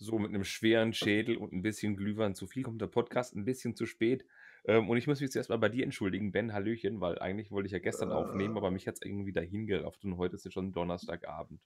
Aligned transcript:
so 0.00 0.18
mit 0.18 0.30
einem 0.30 0.44
schweren 0.44 0.94
Schädel 0.94 1.36
und 1.36 1.52
ein 1.52 1.62
bisschen 1.62 1.94
Glühwein 1.96 2.34
zu 2.34 2.46
viel 2.46 2.62
kommt 2.62 2.80
der 2.80 2.86
Podcast 2.86 3.36
ein 3.36 3.44
bisschen 3.44 3.76
zu 3.76 3.86
spät. 3.86 4.24
Ähm, 4.64 4.88
und 4.88 4.96
ich 4.96 5.06
muss 5.06 5.20
mich 5.20 5.30
zuerst 5.30 5.50
mal 5.50 5.58
bei 5.58 5.68
dir 5.68 5.84
entschuldigen, 5.84 6.32
Ben, 6.32 6.52
Hallöchen, 6.52 7.00
weil 7.00 7.18
eigentlich 7.18 7.50
wollte 7.50 7.66
ich 7.66 7.72
ja 7.72 7.78
gestern 7.78 8.10
aufnehmen, 8.10 8.56
aber 8.56 8.70
mich 8.70 8.86
hat 8.86 8.94
es 8.94 9.02
irgendwie 9.02 9.32
dahin 9.32 9.66
gerafft 9.66 10.04
und 10.04 10.16
heute 10.16 10.36
ist 10.36 10.46
es 10.46 10.52
schon 10.52 10.72
Donnerstagabend. 10.72 11.60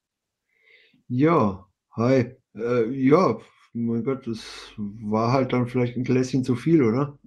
Ja, 1.08 1.66
hi. 1.92 2.36
Äh, 2.54 2.90
ja, 2.90 3.38
mein 3.72 4.04
Gott, 4.04 4.26
das 4.26 4.72
war 4.76 5.32
halt 5.32 5.52
dann 5.52 5.66
vielleicht 5.66 5.96
ein 5.96 6.04
Gläschen 6.04 6.44
zu 6.44 6.56
viel, 6.56 6.82
oder? 6.82 7.18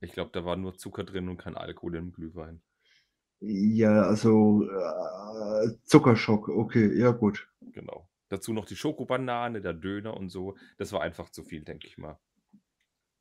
Ich 0.00 0.12
glaube, 0.12 0.30
da 0.32 0.44
war 0.44 0.56
nur 0.56 0.76
Zucker 0.76 1.04
drin 1.04 1.28
und 1.28 1.36
kein 1.36 1.56
Alkohol 1.56 1.96
im 1.96 2.12
Glühwein. 2.12 2.62
Ja, 3.40 4.02
also 4.02 4.62
äh, 4.62 5.68
Zuckerschock, 5.84 6.48
okay, 6.48 6.98
ja 6.98 7.10
gut. 7.10 7.48
Genau. 7.72 8.08
Dazu 8.28 8.52
noch 8.52 8.66
die 8.66 8.76
Schokobanane, 8.76 9.60
der 9.60 9.72
Döner 9.72 10.16
und 10.16 10.30
so. 10.30 10.56
Das 10.78 10.92
war 10.92 11.02
einfach 11.02 11.30
zu 11.30 11.44
viel, 11.44 11.64
denke 11.64 11.86
ich 11.86 11.98
mal. 11.98 12.18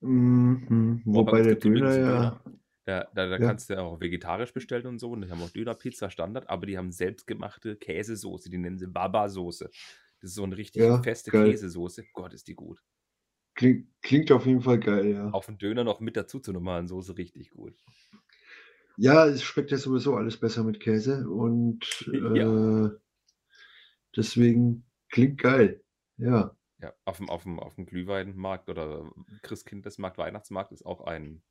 Mhm, 0.02 1.02
wobei 1.06 1.42
der 1.42 1.56
Döner 1.56 1.98
ja. 1.98 2.42
Da, 2.86 3.08
da, 3.16 3.28
da 3.28 3.32
ja. 3.32 3.38
kannst 3.40 3.72
du 3.72 3.82
auch 3.82 4.00
vegetarisch 4.00 4.54
bestellen 4.54 4.86
und 4.86 5.00
so. 5.00 5.10
Und 5.12 5.22
die 5.22 5.32
haben 5.32 5.42
auch 5.42 5.50
Dönerpizza 5.50 6.12
Standard, 6.12 6.48
aber 6.50 6.68
die 6.68 6.78
haben 6.78 6.92
selbstgemachte 6.92 7.78
Käsesoße. 7.78 8.50
Die 8.50 8.60
nennen 8.60 8.78
sie 8.78 8.88
Baba-Soße. 8.88 9.70
Das 10.22 10.30
ist 10.30 10.36
so 10.36 10.44
eine 10.44 10.56
richtig 10.56 10.84
ja, 10.84 11.02
feste 11.02 11.32
geil. 11.32 11.50
Käsesoße. 11.50 12.06
Gott, 12.14 12.34
ist 12.34 12.48
die 12.48 12.54
gut. 12.54 12.84
Klingt, 13.56 13.88
klingt 14.02 14.32
auf 14.32 14.46
jeden 14.46 14.62
Fall 14.62 14.80
geil, 14.80 15.08
ja. 15.08 15.30
Auf 15.32 15.48
den 15.48 15.58
Döner 15.58 15.84
noch 15.84 16.00
mit 16.00 16.16
dazu 16.16 16.40
zur 16.40 16.54
normalen 16.54 16.88
Soße 16.88 17.18
richtig 17.18 17.52
gut. 17.52 17.74
Ja, 18.98 19.26
es 19.26 19.42
schmeckt 19.44 19.72
ja 19.72 19.78
sowieso 19.78 20.16
alles 20.16 20.38
besser 20.38 20.64
mit 20.64 20.80
Käse 20.80 21.28
und 21.28 21.80
ja. 22.12 22.86
äh, 22.86 22.92
deswegen 24.16 24.86
klingt 25.16 25.38
geil. 25.38 25.82
Ja. 26.18 26.56
Ja, 26.82 26.94
auf 27.06 27.18
dem, 27.18 27.30
auf 27.30 27.44
dem, 27.44 27.58
auf 27.58 27.76
dem 27.76 27.86
Glühweinmarkt 27.86 28.70
oder 28.70 29.10
Christkindlesmarkt, 29.44 30.18
Weihnachtsmarkt 30.18 30.74
ist 30.74 30.86
auch 30.86 31.02
ein, 31.06 31.42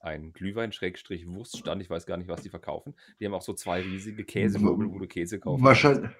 ein 0.00 0.34
Glühwein-Wurststand. 0.34 1.80
Ich 1.80 1.88
weiß 1.88 2.04
gar 2.04 2.18
nicht, 2.18 2.28
was 2.28 2.42
die 2.42 2.50
verkaufen. 2.50 2.94
Die 3.18 3.24
haben 3.24 3.32
auch 3.32 3.42
so 3.42 3.54
zwei 3.54 3.80
riesige 3.80 4.22
Käsemöbel, 4.24 4.90
wo 4.90 4.98
du 4.98 5.08
Käse 5.08 5.40
kaufen 5.40 5.64
Wahrscheinlich, 5.64 6.10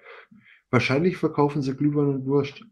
wahrscheinlich 0.71 1.19
verkaufen 1.19 1.61
sie 1.61 1.77
Glühwein 1.77 2.09
und 2.09 2.27
Wurst. 2.27 2.65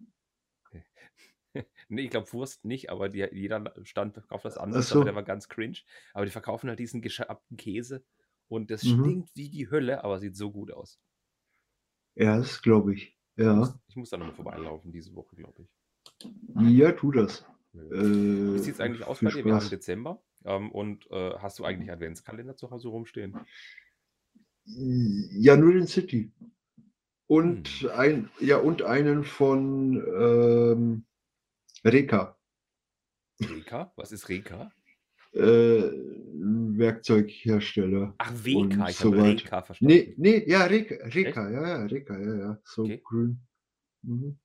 nee, 1.89 2.03
ich 2.05 2.11
glaube 2.11 2.33
Wurst 2.33 2.65
nicht, 2.65 2.89
aber 2.89 3.11
die, 3.11 3.29
jeder 3.33 3.75
Stand 3.83 4.15
verkauft 4.15 4.47
das 4.47 4.57
anders, 4.57 4.89
so. 4.89 4.97
aber 4.97 5.05
der 5.05 5.15
war 5.15 5.23
ganz 5.23 5.51
cringe. 5.51 5.81
Aber 6.15 6.25
die 6.25 6.33
verkaufen 6.33 6.71
halt 6.71 6.79
diesen 6.79 7.03
geschabten 7.03 7.59
Käse 7.59 8.03
und 8.49 8.71
das 8.71 8.85
mhm. 8.85 9.01
stinkt 9.01 9.37
wie 9.37 9.51
die 9.51 9.71
Hölle, 9.71 10.03
aber 10.03 10.19
sieht 10.19 10.35
so 10.35 10.51
gut 10.51 10.73
aus. 10.73 10.99
Ja, 12.15 12.39
das 12.39 12.63
glaube 12.63 12.95
ich. 12.95 13.14
Ja. 13.37 13.79
Ich 13.89 13.97
muss, 13.97 14.11
da 14.11 14.17
nochmal 14.17 14.35
vorbeilaufen 14.35 14.93
diese 14.93 15.15
Woche, 15.15 15.35
glaube 15.37 15.63
ich. 15.63 16.29
Ja, 16.79 16.93
tu 16.93 17.11
das. 17.11 17.45
Wie 17.73 18.59
sieht 18.59 18.75
es 18.75 18.81
eigentlich 18.81 19.05
aus 19.05 19.21
bei 19.21 19.31
dir? 19.31 19.45
Wir 19.45 19.55
haben 19.55 19.69
Dezember. 19.69 20.23
Ähm, 20.45 20.71
und 20.71 21.11
äh, 21.11 21.35
hast 21.39 21.59
du 21.59 21.65
eigentlich 21.65 21.91
Adventskalender 21.91 22.57
zu 22.57 22.71
Hause 22.71 22.89
rumstehen? 22.89 23.37
Ja, 24.65 25.57
nur 25.57 25.73
den 25.73 25.87
City. 25.87 26.33
Und, 27.27 27.69
hm. 27.69 27.91
ein, 27.91 28.31
ja, 28.41 28.59
und 28.59 28.83
einen 28.83 29.25
von 29.25 29.97
ähm, 29.97 31.07
Reka. 31.85 32.39
Reka? 33.41 33.93
Was 33.97 34.13
ist 34.13 34.29
Reka? 34.29 34.71
Äh, 35.35 35.91
Werkzeughersteller. 36.77 38.15
Ach, 38.19 38.33
WK, 38.33 38.89
ich 38.89 38.97
so 38.97 39.13
habe 39.13 39.23
Reka 39.23 39.63
verstanden. 39.63 39.95
Nee, 39.95 40.15
nee, 40.17 40.45
ja, 40.49 40.65
Reka, 40.65 41.07
Reka, 41.07 41.51
ja, 41.51 41.69
ja, 41.69 41.87
Reka, 41.87 42.19
ja, 42.19 42.35
ja, 42.35 42.61
so 42.65 42.83
okay. 42.83 43.01
grün. 43.05 43.41
Mhm. 44.03 44.39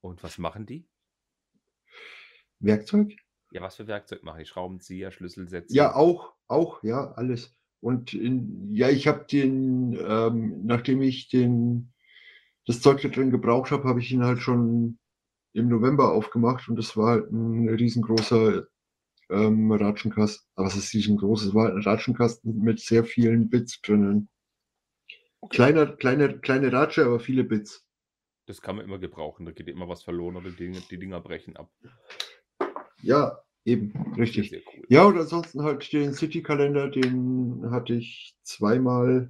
Und 0.00 0.22
was 0.22 0.38
machen 0.38 0.66
die? 0.66 0.88
Werkzeug? 2.58 3.14
Ja, 3.52 3.62
was 3.62 3.76
für 3.76 3.86
Werkzeug 3.86 4.22
machen 4.22 4.38
die? 4.38 4.46
Schraubenzieher, 4.46 5.10
Schlüsselsätze? 5.10 5.74
Ja, 5.74 5.94
auch, 5.94 6.34
auch, 6.48 6.82
ja, 6.82 7.12
alles. 7.12 7.56
Und 7.80 8.12
in, 8.12 8.74
ja, 8.74 8.88
ich 8.90 9.08
habe 9.08 9.24
den, 9.24 9.98
ähm, 10.00 10.66
nachdem 10.66 11.02
ich 11.02 11.28
den, 11.28 11.92
das 12.66 12.80
Zeug 12.80 13.00
da 13.02 13.08
drin 13.08 13.30
gebraucht 13.30 13.70
habe, 13.70 13.88
habe 13.88 14.00
ich 14.00 14.12
ihn 14.12 14.24
halt 14.24 14.40
schon 14.40 14.98
im 15.52 15.68
November 15.68 16.12
aufgemacht 16.12 16.68
und 16.68 16.76
das 16.76 16.96
war 16.96 17.08
halt 17.10 17.32
ein 17.32 17.68
riesengroßer 17.68 18.66
ähm, 19.30 19.70
Ratschenkasten. 19.72 20.46
Aber 20.54 20.68
es 20.68 20.76
ist 20.76 20.92
riesengroß, 20.92 21.44
es 21.44 21.54
war 21.54 21.64
halt 21.64 21.76
ein 21.76 21.82
Ratschenkasten 21.82 22.58
mit 22.60 22.80
sehr 22.80 23.04
vielen 23.04 23.48
Bits 23.48 23.80
drinnen. 23.80 24.28
Okay. 25.40 25.56
Kleiner, 25.56 25.86
kleine, 25.96 26.38
kleine 26.38 26.72
Ratsche, 26.72 27.04
aber 27.04 27.20
viele 27.20 27.44
Bits. 27.44 27.86
Das 28.46 28.60
kann 28.60 28.76
man 28.76 28.84
immer 28.84 28.98
gebrauchen, 28.98 29.46
da 29.46 29.52
geht 29.52 29.68
immer 29.68 29.88
was 29.88 30.02
verloren 30.02 30.36
oder 30.36 30.50
die, 30.50 30.72
die 30.90 30.98
Dinger 30.98 31.20
brechen 31.20 31.56
ab. 31.56 31.70
Ja, 33.02 33.42
eben, 33.64 34.14
richtig. 34.18 34.52
Cool. 34.52 34.84
Ja, 34.88 35.04
und 35.04 35.16
ansonsten 35.16 35.62
halt 35.62 35.90
den 35.92 36.12
City-Kalender, 36.12 36.88
den 36.88 37.70
hatte 37.70 37.94
ich 37.94 38.34
zweimal. 38.42 39.28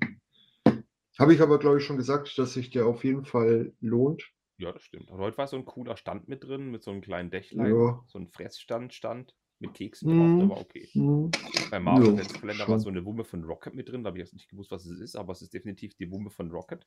Habe 1.18 1.34
ich 1.34 1.42
aber, 1.42 1.58
glaube 1.58 1.78
ich, 1.78 1.84
schon 1.84 1.98
gesagt, 1.98 2.36
dass 2.38 2.54
sich 2.54 2.70
der 2.70 2.86
auf 2.86 3.04
jeden 3.04 3.26
Fall 3.26 3.74
lohnt. 3.80 4.32
Ja, 4.56 4.72
das 4.72 4.82
stimmt. 4.82 5.10
Und 5.10 5.18
heute 5.18 5.38
war 5.38 5.46
so 5.46 5.56
ein 5.56 5.64
cooler 5.64 5.96
Stand 5.96 6.28
mit 6.28 6.44
drin, 6.44 6.70
mit 6.70 6.82
so 6.82 6.90
einem 6.90 7.02
kleinen 7.02 7.30
Dächlein, 7.30 7.74
ja. 7.74 8.02
so 8.06 8.18
ein 8.18 8.28
Fressstand 8.28 8.94
stand 8.94 9.34
mit 9.60 9.74
Keksen 9.74 10.08
drauf, 10.08 10.28
mm. 10.28 10.38
der 10.38 10.48
war 10.48 10.60
okay. 10.60 10.88
Mm. 10.94 11.30
Beim 11.70 11.84
Marvel 11.84 12.16
ja, 12.16 12.24
Kalender 12.24 12.68
war 12.68 12.78
so 12.78 12.88
eine 12.88 13.04
Wumme 13.04 13.24
von 13.24 13.44
Rocket 13.44 13.74
mit 13.74 13.88
drin, 13.88 14.02
da 14.02 14.08
habe 14.08 14.18
ich 14.18 14.24
jetzt 14.24 14.34
nicht 14.34 14.48
gewusst, 14.48 14.70
was 14.70 14.86
es 14.86 15.00
ist, 15.00 15.16
aber 15.16 15.32
es 15.32 15.42
ist 15.42 15.52
definitiv 15.52 15.94
die 15.94 16.10
Wumme 16.10 16.30
von 16.30 16.50
Rocket. 16.50 16.86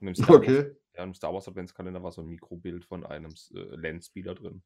Und 0.00 0.08
im 0.08 0.14
Star, 0.14 0.36
okay. 0.36 0.58
Wars, 0.58 0.76
ja, 0.96 1.04
im 1.04 1.14
Star 1.14 1.34
Wars 1.34 1.48
Adventskalender 1.48 2.02
war 2.02 2.12
so 2.12 2.22
ein 2.22 2.28
Mikrobild 2.28 2.84
von 2.84 3.04
einem 3.04 3.32
äh, 3.54 3.76
Landspieler 3.76 4.34
drin. 4.34 4.62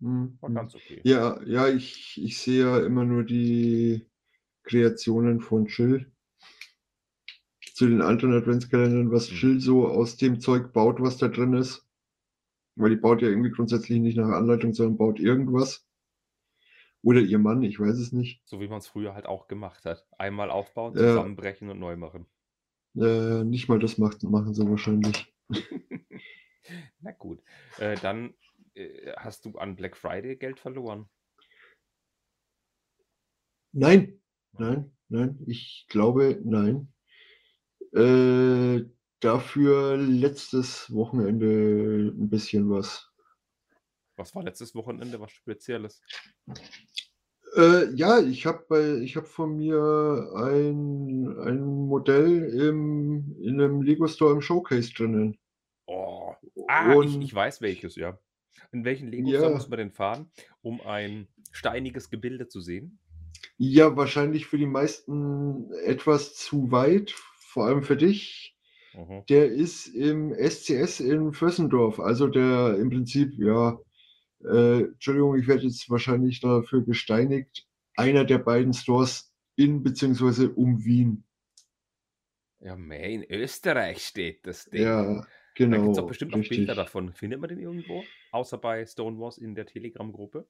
Mhm. 0.00 0.38
War 0.40 0.50
ganz 0.50 0.74
okay. 0.74 1.00
Ja, 1.04 1.42
ja, 1.44 1.68
ich, 1.68 2.20
ich 2.22 2.38
sehe 2.38 2.64
ja 2.64 2.78
immer 2.84 3.04
nur 3.04 3.24
die 3.24 4.06
Kreationen 4.64 5.40
von 5.40 5.66
Chill. 5.66 6.12
Zu 7.74 7.88
den 7.88 8.02
anderen 8.02 8.34
Adventskalendern, 8.34 9.12
was 9.12 9.30
mhm. 9.30 9.34
Chill 9.36 9.60
so 9.60 9.86
aus 9.86 10.16
dem 10.16 10.40
Zeug 10.40 10.72
baut, 10.72 11.00
was 11.00 11.16
da 11.18 11.28
drin 11.28 11.54
ist. 11.54 11.86
Weil 12.74 12.90
die 12.90 12.96
baut 12.96 13.22
ja 13.22 13.28
irgendwie 13.28 13.50
grundsätzlich 13.50 14.00
nicht 14.00 14.16
nach 14.16 14.28
Anleitung, 14.28 14.74
sondern 14.74 14.98
baut 14.98 15.20
irgendwas. 15.20 15.85
Oder 17.06 17.20
ihr 17.20 17.38
Mann, 17.38 17.62
ich 17.62 17.78
weiß 17.78 17.98
es 17.98 18.10
nicht. 18.10 18.42
So 18.48 18.60
wie 18.60 18.66
man 18.66 18.78
es 18.78 18.88
früher 18.88 19.14
halt 19.14 19.26
auch 19.26 19.46
gemacht 19.46 19.84
hat. 19.84 20.04
Einmal 20.18 20.50
aufbauen, 20.50 20.96
zusammenbrechen 20.96 21.68
ja. 21.68 21.72
und 21.72 21.78
neu 21.78 21.94
machen. 21.94 22.26
Äh, 22.96 23.44
nicht 23.44 23.68
mal 23.68 23.78
das 23.78 23.96
macht, 23.96 24.24
machen 24.24 24.54
sie 24.54 24.68
wahrscheinlich. 24.68 25.32
Na 27.00 27.12
gut. 27.12 27.40
Äh, 27.78 27.94
dann 28.02 28.34
äh, 28.74 29.12
hast 29.18 29.44
du 29.44 29.56
an 29.56 29.76
Black 29.76 29.96
Friday 29.96 30.34
Geld 30.34 30.58
verloren? 30.58 31.08
Nein, 33.70 34.20
nein, 34.58 34.90
nein. 35.08 35.38
Ich 35.46 35.86
glaube, 35.88 36.40
nein. 36.42 36.92
Äh, 37.92 38.84
dafür 39.20 39.96
letztes 39.96 40.92
Wochenende 40.92 42.12
ein 42.18 42.30
bisschen 42.30 42.68
was. 42.68 43.12
Was 44.16 44.34
war 44.34 44.42
letztes 44.42 44.74
Wochenende? 44.74 45.20
Was 45.20 45.30
Spezielles? 45.30 46.00
Äh, 47.56 47.94
ja, 47.94 48.20
ich 48.20 48.46
habe 48.46 49.00
ich 49.02 49.16
habe 49.16 49.26
von 49.26 49.56
mir 49.56 50.30
ein, 50.36 51.38
ein 51.38 51.64
Modell 51.64 52.44
im, 52.44 53.36
in 53.40 53.60
einem 53.60 53.82
Lego 53.82 54.06
Store 54.06 54.32
im 54.32 54.40
Showcase 54.40 54.92
drinnen. 54.92 55.38
Oh. 55.86 56.34
Ah, 56.68 57.00
ich, 57.02 57.18
ich 57.20 57.34
weiß 57.34 57.60
welches, 57.60 57.96
ja. 57.96 58.18
In 58.72 58.84
welchen 58.84 59.08
Lego 59.08 59.28
Store 59.28 59.52
muss 59.52 59.68
man 59.68 59.78
denn 59.78 59.92
fahren, 59.92 60.30
um 60.62 60.80
ein 60.80 61.28
steiniges 61.52 62.10
Gebilde 62.10 62.48
zu 62.48 62.60
sehen? 62.60 62.98
Ja, 63.58 63.96
wahrscheinlich 63.96 64.46
für 64.46 64.58
die 64.58 64.66
meisten 64.66 65.72
etwas 65.84 66.34
zu 66.34 66.70
weit, 66.70 67.10
vor 67.10 67.66
allem 67.66 67.82
für 67.82 67.96
dich. 67.96 68.56
Mhm. 68.94 69.24
Der 69.28 69.46
ist 69.50 69.86
im 69.86 70.34
SCS 70.34 71.00
in 71.00 71.32
Vössendorf, 71.32 72.00
also 72.00 72.26
der 72.26 72.76
im 72.78 72.90
Prinzip, 72.90 73.32
ja, 73.38 73.78
äh, 74.46 74.84
Entschuldigung, 74.84 75.36
ich 75.36 75.46
werde 75.46 75.64
jetzt 75.64 75.88
wahrscheinlich 75.90 76.40
dafür 76.40 76.84
gesteinigt, 76.84 77.66
einer 77.96 78.24
der 78.24 78.38
beiden 78.38 78.72
Stores 78.72 79.32
in 79.56 79.82
bzw. 79.82 80.46
um 80.54 80.84
Wien. 80.84 81.24
Ja, 82.60 82.76
mehr 82.76 83.08
in 83.08 83.24
Österreich 83.30 84.06
steht 84.06 84.46
das 84.46 84.64
Ding. 84.64 84.82
Ja, 84.82 85.26
genau. 85.54 85.76
Da 85.76 85.82
gibt 85.82 85.92
es 85.92 85.98
auch 85.98 86.06
bestimmt 86.08 86.34
auch 86.34 86.48
Bilder 86.48 86.74
davon. 86.74 87.12
Findet 87.12 87.40
man 87.40 87.48
den 87.48 87.60
irgendwo? 87.60 88.02
Außer 88.32 88.58
bei 88.58 88.84
Stonewalls 88.86 89.38
in 89.38 89.54
der 89.54 89.66
Telegram-Gruppe? 89.66 90.46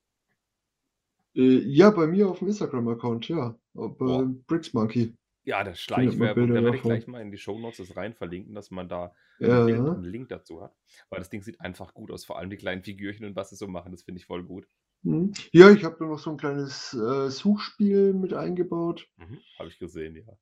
Äh, 1.35 1.59
ja, 1.67 1.91
bei 1.91 2.07
mir 2.07 2.29
auf 2.29 2.39
dem 2.39 2.49
Instagram-Account, 2.49 3.29
ja. 3.29 3.59
Bei 3.75 4.25
Bricks 4.47 4.73
Monkey. 4.73 5.15
Ja, 5.47 5.63
das 5.63 5.81
Schleichwerbung, 5.81 6.49
da 6.49 6.63
werde 6.63 6.77
ich 6.77 6.83
gleich 6.83 7.07
mal 7.07 7.23
in 7.23 7.31
die 7.31 7.39
Shownotes 7.39 7.77
das 7.77 7.97
rein 7.97 8.15
verlinken, 8.15 8.53
dass 8.53 8.73
man 8.73 8.89
da 8.89 9.15
ja. 9.39 9.65
einen 9.65 10.03
Link 10.03 10.29
dazu 10.29 10.61
hat. 10.61 10.75
Weil 11.09 11.21
das 11.21 11.31
Ding 11.31 11.41
sieht 11.41 11.61
einfach 11.61 11.95
gut 11.95 12.11
aus, 12.11 12.25
vor 12.25 12.37
allem 12.37 12.51
die 12.51 12.57
kleinen 12.57 12.83
Figürchen 12.83 13.25
und 13.25 13.37
was 13.37 13.51
sie 13.51 13.57
so 13.57 13.69
machen, 13.69 13.93
das 13.93 14.03
finde 14.03 14.19
ich 14.19 14.27
voll 14.27 14.43
gut. 14.43 14.67
Mhm. 15.03 15.33
Ja, 15.53 15.71
ich 15.71 15.85
habe 15.85 15.97
da 16.01 16.05
noch 16.05 16.19
so 16.19 16.31
ein 16.31 16.37
kleines 16.37 16.95
äh, 16.95 17.31
Suchspiel 17.31 18.13
mit 18.13 18.35
eingebaut. 18.35 19.09
Mhm, 19.19 19.39
habe 19.57 19.69
ich 19.69 19.79
gesehen, 19.79 20.17
ja. 20.17 20.37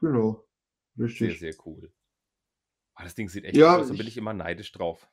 Genau, 0.00 0.46
richtig. 0.98 1.38
Sehr, 1.38 1.52
sehr 1.52 1.66
cool. 1.66 1.90
Aber 2.92 3.02
ah, 3.02 3.04
das 3.04 3.14
Ding 3.14 3.30
sieht 3.30 3.44
echt 3.44 3.56
ja, 3.56 3.72
gut 3.72 3.84
aus, 3.84 3.88
da 3.88 3.94
bin 3.94 4.06
ich 4.06 4.18
immer 4.18 4.34
neidisch 4.34 4.70
drauf. 4.72 5.08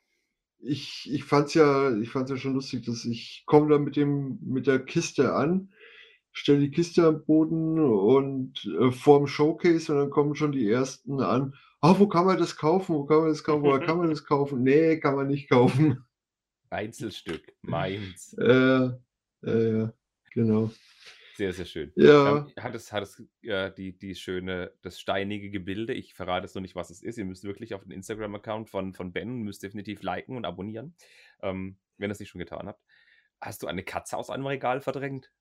ich, 0.57 1.09
ich 1.09 1.23
fand's 1.23 1.53
ja, 1.53 1.95
ich 1.97 2.09
fand's 2.09 2.31
ja 2.31 2.35
schon 2.35 2.55
lustig, 2.55 2.85
dass 2.85 3.05
ich 3.05 3.43
komme 3.45 3.69
da 3.69 3.77
mit 3.77 3.95
dem, 3.95 4.39
mit 4.41 4.67
der 4.67 4.83
Kiste 4.83 5.33
an, 5.33 5.71
stelle 6.33 6.59
die 6.59 6.71
Kiste 6.71 7.05
am 7.05 7.23
Boden 7.23 7.79
und 7.79 8.65
äh, 8.79 8.91
vorm 8.91 9.27
Showcase 9.27 9.91
und 9.93 9.99
dann 9.99 10.09
kommen 10.09 10.35
schon 10.35 10.51
die 10.51 10.69
ersten 10.69 11.21
an. 11.21 11.55
Ah, 11.79 11.95
wo 11.97 12.07
kann 12.07 12.25
man 12.25 12.37
das 12.37 12.55
kaufen? 12.55 12.95
Wo 12.95 13.05
kann 13.05 13.19
man 13.19 13.29
das 13.29 13.43
kaufen? 13.43 13.63
Wo 13.63 13.79
kann 13.79 13.97
man 13.97 14.09
das 14.09 14.25
kaufen? 14.25 14.63
Nee, 14.63 14.99
kann 14.99 15.15
man 15.15 15.27
nicht 15.27 15.49
kaufen. 15.49 16.03
Einzelstück, 16.69 17.53
meins. 17.61 18.35
Äh, 19.43 19.49
äh, 19.49 19.89
genau. 20.33 20.71
Sehr, 21.35 21.51
sehr 21.51 21.65
schön. 21.65 21.91
Ja. 21.95 22.37
Ähm, 22.37 22.51
hat 22.57 22.75
es, 22.75 22.91
hat 22.93 23.03
es 23.03 23.21
äh, 23.41 23.71
die, 23.73 23.97
die 23.97 24.15
schöne, 24.15 24.71
das 24.81 24.99
steinige 24.99 25.49
Gebilde. 25.49 25.93
Ich 25.93 26.13
verrate 26.13 26.45
es 26.45 26.55
noch 26.55 26.61
nicht, 26.61 26.75
was 26.75 26.89
es 26.89 27.01
ist. 27.01 27.17
Ihr 27.17 27.25
müsst 27.25 27.43
wirklich 27.43 27.73
auf 27.73 27.83
den 27.83 27.91
Instagram-Account 27.91 28.69
von, 28.69 28.93
von 28.93 29.11
Ben, 29.11 29.41
müsst 29.41 29.63
definitiv 29.63 30.01
liken 30.01 30.37
und 30.37 30.45
abonnieren, 30.45 30.95
ähm, 31.41 31.77
wenn 31.97 32.09
ihr 32.09 32.13
es 32.13 32.19
nicht 32.19 32.29
schon 32.29 32.39
getan 32.39 32.67
habt. 32.67 32.81
Hast 33.41 33.63
du 33.63 33.67
eine 33.67 33.83
Katze 33.83 34.15
aus 34.15 34.29
einem 34.29 34.45
Regal 34.45 34.79
verdrängt? 34.79 35.31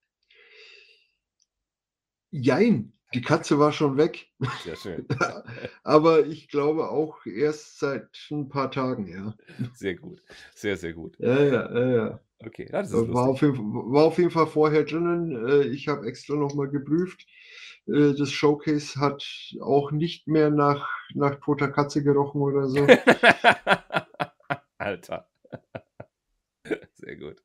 Jein, 2.35 2.93
die 3.13 3.21
Katze 3.21 3.59
war 3.59 3.71
schon 3.71 3.95
weg. 3.95 4.25
Sehr 4.63 4.75
schön. 4.75 5.05
Aber 5.83 6.25
ich 6.25 6.49
glaube 6.49 6.89
auch 6.89 7.23
erst 7.27 7.77
seit 7.77 8.09
ein 8.31 8.49
paar 8.49 8.71
Tagen, 8.71 9.07
ja. 9.07 9.35
Sehr 9.75 9.93
gut. 9.95 10.23
Sehr, 10.55 10.75
sehr 10.75 10.93
gut. 10.93 11.15
Ja, 11.19 11.39
ja, 11.43 11.71
ja, 11.71 11.95
ja. 11.95 12.19
Okay, 12.39 12.67
das 12.71 12.91
ist 12.91 13.13
war, 13.13 13.29
auf 13.29 13.41
jeden, 13.43 13.73
war 13.93 14.05
auf 14.05 14.17
jeden 14.17 14.31
Fall 14.31 14.47
vorher 14.47 14.83
drinnen. 14.83 15.47
Äh, 15.47 15.67
ich 15.67 15.87
habe 15.87 16.07
extra 16.07 16.35
nochmal 16.35 16.69
geprüft. 16.69 17.25
Äh, 17.85 18.13
das 18.17 18.31
Showcase 18.31 18.99
hat 18.99 19.23
auch 19.61 19.91
nicht 19.91 20.27
mehr 20.27 20.49
nach, 20.49 20.89
nach 21.13 21.39
toter 21.39 21.69
Katze 21.69 22.03
gerochen 22.03 22.41
oder 22.41 22.67
so. 22.67 22.87
Alter. 24.79 25.29
Sehr 26.93 27.15
gut. 27.15 27.43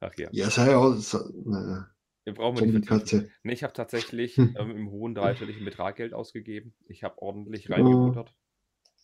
Ach 0.00 0.12
ja. 0.18 0.28
Ja, 0.32 0.50
sei 0.50 0.74
aus. 0.74 1.16
Naja. 1.44 1.88
Wir 2.28 2.34
brauchen 2.34 2.70
die 2.70 2.80
Katze. 2.82 3.30
Nee, 3.42 3.54
ich 3.54 3.62
habe 3.62 3.72
tatsächlich 3.72 4.36
ähm, 4.36 4.76
im 4.76 4.90
hohen 4.90 5.14
dreistelligen 5.14 5.64
Betrag 5.64 5.96
Geld 5.96 6.12
ausgegeben. 6.12 6.74
Ich 6.86 7.02
habe 7.02 7.22
ordentlich 7.22 7.70
reingebuttert. 7.70 8.34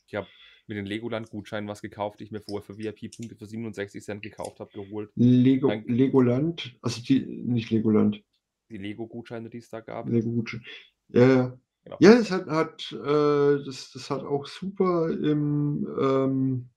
Ich 0.06 0.14
habe 0.14 0.26
mit 0.66 0.76
den 0.76 0.84
Legoland-Gutscheinen 0.84 1.66
was 1.66 1.80
gekauft, 1.80 2.20
die 2.20 2.24
ich 2.24 2.32
mir 2.32 2.42
vorher 2.42 2.60
für 2.62 2.76
VIP-Punkte 2.76 3.34
für 3.34 3.46
67 3.46 4.04
Cent 4.04 4.20
gekauft 4.22 4.60
habe, 4.60 4.70
geholt. 4.72 5.10
Lego, 5.14 5.68
Dann, 5.68 5.86
Legoland, 5.86 6.76
also 6.82 7.00
die, 7.00 7.24
nicht 7.24 7.70
Legoland. 7.70 8.22
Die 8.68 8.76
Lego-Gutscheine, 8.76 9.48
die 9.48 9.58
es 9.58 9.70
da 9.70 9.80
gab. 9.80 10.06
Lego-Gutscheine. 10.06 10.62
Ja, 11.08 11.26
ja. 11.26 11.58
Genau. 11.84 11.96
Ja, 12.00 12.12
es 12.12 12.30
hat, 12.30 12.46
hat 12.46 12.92
äh, 12.92 13.64
das, 13.64 13.90
das 13.90 14.10
hat 14.10 14.22
auch 14.22 14.44
super 14.44 15.08
im, 15.10 15.88
ähm, 15.98 16.68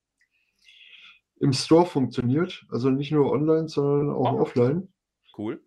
im 1.42 1.52
Store 1.52 1.86
funktioniert. 1.86 2.66
Also 2.70 2.90
nicht 2.90 3.12
nur 3.12 3.30
online, 3.34 3.68
sondern 3.68 4.12
auch 4.12 4.32
oh. 4.32 4.40
offline. 4.40 4.88
Cool. 5.38 5.62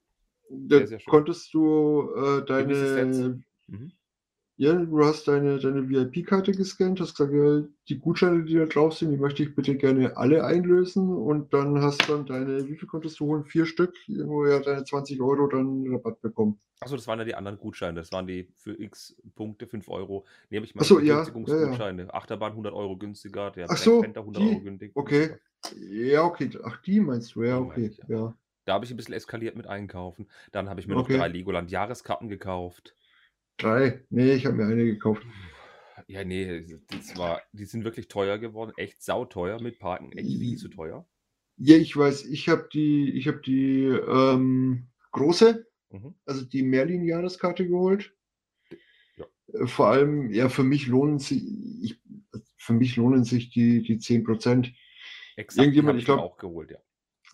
Da 0.50 0.78
sehr, 0.78 0.86
sehr 0.88 1.00
konntest 1.06 1.54
du 1.54 2.12
äh, 2.16 2.44
deine. 2.44 3.42
Mhm. 3.68 3.92
Ja, 4.56 4.74
du 4.74 5.02
hast 5.02 5.26
deine, 5.26 5.58
deine 5.58 5.88
VIP-Karte 5.88 6.52
gescannt, 6.52 7.00
hast 7.00 7.16
gesagt, 7.16 7.32
ja, 7.32 7.62
die 7.88 7.98
Gutscheine, 7.98 8.44
die 8.44 8.56
da 8.56 8.66
drauf 8.66 8.92
sind, 8.92 9.10
die 9.10 9.16
möchte 9.16 9.42
ich 9.42 9.54
bitte 9.54 9.74
gerne 9.74 10.14
alle 10.18 10.44
einlösen 10.44 11.08
und 11.08 11.54
dann 11.54 11.80
hast 11.80 12.06
dann 12.10 12.26
deine, 12.26 12.68
wie 12.68 12.76
viel 12.76 12.86
konntest 12.86 13.18
du 13.20 13.26
holen? 13.26 13.46
Vier 13.46 13.64
Stück, 13.64 13.94
irgendwo 14.06 14.44
ja 14.44 14.60
deine 14.60 14.84
20 14.84 15.18
Euro 15.22 15.46
dann 15.46 15.86
Rabatt 15.90 16.20
bekommen. 16.20 16.60
Achso, 16.80 16.94
das 16.94 17.06
waren 17.06 17.18
ja 17.20 17.24
die 17.24 17.34
anderen 17.34 17.58
Gutscheine, 17.58 18.00
das 18.00 18.12
waren 18.12 18.26
die 18.26 18.48
für 18.56 18.78
x 18.78 19.16
Punkte 19.34 19.66
5 19.66 19.88
Euro. 19.88 20.26
Nehme 20.50 20.66
ich 20.66 20.74
mal 20.74 20.82
Achso, 20.82 20.98
ja, 20.98 21.24
ja, 21.46 21.90
ja. 21.90 22.08
Achterbahn 22.10 22.52
100 22.52 22.74
Euro 22.74 22.98
günstiger, 22.98 23.50
der 23.52 23.70
Ach 23.70 23.78
so, 23.78 24.02
100 24.02 24.36
die, 24.36 24.42
Euro 24.42 24.60
günstiger. 24.60 24.92
Okay, 24.94 25.36
ja, 25.90 26.22
okay, 26.24 26.50
ach 26.64 26.82
die 26.82 27.00
meinst 27.00 27.34
du, 27.34 27.44
ja, 27.44 27.58
okay, 27.58 27.96
ja. 28.08 28.34
Da 28.64 28.74
habe 28.74 28.84
ich 28.84 28.90
ein 28.90 28.96
bisschen 28.96 29.14
eskaliert 29.14 29.56
mit 29.56 29.66
einkaufen. 29.66 30.28
Dann 30.52 30.68
habe 30.68 30.80
ich 30.80 30.86
mir 30.86 30.96
okay. 30.96 31.12
noch 31.12 31.20
drei 31.20 31.28
Legoland-Jahreskarten 31.28 32.28
gekauft. 32.28 32.94
Drei? 33.56 34.04
Nee, 34.10 34.32
ich 34.32 34.46
habe 34.46 34.56
mir 34.56 34.66
eine 34.66 34.84
gekauft. 34.84 35.22
Ja, 36.06 36.24
nee, 36.24 36.64
das 36.88 37.16
war, 37.16 37.40
die 37.52 37.66
sind 37.66 37.84
wirklich 37.84 38.08
teuer 38.08 38.38
geworden, 38.38 38.72
echt 38.76 39.02
sauteuer 39.02 39.60
mit 39.60 39.78
Parken, 39.78 40.10
echt 40.12 40.26
viel 40.28 40.56
zu 40.56 40.68
teuer. 40.68 41.06
Ja, 41.56 41.76
ich 41.76 41.96
weiß, 41.96 42.24
ich 42.26 42.48
habe 42.48 42.68
die, 42.72 43.12
ich 43.12 43.28
habe 43.28 43.40
die 43.42 43.84
ähm, 43.84 44.88
große, 45.12 45.66
mhm. 45.90 46.14
also 46.24 46.44
die 46.44 46.62
Merlin-Jahreskarte 46.62 47.68
geholt. 47.68 48.12
Ja. 49.16 49.26
Äh, 49.52 49.66
vor 49.66 49.88
allem, 49.88 50.32
ja, 50.32 50.48
für 50.48 50.64
mich 50.64 50.86
lohnen 50.86 51.18
sich, 51.18 51.44
ich, 51.82 52.00
für 52.56 52.72
mich 52.72 52.96
lohnen 52.96 53.24
sich 53.24 53.50
die, 53.50 53.82
die 53.82 53.98
10 53.98 54.24
Prozent. 54.24 54.72
Exakt, 55.36 55.64
Irgendjemand, 55.64 55.98
ich 55.98 56.06
glaube, 56.06 56.22
auch 56.22 56.38
geholt, 56.38 56.70
ja. 56.70 56.78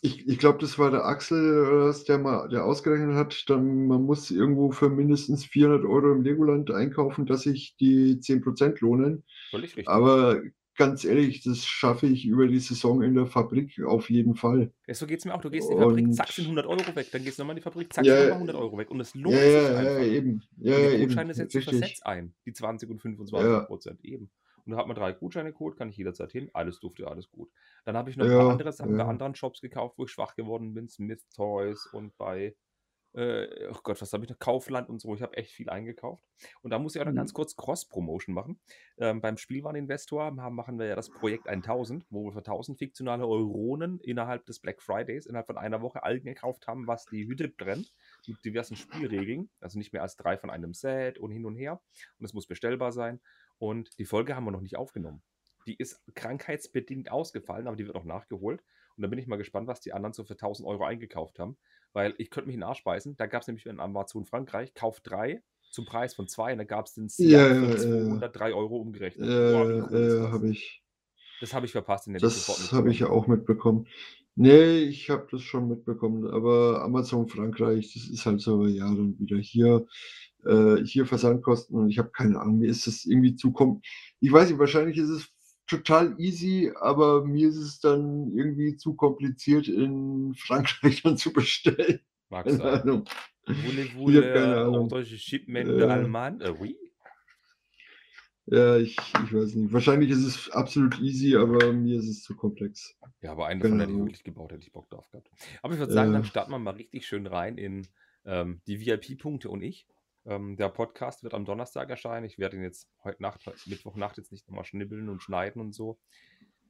Ich, 0.03 0.29
ich 0.29 0.39
glaube, 0.39 0.59
das 0.59 0.79
war 0.79 0.91
der 0.91 1.05
Axel, 1.05 1.91
äh, 1.91 2.05
der 2.07 2.19
mal, 2.19 2.49
der 2.49 2.65
ausgerechnet 2.65 3.15
hat, 3.15 3.45
dann 3.49 3.87
man 3.87 4.03
muss 4.03 4.31
irgendwo 4.31 4.71
für 4.71 4.91
mindestens 4.91 5.45
400 5.47 5.85
Euro 5.85 6.13
im 6.13 6.23
Legoland 6.23 6.71
einkaufen, 6.71 7.27
dass 7.27 7.43
sich 7.43 7.77
die 7.81 8.17
10% 8.17 8.77
lohnen. 8.81 9.25
Völlig 9.51 9.71
richtig. 9.77 9.89
Aber 9.89 10.41
ganz 10.77 11.05
ehrlich, 11.05 11.43
das 11.43 11.65
schaffe 11.65 12.07
ich 12.07 12.27
über 12.27 12.47
die 12.47 12.59
Saison 12.59 13.03
in 13.03 13.15
der 13.15 13.27
Fabrik 13.27 13.83
auf 13.83 14.11
jeden 14.11 14.35
Fall. 14.35 14.73
Ja, 14.87 14.95
so 14.95 15.07
geht 15.07 15.21
es 15.21 15.25
mir 15.25 15.35
auch. 15.35 15.41
Du 15.41 15.51
gehst 15.51 15.71
in 15.71 15.77
die 15.77 15.83
Fabrik, 15.83 16.15
zack, 16.15 16.29
sind 16.29 16.45
100 16.45 16.67
Euro 16.67 16.95
weg. 16.95 17.09
Dann 17.11 17.25
gehst 17.25 17.39
du 17.39 17.43
nochmal 17.43 17.55
in 17.55 17.61
die 17.61 17.63
Fabrik, 17.63 17.93
zack, 17.93 18.05
ja, 18.05 18.15
sind 18.17 18.29
nochmal 18.29 18.49
100 18.49 18.57
Euro 18.57 18.79
weg. 18.79 18.91
Und 18.91 19.01
es 19.01 19.15
lohnt 19.15 19.35
ja, 19.35 19.43
sich 19.43 19.53
ja, 19.53 19.79
einfach. 19.79 19.83
Ja, 19.83 20.05
eben. 20.05 20.43
Ja, 20.59 20.77
und 20.77 20.93
die 20.93 21.07
Gutscheine 21.07 21.35
setzen 21.35 21.63
Versetz 21.63 22.03
ein. 22.03 22.35
Die 22.45 22.53
20 22.53 22.91
und 22.91 23.01
25 23.01 23.67
Prozent 23.67 24.05
eben. 24.05 24.31
Und 24.65 24.73
da 24.73 24.79
hat 24.79 24.89
man 24.89 24.97
drei 24.97 25.13
Gutscheine 25.13 25.53
geholt, 25.53 25.77
kann 25.77 25.89
ich 25.89 25.97
jederzeit 25.97 26.33
hin. 26.33 26.51
Alles 26.53 26.81
durfte, 26.81 27.07
alles 27.07 27.31
gut. 27.31 27.51
Dann 27.87 27.97
habe 27.97 28.11
ich 28.11 28.17
noch 28.17 28.27
ein 28.27 28.33
paar 28.33 28.51
andere 28.51 28.73
Sachen 28.73 28.97
bei 28.97 29.05
anderen 29.05 29.37
Shops 29.37 29.61
gekauft, 29.61 29.97
wo 29.97 30.05
ich 30.05 30.11
schwach 30.11 30.35
geworden 30.35 30.75
bin. 30.75 30.89
Smith 30.89 31.25
Toys 31.29 31.87
und 31.93 32.17
bei, 32.17 32.57
äh, 33.13 33.69
oh 33.71 33.79
Gott, 33.85 34.03
was 34.03 34.13
habe 34.13 34.25
ich 34.25 34.31
noch? 34.31 34.41
Kaufland 34.41 34.89
und 34.89 35.01
so. 35.01 35.15
Ich 35.15 35.23
habe 35.23 35.37
echt 35.37 35.53
viel 35.53 35.71
eingekauft. 35.71 36.25
Und 36.63 36.73
da 36.73 36.81
muss 36.81 36.97
ich 36.97 37.01
auch 37.01 37.05
noch 37.05 37.13
mhm. 37.13 37.19
ganz 37.19 37.33
kurz 37.33 37.55
Cross-Promotion 37.55 38.35
machen. 38.35 38.59
Ähm, 38.99 39.21
beim 39.21 39.37
Spielwareninvestor 39.37 40.33
machen 40.33 40.81
wir 40.81 40.87
ja 40.87 40.97
das 40.97 41.11
Projekt 41.11 41.47
1000, 41.47 42.07
wo 42.11 42.25
wir 42.25 42.33
für 42.33 42.39
1000 42.39 42.77
fiktionale 42.77 43.25
Euronen 43.25 44.01
innerhalb 44.01 44.45
des 44.47 44.59
Black 44.59 44.83
Fridays, 44.83 45.27
innerhalb 45.27 45.47
von 45.47 45.57
einer 45.57 45.81
Woche 45.81 46.03
Algen 46.03 46.27
gekauft 46.27 46.67
haben, 46.67 46.89
was 46.89 47.07
die 47.07 47.29
Hütte 47.29 47.49
brennt, 47.49 47.95
mit 48.27 48.45
diversen 48.45 48.75
Spielregeln. 48.75 49.49
Also 49.61 49.79
nicht 49.79 49.93
mehr 49.93 50.03
als 50.03 50.17
drei 50.17 50.37
von 50.37 50.51
einem 50.51 50.75
Set 50.75 51.21
und 51.21 51.31
hin 51.31 51.47
und 51.47 51.55
her. 51.55 51.81
Und 52.19 52.25
es 52.25 52.35
muss 52.35 52.49
bestellbar 52.49 52.91
sein. 52.91 53.21
Und 53.59 53.97
die 54.01 54.07
Folge 54.07 54.35
haben 54.35 54.45
wir 54.45 54.51
noch 54.51 54.61
nicht 54.61 54.77
aufgenommen. 54.77 55.23
Die 55.67 55.77
ist 55.77 56.01
krankheitsbedingt 56.15 57.11
ausgefallen, 57.11 57.67
aber 57.67 57.77
die 57.77 57.87
wird 57.87 57.97
noch 57.97 58.05
nachgeholt. 58.05 58.63
Und 58.97 59.03
da 59.03 59.09
bin 59.09 59.19
ich 59.19 59.27
mal 59.27 59.37
gespannt, 59.37 59.67
was 59.67 59.81
die 59.81 59.93
anderen 59.93 60.13
so 60.13 60.25
für 60.25 60.35
1000 60.35 60.67
Euro 60.67 60.85
eingekauft 60.85 61.39
haben. 61.39 61.57
Weil 61.93 62.15
ich 62.19 62.31
könnte 62.31 62.47
mich 62.47 62.55
in 62.55 62.61
den 62.61 62.69
Arsch 62.69 62.85
beißen. 62.85 63.17
Da 63.17 63.27
gab 63.27 63.43
es 63.43 63.49
nämlich 63.49 63.67
in 63.67 63.81
Amazon 63.81 64.25
Frankreich, 64.25 64.75
Kauf 64.75 65.01
drei 65.01 65.43
zum 65.71 65.85
Preis 65.85 66.15
von 66.15 66.29
zwei. 66.29 66.53
Und 66.53 66.59
da 66.59 66.65
gab 66.65 66.87
es 66.87 66.95
den 66.95 67.11
ja, 67.19 67.49
für 67.49 67.77
203 67.77 68.55
Euro 68.55 68.77
umgerechnet. 68.77 69.29
Ja, 69.29 69.99
ja 69.99 70.31
habe 70.31 70.51
ich. 70.51 70.83
Das 71.41 71.53
habe 71.53 71.67
ich 71.67 71.73
verpasst. 71.73 72.07
In 72.07 72.15
der 72.15 72.23
das 72.23 72.73
habe 72.73 72.91
ich 72.91 73.05
auch 73.05 73.27
mitbekommen. 73.27 73.87
Nee, 74.35 74.81
ich 74.81 75.11
habe 75.11 75.27
das 75.31 75.43
schon 75.43 75.69
mitbekommen. 75.69 76.27
Aber 76.27 76.83
Amazon 76.83 77.29
Frankreich, 77.29 77.93
das 77.93 78.09
ist 78.09 78.25
halt 78.25 78.41
so, 78.41 78.67
ja, 78.67 78.87
dann 78.87 79.19
wieder 79.19 79.37
hier 79.37 79.87
äh, 80.47 80.85
hier 80.85 81.07
Versandkosten 81.07 81.77
und 81.77 81.91
ich 81.91 81.99
habe 81.99 82.11
keine 82.11 82.41
Ahnung, 82.41 82.59
mir 82.59 82.71
ist 82.71 82.87
das 82.87 83.05
irgendwie 83.05 83.35
zu 83.35 83.53
kom 83.53 83.83
Ich 84.21 84.33
weiß 84.33 84.49
nicht, 84.49 84.59
wahrscheinlich 84.59 84.97
ist 84.97 85.09
es 85.09 85.29
total 85.67 86.15
easy, 86.19 86.73
aber 86.81 87.25
mir 87.25 87.49
ist 87.49 87.57
es 87.57 87.81
dann 87.81 88.33
irgendwie 88.37 88.77
zu 88.77 88.95
kompliziert 88.95 89.69
in 89.69 90.35
Frankreich 90.35 91.03
dann 91.05 91.17
zu 91.17 91.33
bestellen. 91.33 92.01
Mag 92.29 92.51
sein. 92.51 92.61
Ahnung. 92.61 93.05
Voulez-vous 93.47 94.11
le 94.11 95.05
shipment 95.05 95.69
de 95.69 95.83
Allemagne? 95.85 96.43
Äh, 96.43 96.55
oui. 96.59 96.77
Ja, 98.47 98.77
ich, 98.77 98.97
ich 98.97 99.35
weiß 99.35 99.55
nicht. 99.55 99.73
Wahrscheinlich 99.73 100.11
ist 100.11 100.25
es 100.25 100.51
absolut 100.51 101.01
easy, 101.01 101.37
aber 101.37 101.73
mir 101.73 101.99
ist 101.99 102.09
es 102.09 102.23
zu 102.23 102.37
komplex. 102.37 102.97
Ja, 103.21 103.33
aber 103.33 103.47
einen 103.47 103.61
davon 103.61 103.81
hätte 103.81 103.93
ich 103.93 103.99
wirklich 103.99 104.25
gebaut, 104.25 104.53
hätte 104.53 104.63
ich 104.63 104.73
Bock 104.73 104.89
drauf 104.89 105.11
gehabt. 105.11 105.31
Aber 105.63 105.75
ich 105.75 105.81
würde 105.81 105.93
sagen, 105.93 106.13
dann 106.13 106.25
starten 106.25 106.53
wir 106.53 106.59
mal 106.59 106.75
richtig 106.75 107.07
schön 107.07 107.27
rein 107.27 107.59
in 107.59 107.89
ähm, 108.25 108.61
die 108.69 108.81
VIP-Punkte 108.81 109.51
und 109.51 109.63
ich. 109.63 109.87
Ähm, 110.27 110.57
der 110.57 110.69
Podcast 110.69 111.23
wird 111.23 111.35
am 111.35 111.45
Donnerstag 111.45 111.89
erscheinen. 111.89 112.27
Ich 112.27 112.39
werde 112.39 112.57
ihn 112.57 112.63
jetzt 112.63 112.89
heute 113.05 113.23
Nacht, 113.23 113.49
Mittwochnacht 113.67 114.19
jetzt 114.19 114.33
nicht 114.33 114.49
nochmal 114.49 114.65
schnibbeln 114.65 115.09
und 115.09 115.23
schneiden 115.23 115.61
und 115.61 115.73
so. 115.73 115.99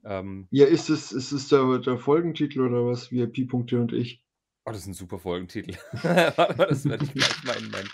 Ähm, 0.04 0.46
ja, 0.50 0.66
ist 0.66 0.90
es, 0.90 1.10
ist 1.10 1.32
es 1.32 1.48
der, 1.48 1.78
der 1.78 1.98
Folgentitel 1.98 2.60
oder 2.60 2.86
was? 2.86 3.10
VIP-Punkte 3.10 3.80
und 3.80 3.92
ich. 3.92 4.22
Oh, 4.66 4.70
das 4.70 4.80
ist 4.80 4.86
ein 4.88 4.94
super 4.94 5.18
Folgentitel. 5.18 5.76
Das 6.02 6.84
werde 6.84 7.04
ich 7.04 7.12
gleich 7.12 7.44
mal 7.44 7.56
in 7.56 7.70
mein 7.70 7.88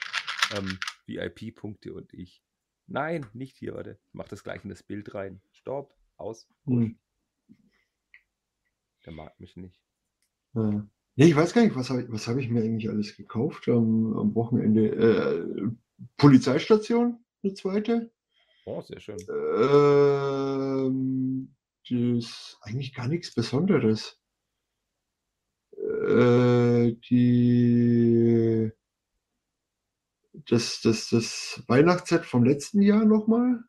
ähm, 0.56 0.78
VIP-Punkte 1.06 1.94
und 1.94 2.12
ich. 2.12 2.42
Nein, 2.86 3.26
nicht 3.32 3.56
hier, 3.56 3.74
warte. 3.74 3.98
Ich 4.08 4.14
mache 4.14 4.28
das 4.28 4.42
gleich 4.42 4.64
in 4.64 4.70
das 4.70 4.82
Bild 4.82 5.14
rein. 5.14 5.40
Stopp, 5.52 5.94
aus. 6.16 6.48
Hm. 6.66 6.98
Der 9.06 9.12
mag 9.12 9.38
mich 9.38 9.56
nicht. 9.56 9.80
Ja. 10.54 10.86
Nee, 11.16 11.26
ich 11.26 11.36
weiß 11.36 11.52
gar 11.52 11.62
nicht, 11.62 11.76
was 11.76 11.90
habe 11.90 12.02
ich, 12.02 12.10
was 12.10 12.26
hab 12.26 12.38
ich 12.38 12.48
mir 12.48 12.62
eigentlich 12.62 12.88
alles 12.88 13.16
gekauft 13.16 13.68
am, 13.68 14.16
am 14.16 14.34
Wochenende? 14.34 14.88
Äh, 14.88 15.70
Polizeistation, 16.16 17.22
eine 17.42 17.54
zweite. 17.54 18.10
Oh, 18.64 18.80
sehr 18.80 19.00
schön. 19.00 19.18
Ähm, 20.88 21.54
ist 21.84 22.58
eigentlich 22.62 22.94
gar 22.94 23.08
nichts 23.08 23.34
Besonderes. 23.34 24.18
Äh, 25.76 26.92
die 27.10 28.72
das, 30.48 30.80
das, 30.80 31.10
das 31.10 31.62
Weihnachtsset 31.66 32.24
vom 32.24 32.44
letzten 32.44 32.80
Jahr 32.82 33.04
nochmal. 33.04 33.62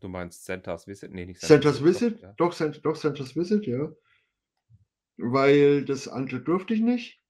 Du 0.00 0.08
meinst 0.08 0.44
Santa's 0.44 0.86
Visit? 0.86 1.12
Nee, 1.12 1.26
nicht 1.26 1.40
Santa's, 1.40 1.76
Santa's 1.76 1.84
Visit. 1.84 2.22
Doch, 2.38 2.58
ja. 2.58 2.68
doch, 2.68 2.96
Santa's 2.96 3.36
Visit, 3.36 3.66
ja. 3.66 3.92
Weil 5.16 5.84
das 5.84 6.08
andere 6.08 6.40
durfte 6.40 6.74
ich 6.74 6.80
nicht. 6.80 7.20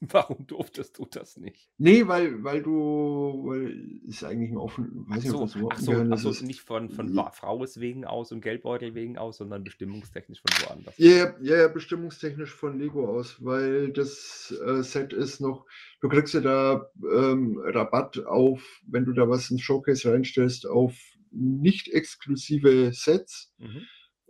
Warum 0.00 0.46
durftest 0.46 0.98
du 0.98 1.06
das 1.06 1.38
nicht? 1.38 1.70
Nee, 1.78 2.06
weil, 2.06 2.44
weil 2.44 2.62
du, 2.62 3.44
weil 3.46 4.00
ist 4.06 4.24
eigentlich 4.24 4.50
ein 4.50 4.58
offen, 4.58 5.06
weiß 5.08 5.24
nicht, 5.24 5.32
so, 5.32 5.46
so 5.46 5.70
ach 5.72 5.78
so, 5.78 5.92
ach 6.10 6.18
so 6.18 6.30
ist. 6.30 6.42
nicht 6.42 6.60
von, 6.60 6.90
von 6.90 7.14
Frau 7.32 7.64
wegen 7.76 8.04
aus 8.04 8.30
und 8.30 8.42
Geldbeutel 8.42 8.94
wegen 8.94 9.16
aus, 9.16 9.38
sondern 9.38 9.64
bestimmungstechnisch 9.64 10.42
von 10.42 10.68
woanders. 10.68 10.94
Ja, 10.98 11.34
ja, 11.40 11.56
ja, 11.62 11.68
bestimmungstechnisch 11.68 12.52
von 12.54 12.78
Lego 12.78 13.08
aus, 13.08 13.42
weil 13.42 13.90
das 13.90 14.54
äh, 14.66 14.82
Set 14.82 15.14
ist 15.14 15.40
noch, 15.40 15.64
du 16.02 16.08
kriegst 16.08 16.34
ja 16.34 16.40
da 16.40 16.90
ähm, 17.14 17.58
Rabatt 17.64 18.18
auf, 18.26 18.62
wenn 18.86 19.06
du 19.06 19.12
da 19.12 19.28
was 19.28 19.50
ins 19.50 19.62
Showcase 19.62 20.12
reinstellst, 20.12 20.66
auf 20.66 20.94
nicht 21.30 21.88
exklusive 21.88 22.92
Sets. 22.92 23.52
Mhm. 23.58 23.82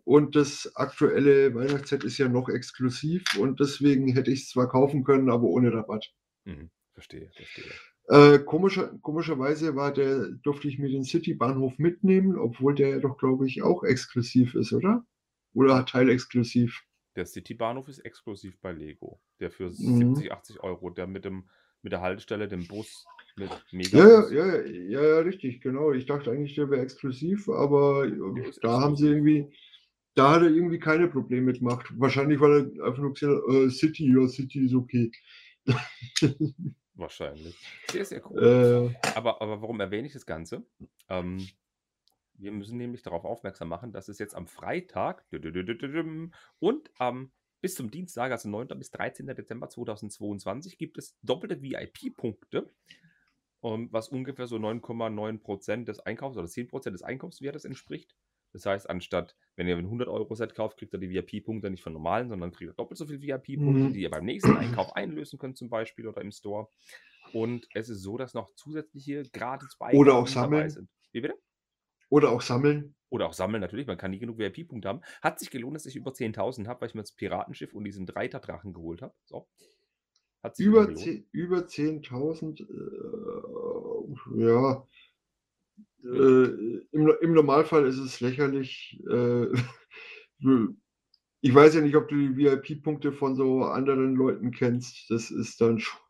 Und 0.07 0.37
das 0.37 0.71
aktuelle 0.77 1.53
Weihnachtsset 1.53 2.05
ist 2.05 2.17
ja 2.19 2.29
noch 2.29 2.49
exklusiv 2.49 3.25
und 3.41 3.59
deswegen 3.59 4.07
hätte 4.07 4.31
ich 4.31 4.43
es 4.43 4.51
zwar 4.51 4.69
kaufen 4.69 5.03
können, 5.03 5.29
aber 5.29 5.43
ohne 5.43 5.73
Rabatt. 5.73 6.15
Mhm, 6.45 6.71
verstehe, 6.95 7.29
verstehe. 7.35 7.73
Äh, 8.09 8.39
komischer, 8.39 8.97
komischerweise 9.03 9.75
war 9.75 9.93
der, 9.93 10.29
durfte 10.45 10.69
ich 10.69 10.79
mir 10.79 10.89
den 10.89 11.03
City-Bahnhof 11.03 11.77
mitnehmen, 11.79 12.39
obwohl 12.39 12.77
der 12.77 13.01
doch, 13.01 13.19
glaube 13.19 13.49
ich, 13.49 13.63
auch 13.63 13.83
exklusiv 13.83 14.55
ist, 14.55 14.73
oder? 14.73 15.05
Oder 15.55 15.85
teilexklusiv. 15.85 16.85
Der 17.17 17.27
City-Bahnhof 17.27 17.89
ist 17.89 17.99
exklusiv 17.99 18.61
bei 18.61 18.71
Lego. 18.71 19.21
Der 19.41 19.51
für 19.51 19.71
mhm. 19.71 20.15
70, 20.15 20.31
80 20.31 20.63
Euro, 20.63 20.91
der 20.91 21.09
mit, 21.09 21.25
dem, 21.25 21.49
mit 21.83 21.93
der 21.93 22.01
Haltestelle, 22.01 22.47
dem 22.47 22.69
Bus, 22.69 23.05
mit 23.35 23.51
Mega. 23.73 23.99
Ja, 23.99 24.31
ja, 24.31 24.47
ja, 24.55 24.67
ja, 24.67 25.03
ja, 25.03 25.19
richtig, 25.19 25.63
genau. 25.63 25.91
Ich 25.91 26.07
dachte 26.07 26.31
eigentlich, 26.31 26.55
der 26.55 26.71
wäre 26.71 26.83
exklusiv, 26.83 27.49
aber 27.49 28.07
da 28.63 28.81
haben 28.81 28.95
sie 28.95 29.09
irgendwie 29.09 29.51
da 30.17 30.33
hat 30.33 30.43
er 30.43 30.49
irgendwie 30.49 30.79
keine 30.79 31.09
Probleme 31.09 31.53
gemacht. 31.53 31.87
Wahrscheinlich, 31.97 32.41
weil 32.41 32.73
er 32.77 32.85
einfach 32.85 33.03
nur 33.03 33.13
gesagt 33.13 33.43
hat, 33.47 33.55
äh, 33.55 33.71
City, 33.71 34.13
ja, 34.13 34.27
City 34.27 34.65
ist 34.65 34.75
okay. 34.75 35.13
Wahrscheinlich. 36.95 37.55
Sehr, 37.91 38.05
sehr 38.07 38.31
cool. 38.31 38.95
Äh, 39.05 39.09
aber, 39.15 39.43
aber 39.43 39.61
warum 39.61 39.79
erwähne 39.81 40.07
ich 40.07 40.15
das 40.15 40.25
Ganze? 40.25 40.67
Ähm, 41.11 41.47
wir 42.35 42.51
müssen 42.51 42.79
nämlich 42.79 43.03
darauf 43.03 43.25
aufmerksam 43.25 43.69
machen, 43.69 43.93
dass 43.93 44.09
es 44.09 44.19
jetzt 44.19 44.35
am 44.35 44.47
Freitag 44.47 45.25
und 46.59 46.91
am 46.99 47.31
bis 47.61 47.75
zum 47.75 47.91
Dienstag, 47.91 48.31
also 48.33 48.49
9. 48.49 48.69
bis 48.79 48.91
13. 48.91 49.27
Dezember 49.27 49.69
2022, 49.69 50.79
gibt 50.79 50.99
es 50.99 51.19
doppelte 51.23 51.61
VIP-Punkte, 51.63 52.71
was 53.61 54.09
ungefähr 54.09 54.47
so 54.47 54.57
9,9% 54.57 55.85
des 55.85 56.01
Einkaufs 56.01 56.37
oder 56.37 56.47
10% 56.47 56.91
des 56.91 57.03
Einkaufswertes 57.03 57.65
entspricht. 57.65 58.15
Das 58.57 58.65
heißt, 58.65 58.89
anstatt, 58.89 59.37
wenn 59.57 59.69
ihr 59.69 59.77
ein 59.77 59.87
100-Euro-Set 59.87 60.55
kauft, 60.55 60.79
kriegt 60.79 60.95
ihr 60.95 60.99
die 60.99 61.11
VIP-Punkte 61.11 61.69
nicht 61.69 61.83
von 61.83 61.93
normalen, 61.93 62.31
sondern 62.31 62.53
kriegt 62.53 62.71
ihr 62.71 62.75
doppelt 62.75 62.97
so 62.97 63.05
viele 63.05 63.21
VIP-Punkte, 63.21 63.85
mhm. 63.85 63.93
die 63.93 64.01
ihr 64.01 64.11
beim 64.11 64.25
nächsten 64.25 64.57
Einkauf 64.57 64.97
einlösen 64.97 65.39
könnt, 65.39 65.59
zum 65.59 65.69
Beispiel 65.69 66.09
oder 66.09 66.23
im 66.23 66.33
Store. 66.33 66.69
Und 67.35 67.69
es 67.75 67.91
ist 67.91 68.01
so, 68.01 68.17
dass 68.17 68.33
noch 68.33 68.55
zusätzliche 68.55 69.25
gratis 69.31 69.77
oder 69.93 70.15
auch 70.15 70.27
sammeln. 70.27 70.71
sind. 70.71 70.89
Wie 71.13 71.21
bitte? 71.21 71.35
Oder 72.09 72.31
auch 72.31 72.41
sammeln. 72.41 72.95
Oder 73.11 73.27
auch 73.27 73.35
sammeln, 73.35 73.61
natürlich. 73.61 73.87
Man 73.87 73.99
kann 73.99 74.11
nie 74.11 74.19
genug 74.19 74.39
VIP-Punkte 74.39 74.89
haben. 74.89 75.03
Hat 75.21 75.39
sich 75.39 75.51
gelohnt, 75.51 75.77
dass 75.77 75.85
ich 75.85 75.97
über 75.97 76.13
10.000 76.13 76.67
habe, 76.67 76.81
weil 76.81 76.89
ich 76.89 76.95
mir 76.95 77.03
das 77.03 77.13
Piratenschiff 77.13 77.75
und 77.75 77.85
diesen 77.85 78.07
Dreiter-Drachen 78.07 78.73
geholt 78.73 79.03
habe. 79.03 79.13
So. 79.27 79.47
Hat 80.43 80.57
sich 80.57 80.67
über 80.67 81.59
10.000, 81.59 82.63
äh, 82.63 84.45
ja, 84.47 84.87
äh, 86.05 86.79
im, 86.93 87.13
im, 87.21 87.33
Normalfall 87.33 87.87
ist 87.87 87.99
es 87.99 88.21
lächerlich. 88.21 89.03
Äh, 89.11 89.47
ich 91.41 91.55
weiß 91.55 91.75
ja 91.75 91.81
nicht, 91.81 91.97
ob 91.97 92.09
du 92.09 92.17
die 92.17 92.37
VIP-Punkte 92.37 93.13
von 93.13 93.37
so 93.37 93.65
anderen 93.65 94.15
Leuten 94.15 94.51
kennst. 94.51 95.11
Das 95.11 95.31
ist 95.31 95.61
dann 95.61 95.79
schon. 95.79 96.01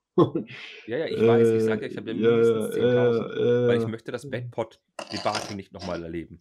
Ja, 0.87 0.99
ja, 0.99 1.07
ich 1.07 1.21
weiß. 1.27 1.49
Ich 1.51 1.65
sage 1.65 1.83
ja, 1.83 1.91
ich 1.91 1.97
habe 1.97 2.11
ja 2.11 2.15
mindestens 2.15 2.75
10.000, 2.75 3.35
äh, 3.35 3.69
weil 3.69 3.79
ich 3.79 3.87
möchte 3.87 4.13
das 4.13 4.29
Bedpot-Debakel 4.29 5.57
nicht 5.57 5.73
nochmal 5.73 6.03
erleben. 6.03 6.41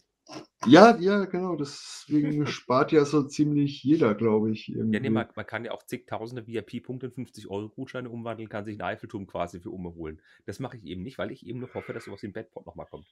Ja, 0.66 0.96
ja, 0.96 1.24
genau. 1.26 1.54
Deswegen 1.54 2.46
spart 2.46 2.90
ja 2.90 3.04
so 3.04 3.22
ziemlich 3.22 3.82
jeder, 3.84 4.14
glaube 4.14 4.50
ich. 4.50 4.68
Irgendwie. 4.68 4.96
Ja, 4.96 5.00
nee, 5.00 5.10
man, 5.10 5.28
man, 5.36 5.46
kann 5.46 5.64
ja 5.64 5.72
auch 5.72 5.84
zigtausende 5.84 6.46
VIP-Punkte 6.46 7.06
in 7.06 7.26
50-Euro-Gutscheine 7.26 8.10
umwandeln, 8.10 8.48
kann 8.48 8.64
sich 8.64 8.74
einen 8.74 8.82
Eiffelturm 8.82 9.26
quasi 9.26 9.60
für 9.60 9.70
umholen. 9.70 10.20
Das 10.44 10.58
mache 10.58 10.76
ich 10.76 10.84
eben 10.84 11.02
nicht, 11.02 11.18
weil 11.18 11.30
ich 11.30 11.46
eben 11.46 11.60
nur 11.60 11.72
hoffe, 11.74 11.92
dass 11.92 12.04
sowas 12.04 12.22
ein 12.24 12.32
Bedpot 12.32 12.66
nochmal 12.66 12.86
kommt. 12.86 13.06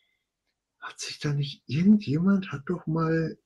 Hat 0.81 0.99
sich 0.99 1.21
da 1.21 1.33
nicht 1.33 1.63
irgendjemand, 1.67 2.53
hat 2.53 2.63
doch 2.67 2.87
mal. 2.87 3.39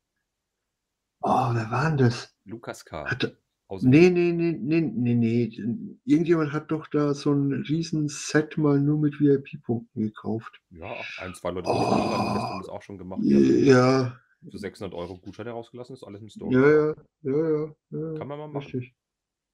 Oh, 1.20 1.50
wer 1.52 1.70
war 1.70 1.88
denn 1.88 1.98
das? 1.98 2.34
Lukas 2.44 2.84
K. 2.84 3.10
Hat, 3.10 3.36
nee, 3.82 4.10
nee, 4.10 4.32
nee, 4.32 4.52
nee, 4.52 4.80
nee, 4.80 5.14
nee. 5.14 5.98
Irgendjemand 6.04 6.52
hat 6.52 6.70
doch 6.70 6.86
da 6.88 7.14
so 7.14 7.32
ein 7.32 7.52
riesen 7.68 8.08
Set 8.08 8.56
mal 8.56 8.80
nur 8.80 8.98
mit 8.98 9.20
VIP-Punkten 9.20 10.00
gekauft. 10.00 10.60
Ja, 10.70 10.94
ein, 11.18 11.34
zwei 11.34 11.50
Leute 11.50 11.68
oh, 11.68 11.74
haben 11.74 12.60
das 12.60 12.68
auch 12.68 12.82
schon 12.82 12.98
gemacht. 12.98 13.20
Ja. 13.22 14.18
Für 14.50 14.58
600 14.58 14.94
Euro 14.96 15.18
Gutschein 15.18 15.46
herausgelassen, 15.46 15.94
ist 15.94 16.04
alles 16.04 16.22
im 16.22 16.28
Store. 16.28 16.52
Ja, 16.52 16.70
ja, 16.70 16.94
ja, 17.22 17.50
ja. 17.50 17.74
ja 17.90 18.18
Kann 18.18 18.28
man 18.28 18.38
mal 18.38 18.48
machen. 18.48 18.64
Richtig. 18.64 18.94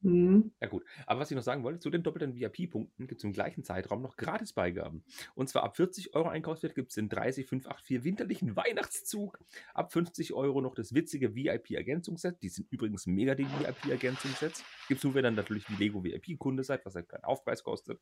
Mhm. 0.05 0.53
Ja 0.61 0.69
gut, 0.69 0.85
aber 1.07 1.21
was 1.21 1.31
ich 1.31 1.35
noch 1.35 1.43
sagen 1.43 1.65
wollte, 1.65 1.79
zu 1.79 1.89
den 1.89 2.03
doppelten 2.03 2.35
VIP-Punkten 2.35 3.07
gibt 3.07 3.21
es 3.21 3.25
im 3.25 3.33
gleichen 3.33 3.65
Zeitraum 3.65 4.03
noch 4.03 4.19
Gratisbeigaben. 4.19 5.03
Und 5.35 5.49
zwar 5.49 5.63
ab 5.63 5.77
40 5.77 6.15
Euro 6.15 6.29
Einkaufswert 6.29 6.75
gibt 6.75 6.91
es 6.91 6.97
den 6.97 7.09
30584 7.09 8.05
winterlichen 8.05 8.55
Weihnachtszug. 8.55 9.39
Ab 9.73 9.95
50 9.95 10.35
Euro 10.35 10.61
noch 10.61 10.75
das 10.75 10.93
witzige 10.93 11.35
VIP-Ergänzungsset. 11.35 12.43
Die 12.43 12.51
sind 12.51 12.71
übrigens 12.71 13.07
mega 13.07 13.35
die 13.35 13.47
VIP-Ergänzungssets. 13.47 14.63
Gibt 14.89 14.99
es 14.99 15.05
nur, 15.05 15.15
wenn 15.15 15.25
ihr 15.25 15.31
natürlich 15.31 15.69
wie 15.71 15.83
Lego 15.83 16.05
VIP-Kunde 16.05 16.65
seid, 16.65 16.85
was 16.85 16.95
halt 16.95 17.09
keinen 17.09 17.25
Aufpreis 17.25 17.65
kostet. 17.65 17.99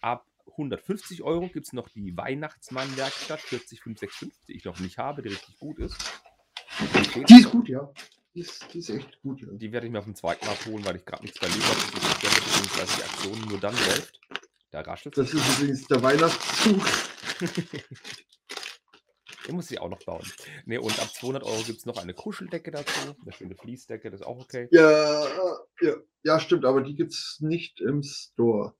Ab 0.00 0.26
150 0.48 1.22
Euro 1.22 1.48
gibt 1.48 1.66
es 1.66 1.72
noch 1.72 1.88
die 1.90 2.16
Weihnachtsmann-Werkstatt 2.16 3.40
40565, 3.40 4.46
die 4.48 4.54
ich 4.54 4.64
noch 4.64 4.80
nicht 4.80 4.98
habe, 4.98 5.22
die 5.22 5.28
richtig 5.28 5.60
gut 5.60 5.78
ist. 5.78 6.22
Die 7.14 7.34
ist 7.34 7.50
gut, 7.50 7.68
ja. 7.68 7.88
Die 8.34 8.40
ist, 8.40 8.72
die 8.72 8.78
ist 8.78 8.90
echt 8.90 9.20
gut, 9.22 9.40
ja. 9.40 9.48
Die 9.50 9.72
werde 9.72 9.86
ich 9.86 9.92
mir 9.92 9.98
auf 9.98 10.04
dem 10.04 10.14
zweiten 10.14 10.46
Mal 10.46 10.54
holen, 10.66 10.84
weil 10.84 10.96
ich 10.96 11.04
gerade 11.04 11.22
nichts 11.22 11.40
bei 11.40 11.48
Lego 11.48 11.64
habe, 11.64 11.80
beziehungsweise 11.92 12.96
die 12.96 13.02
Aktion 13.02 13.48
nur 13.48 13.58
dann 13.58 13.74
läuft. 13.74 14.20
Da 14.70 14.82
raschelt 14.82 15.18
Das 15.18 15.34
ist 15.34 15.58
übrigens 15.58 15.86
der 15.88 16.00
Weihnachtszug. 16.02 16.80
Den 19.46 19.56
muss 19.56 19.70
ich 19.70 19.80
auch 19.80 19.88
noch 19.88 20.04
bauen. 20.04 20.24
Ne, 20.64 20.80
und 20.80 20.96
ab 21.00 21.08
200 21.12 21.42
Euro 21.42 21.60
gibt 21.62 21.80
es 21.80 21.86
noch 21.86 21.96
eine 21.96 22.14
Kuscheldecke 22.14 22.70
dazu. 22.70 23.16
Eine 23.20 23.32
schöne 23.32 23.56
Fließdecke, 23.56 24.10
das 24.10 24.20
ist 24.20 24.26
auch 24.26 24.38
okay. 24.38 24.68
Ja, 24.70 25.26
ja, 25.80 25.96
ja 26.22 26.38
stimmt, 26.38 26.64
aber 26.64 26.82
die 26.82 26.94
gibt 26.94 27.12
es 27.12 27.38
nicht 27.40 27.80
im 27.80 28.04
Store. 28.04 28.74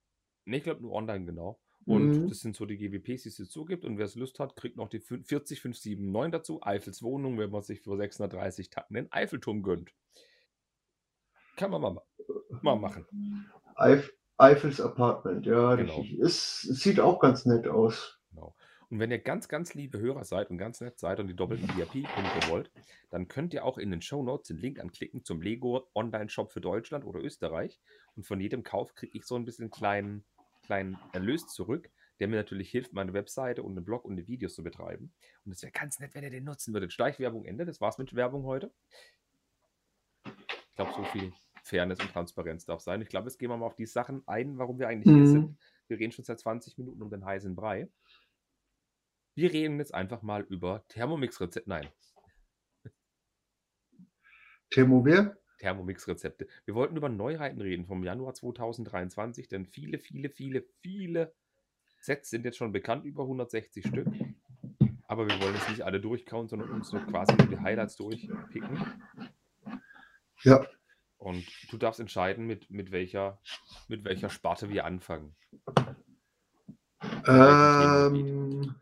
Ne, 0.45 0.59
ich 0.59 0.62
glaube 0.62 0.83
nur 0.83 0.92
online, 0.92 1.25
genau. 1.25 1.59
Und 1.87 2.11
mhm. 2.11 2.29
das 2.29 2.41
sind 2.41 2.57
so 2.57 2.67
die 2.67 2.77
GWPs, 2.77 3.23
die 3.23 3.29
es 3.31 3.37
so 3.37 3.65
gibt. 3.65 3.85
Und 3.85 3.99
wer 3.99 4.05
es 4.05 4.15
Lust 4.15 4.39
hat, 4.39 4.55
kriegt 4.55 4.77
noch 4.77 4.89
die 4.89 5.01
40579 5.01 6.31
dazu. 6.31 6.63
Eifels 6.63 7.03
Wohnung, 7.03 7.39
wenn 7.39 7.51
man 7.51 7.63
sich 7.63 7.81
für 7.81 7.97
630 7.97 8.71
Tacken 8.71 8.95
den 8.95 9.13
Eiffelturm 9.13 9.63
gönnt. 9.63 9.93
Kann 11.57 11.71
man 11.71 11.81
mal, 11.81 12.01
mal 12.63 12.77
machen. 12.77 13.07
Eif 13.75 14.13
Eifels 14.37 14.81
Apartment, 14.81 15.45
ja, 15.45 15.75
genau. 15.75 16.03
Es, 16.23 16.65
es 16.65 16.81
sieht 16.81 16.99
auch 16.99 17.21
ganz 17.21 17.45
nett 17.45 17.69
aus. 17.69 18.19
Genau. 18.31 18.55
Und 18.89 18.99
wenn 18.99 19.11
ihr 19.11 19.19
ganz, 19.19 19.49
ganz 19.49 19.75
liebe 19.75 19.99
Hörer 20.01 20.25
seid 20.25 20.51
und 20.51 20.57
ganz 20.57 20.81
nett 20.81 20.99
seid 20.99 21.21
und 21.21 21.29
die 21.29 21.37
doppelten 21.37 21.69
VIP-Punkte 21.69 22.49
wollt, 22.49 22.71
dann 23.11 23.29
könnt 23.29 23.53
ihr 23.53 23.65
auch 23.65 23.77
in 23.77 23.91
den 23.91 24.01
Show 24.01 24.23
Notes 24.23 24.49
den 24.49 24.57
Link 24.57 24.81
anklicken 24.81 25.25
zum 25.25 25.43
Lego 25.43 25.89
Online-Shop 25.95 26.51
für 26.51 26.63
Deutschland 26.63 27.05
oder 27.05 27.21
Österreich. 27.21 27.81
Und 28.17 28.27
von 28.27 28.41
jedem 28.41 28.63
Kauf 28.63 28.95
kriege 28.95 29.17
ich 29.17 29.27
so 29.27 29.37
ein 29.37 29.45
bisschen 29.45 29.71
kleinen 29.71 30.25
kleinen 30.71 30.97
Erlös 31.12 31.49
zurück, 31.49 31.91
der 32.21 32.29
mir 32.29 32.37
natürlich 32.37 32.71
hilft, 32.71 32.93
meine 32.93 33.12
Webseite 33.12 33.65
und 33.65 33.75
den 33.75 33.85
Blog 33.85 34.05
und 34.05 34.15
die 34.15 34.29
Videos 34.29 34.55
zu 34.55 34.62
betreiben. 34.62 35.12
Und 35.45 35.50
es 35.50 35.62
wäre 35.62 35.73
ganz 35.73 35.99
nett, 35.99 36.15
wenn 36.15 36.23
ihr 36.23 36.31
den 36.31 36.45
nutzen 36.45 36.73
würdet. 36.73 36.93
Schleichwerbung 36.93 37.45
Ende. 37.45 37.67
Das 37.67 37.81
war's 37.81 37.99
mit 37.99 38.15
Werbung 38.15 38.45
heute. 38.45 38.73
Ich 40.25 40.77
glaube, 40.77 40.93
so 40.95 41.03
viel 41.07 41.33
Fairness 41.65 41.99
und 41.99 42.12
Transparenz 42.12 42.67
darf 42.67 42.83
sein. 42.83 43.03
Ich 43.03 43.09
glaube, 43.09 43.27
jetzt 43.27 43.39
gehen 43.39 43.50
wir 43.50 43.57
mal 43.57 43.67
auf 43.67 43.75
die 43.75 43.87
Sachen 43.87 44.23
ein, 44.29 44.59
warum 44.59 44.79
wir 44.79 44.87
eigentlich 44.87 45.12
mhm. 45.12 45.17
hier 45.17 45.27
sind. 45.27 45.59
Wir 45.89 45.99
reden 45.99 46.12
schon 46.12 46.25
seit 46.25 46.39
20 46.39 46.79
Minuten 46.79 47.03
um 47.03 47.11
den 47.11 47.25
heißen 47.25 47.57
Brei. 47.57 47.89
Wir 49.35 49.53
reden 49.53 49.81
jetzt 49.81 49.93
einfach 49.93 50.23
mal 50.23 50.43
über 50.43 50.85
Thermomix-Rezept. 50.87 51.67
Nein. 51.67 51.89
Thermower? 54.71 55.37
Thermomix-Rezepte. 55.61 56.49
Wir 56.64 56.75
wollten 56.75 56.97
über 56.97 57.09
Neuheiten 57.09 57.61
reden 57.61 57.87
vom 57.87 58.02
Januar 58.02 58.35
2023, 58.35 59.49
denn 59.49 59.67
viele, 59.67 59.99
viele, 59.99 60.31
viele, 60.31 60.64
viele 60.81 61.33
Sets 62.00 62.31
sind 62.31 62.45
jetzt 62.45 62.57
schon 62.57 62.73
bekannt, 62.73 63.05
über 63.05 63.23
160 63.23 63.87
Stück. 63.87 64.09
Aber 65.07 65.29
wir 65.29 65.40
wollen 65.40 65.55
jetzt 65.55 65.69
nicht 65.69 65.83
alle 65.83 66.00
durchkauen, 66.00 66.49
sondern 66.49 66.71
uns 66.71 66.93
nur 66.93 67.05
quasi 67.07 67.35
nur 67.37 67.49
die 67.49 67.59
Highlights 67.59 67.97
durchpicken. 67.97 69.02
Ja. 70.43 70.67
Und 71.19 71.45
du 71.71 71.76
darfst 71.76 72.00
entscheiden, 72.00 72.47
mit, 72.47 72.71
mit, 72.71 72.93
welcher, 72.93 73.40
mit 73.88 74.05
welcher 74.05 74.31
Sparte 74.31 74.71
wir 74.71 74.87
anfangen. 74.87 75.37
Ähm, 77.26 78.75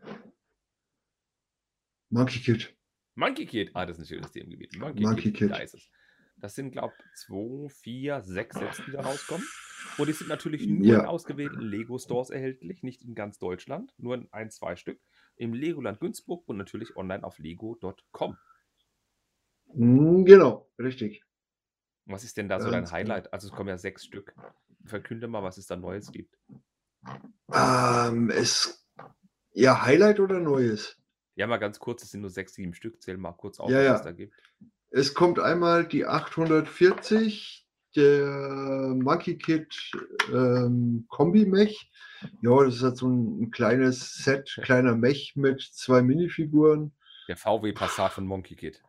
Monkey 2.09 2.39
Kid. 2.39 2.73
Monkey 3.15 3.45
Kid. 3.45 3.71
Ah, 3.73 3.85
das 3.85 3.97
ist 3.97 4.05
ein 4.05 4.15
schönes 4.15 4.31
Themengebiet. 4.31 4.77
Monkey, 4.79 5.03
Monkey 5.03 5.23
Kid, 5.23 5.35
Kid. 5.35 5.51
Da 5.51 5.57
ist 5.57 5.73
es. 5.73 5.89
Das 6.41 6.55
sind, 6.55 6.71
glaube 6.71 6.93
ich, 6.97 7.19
zwei, 7.19 7.69
vier, 7.69 8.21
sechs 8.21 8.57
Sets, 8.57 8.81
die 8.85 8.91
da 8.91 9.01
rauskommen. 9.01 9.45
Und 9.97 10.07
die 10.07 10.13
sind 10.13 10.29
natürlich 10.29 10.65
nur 10.67 10.85
ja. 10.85 10.99
in 11.01 11.05
ausgewählten 11.05 11.61
Lego-Stores 11.61 12.29
erhältlich, 12.29 12.83
nicht 12.83 13.01
in 13.03 13.15
ganz 13.15 13.39
Deutschland, 13.39 13.93
nur 13.97 14.15
in 14.15 14.27
ein, 14.31 14.51
zwei 14.51 14.75
Stück. 14.75 14.99
Im 15.35 15.53
Legoland 15.53 15.99
Günzburg 15.99 16.47
und 16.47 16.57
natürlich 16.57 16.95
online 16.95 17.23
auf 17.23 17.39
lego.com. 17.39 18.37
Hm, 19.73 20.25
genau, 20.25 20.69
richtig. 20.77 21.23
Was 22.05 22.23
ist 22.23 22.37
denn 22.37 22.49
da 22.49 22.59
so 22.59 22.71
dein 22.71 22.85
genau. 22.85 22.93
Highlight? 22.93 23.33
Also 23.33 23.47
es 23.47 23.53
kommen 23.53 23.69
ja 23.69 23.77
sechs 23.77 24.05
Stück. 24.05 24.33
Verkünde 24.85 25.27
mal, 25.27 25.43
was 25.43 25.57
es 25.57 25.67
da 25.67 25.75
Neues 25.75 26.11
gibt. 26.11 26.37
Ähm, 27.53 28.29
es. 28.29 28.85
Ja, 29.51 29.85
Highlight 29.85 30.19
oder 30.19 30.39
Neues? 30.39 30.97
Ja, 31.35 31.47
mal 31.47 31.57
ganz 31.57 31.79
kurz, 31.79 32.03
es 32.03 32.11
sind 32.11 32.21
nur 32.21 32.29
sechs, 32.29 32.53
sieben 32.53 32.73
Stück. 32.73 33.01
Zähl 33.01 33.17
mal 33.17 33.33
kurz 33.33 33.59
auf, 33.59 33.69
ja, 33.69 33.77
was 33.77 33.85
ja. 33.85 33.95
es 33.95 34.01
da 34.01 34.11
gibt. 34.11 34.33
Es 34.91 35.13
kommt 35.13 35.39
einmal 35.39 35.87
die 35.87 36.05
840, 36.05 37.67
der 37.95 38.95
Monkey 38.95 39.37
Kid 39.37 39.73
ähm, 40.31 41.05
Kombi-Mech. 41.09 41.91
Ja, 42.41 42.63
das 42.63 42.75
ist 42.75 42.83
halt 42.83 42.97
so 42.97 43.07
ein, 43.07 43.43
ein, 43.43 43.51
kleines 43.51 44.15
Set, 44.15 44.59
kleiner 44.63 44.95
Mech 44.95 45.33
mit 45.35 45.61
zwei 45.61 46.01
Minifiguren. 46.01 46.93
Der 47.27 47.37
VW 47.37 47.71
Passat 47.73 48.13
von 48.13 48.25
Monkey 48.25 48.55
Kid. 48.55 48.83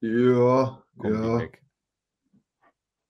Ja, 0.00 0.84
ja. 1.02 1.48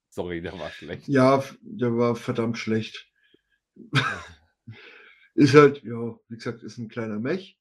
Sorry, 0.09 0.41
der 0.41 0.57
war 0.57 0.69
schlecht. 0.69 1.07
Ja, 1.07 1.43
der 1.61 1.97
war 1.97 2.15
verdammt 2.15 2.57
schlecht. 2.57 3.07
ist 5.35 5.53
halt, 5.53 5.83
ja, 5.83 6.17
wie 6.29 6.35
gesagt, 6.35 6.63
ist 6.63 6.77
ein 6.77 6.87
kleiner 6.87 7.19
Mech. 7.19 7.59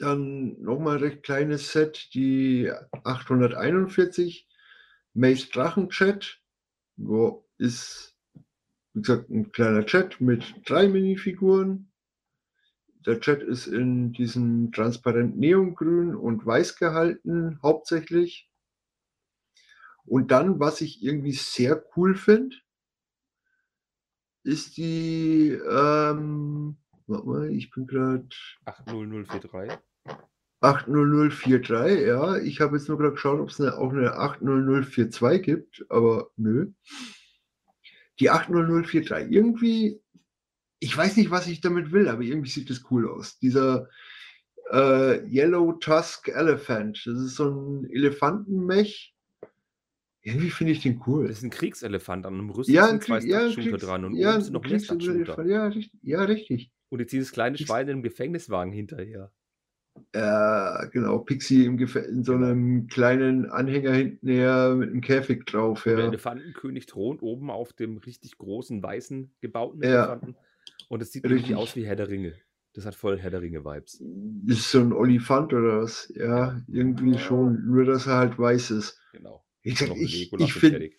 Dann 0.00 0.58
nochmal 0.62 0.96
ein 0.96 1.02
recht 1.02 1.22
kleines 1.22 1.72
Set, 1.72 2.14
die 2.14 2.72
841 3.04 4.48
Mace 5.12 5.50
Drachenchat. 5.50 6.40
Ja, 6.96 7.32
ist, 7.58 8.16
wie 8.94 9.02
gesagt, 9.02 9.28
ein 9.28 9.52
kleiner 9.52 9.84
Chat 9.84 10.18
mit 10.18 10.54
drei 10.64 10.88
Minifiguren. 10.88 11.92
Der 13.04 13.20
Chat 13.20 13.42
ist 13.42 13.66
in 13.66 14.12
diesem 14.12 14.72
transparent 14.72 15.38
Neongrün 15.38 16.14
und 16.14 16.46
Weiß 16.46 16.76
gehalten, 16.76 17.60
hauptsächlich. 17.62 18.50
Und 20.06 20.30
dann, 20.30 20.60
was 20.60 20.80
ich 20.80 21.02
irgendwie 21.02 21.32
sehr 21.32 21.84
cool 21.94 22.14
finde, 22.14 22.56
ist 24.44 24.78
die, 24.78 25.50
ähm, 25.50 26.78
warte 27.06 27.26
mal, 27.26 27.50
ich 27.50 27.70
bin 27.70 27.86
gerade. 27.86 28.28
80043. 28.64 29.78
80043, 30.60 32.06
ja. 32.06 32.36
Ich 32.38 32.60
habe 32.60 32.76
jetzt 32.76 32.88
nur 32.88 32.98
gerade 32.98 33.12
geschaut, 33.12 33.40
ob 33.40 33.48
es 33.48 33.60
eine, 33.60 33.76
auch 33.78 33.92
eine 33.92 34.14
80042 34.14 35.42
gibt, 35.42 35.86
aber 35.88 36.30
nö. 36.36 36.72
Die 38.18 38.30
80043, 38.30 39.30
irgendwie, 39.30 40.00
ich 40.78 40.94
weiß 40.94 41.16
nicht, 41.16 41.30
was 41.30 41.46
ich 41.46 41.60
damit 41.60 41.92
will, 41.92 42.08
aber 42.08 42.22
irgendwie 42.22 42.50
sieht 42.50 42.68
das 42.68 42.82
cool 42.90 43.08
aus. 43.08 43.38
Dieser 43.38 43.88
äh, 44.70 45.26
Yellow 45.26 45.72
Tusk 45.72 46.28
Elephant, 46.28 47.02
das 47.06 47.18
ist 47.18 47.36
so 47.36 47.50
ein 47.50 47.90
Elefantenmech. 47.90 49.14
Irgendwie 50.22 50.50
finde 50.50 50.72
ich 50.74 50.82
den 50.82 51.02
cool. 51.06 51.28
Das 51.28 51.38
ist 51.38 51.44
ein 51.44 51.50
Kriegselefant 51.50 52.26
an 52.26 52.34
einem 52.34 52.50
Rüstung 52.50 52.74
ja, 52.74 52.88
sind 52.88 53.02
zwei 53.02 53.20
ja, 53.20 53.50
Shooter 53.50 53.78
dran 53.78 54.04
und 54.04 54.16
ja, 54.16 54.34
oben 54.34 54.42
sind 54.42 54.52
noch 54.52 54.62
mehr 54.62 55.46
Ja, 55.46 55.66
richtig, 55.68 56.00
ja, 56.02 56.22
richtig. 56.22 56.70
Und 56.90 57.00
jetzt 57.00 57.12
dieses 57.12 57.32
kleine 57.32 57.56
Schwein 57.56 57.88
im 57.88 58.02
Gefängniswagen 58.02 58.72
hinterher. 58.72 59.32
Ja, 60.14 60.86
genau, 60.86 61.18
Pixie 61.18 61.64
im 61.64 61.76
Gef 61.76 61.94
in 61.96 62.24
so 62.24 62.32
genau. 62.32 62.46
einem 62.48 62.86
kleinen 62.88 63.50
Anhänger 63.50 63.92
hinten 63.92 64.28
her 64.28 64.74
mit 64.74 64.90
einem 64.90 65.00
Käfig 65.00 65.46
drauf, 65.46 65.84
Der 65.84 65.98
Elefantenkönig 65.98 66.86
thront 66.86 67.22
oben 67.22 67.50
auf 67.50 67.72
dem 67.72 67.98
richtig 67.98 68.38
großen, 68.38 68.82
weißen, 68.82 69.32
gebauten 69.40 69.82
Ja. 69.82 70.06
Elefanten. 70.06 70.36
Und 70.88 71.02
es 71.02 71.12
sieht 71.12 71.24
irgendwie 71.24 71.54
aus 71.54 71.76
wie 71.76 71.86
Herr 71.86 71.96
der 71.96 72.08
Ringe. 72.08 72.34
Das 72.72 72.86
hat 72.86 72.94
voll 72.94 73.18
Herr 73.18 73.30
der 73.30 73.42
Ringe-Vibes. 73.42 74.02
Ist 74.46 74.70
so 74.70 74.80
ein 74.80 74.92
Olifant 74.92 75.52
oder 75.52 75.82
was? 75.82 76.12
Ja, 76.14 76.60
irgendwie 76.68 77.18
schon, 77.18 77.66
nur 77.66 77.84
dass 77.84 78.06
er 78.06 78.16
halt 78.16 78.38
weiß 78.38 78.70
ist. 78.72 79.00
Genau. 79.12 79.44
Ich 79.62 79.78
sag, 79.78 79.94
ich, 79.96 80.32
ich 80.32 80.54
finde, 80.54 80.90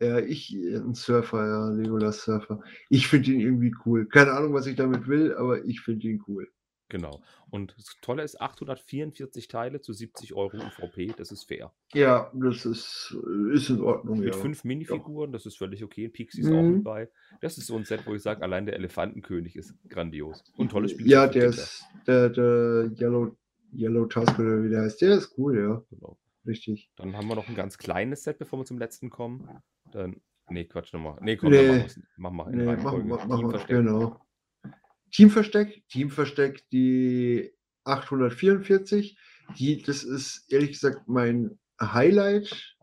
ja, 0.00 0.18
ich, 0.18 0.52
ein 0.52 0.94
Surfer, 0.94 1.46
ja, 1.46 1.70
Legolas 1.70 2.22
Surfer. 2.24 2.60
Ich 2.88 3.06
finde 3.06 3.32
ihn 3.32 3.40
irgendwie 3.40 3.74
cool. 3.84 4.06
Keine 4.06 4.32
Ahnung, 4.32 4.54
was 4.54 4.66
ich 4.66 4.76
damit 4.76 5.08
will, 5.08 5.34
aber 5.34 5.64
ich 5.64 5.80
finde 5.80 6.08
ihn 6.08 6.22
cool. 6.26 6.48
Genau. 6.90 7.20
Und 7.50 7.74
das 7.76 7.96
Tolle 8.00 8.22
ist 8.22 8.40
844 8.40 9.48
Teile 9.48 9.80
zu 9.80 9.92
70 9.92 10.34
Euro 10.34 10.56
UVP. 10.56 11.12
Das 11.16 11.30
ist 11.32 11.44
fair. 11.44 11.72
Ja, 11.92 12.30
das 12.34 12.64
ist, 12.64 13.14
ist 13.52 13.68
in 13.70 13.80
Ordnung, 13.82 14.20
Mit 14.20 14.34
ja. 14.34 14.40
fünf. 14.40 14.64
Minifiguren, 14.64 15.30
das 15.32 15.44
ist 15.44 15.58
völlig 15.58 15.84
okay. 15.84 16.08
Pixie 16.08 16.40
ist 16.40 16.48
auch 16.48 16.62
mit 16.62 16.76
Mhm. 16.76 16.82
bei. 16.84 17.10
Das 17.42 17.58
ist 17.58 17.66
so 17.66 17.76
ein 17.76 17.84
Set, 17.84 18.06
wo 18.06 18.14
ich 18.14 18.22
sage, 18.22 18.42
allein 18.42 18.64
der 18.66 18.76
Elefantenkönig 18.76 19.56
ist 19.56 19.74
grandios. 19.88 20.42
Und 20.56 20.70
tolles 20.70 20.92
Spiel 20.92 21.06
Ja, 21.10 21.26
der 21.26 21.32
Kinder. 21.32 21.48
ist, 21.48 21.84
der, 22.06 22.30
der 22.30 22.90
Yellow, 22.98 23.36
Yellow 23.74 24.06
Tusk 24.06 24.38
oder 24.38 24.62
wie 24.64 24.70
der 24.70 24.82
heißt, 24.82 25.02
der 25.02 25.16
ist 25.16 25.34
cool, 25.36 25.58
ja. 25.58 25.82
Genau. 25.90 26.18
Richtig. 26.46 26.90
Dann 26.96 27.14
haben 27.16 27.28
wir 27.28 27.34
noch 27.34 27.48
ein 27.48 27.54
ganz 27.54 27.76
kleines 27.76 28.24
Set, 28.24 28.38
bevor 28.38 28.60
wir 28.60 28.64
zum 28.64 28.78
letzten 28.78 29.10
kommen. 29.10 29.46
Dann, 29.92 30.22
nee, 30.48 30.64
Quatsch 30.64 30.94
nochmal. 30.94 31.18
Nee, 31.20 31.36
komm, 31.36 31.50
Nee. 31.50 31.56
dann 31.58 31.66
machen 31.76 31.82
wir's. 31.82 32.00
Mach 32.16 32.30
mal 32.30 32.50
in 32.52 32.58
Nee, 32.58 32.64
mach, 32.64 33.26
mach, 33.26 33.42
mach 33.42 33.66
genau. 33.66 34.18
Teamversteck, 35.10 35.82
Teamversteck, 35.88 36.68
die 36.70 37.52
844. 37.84 39.16
Die, 39.58 39.82
das 39.82 40.04
ist 40.04 40.50
ehrlich 40.52 40.72
gesagt 40.72 41.08
mein 41.08 41.58
Highlight 41.80 42.76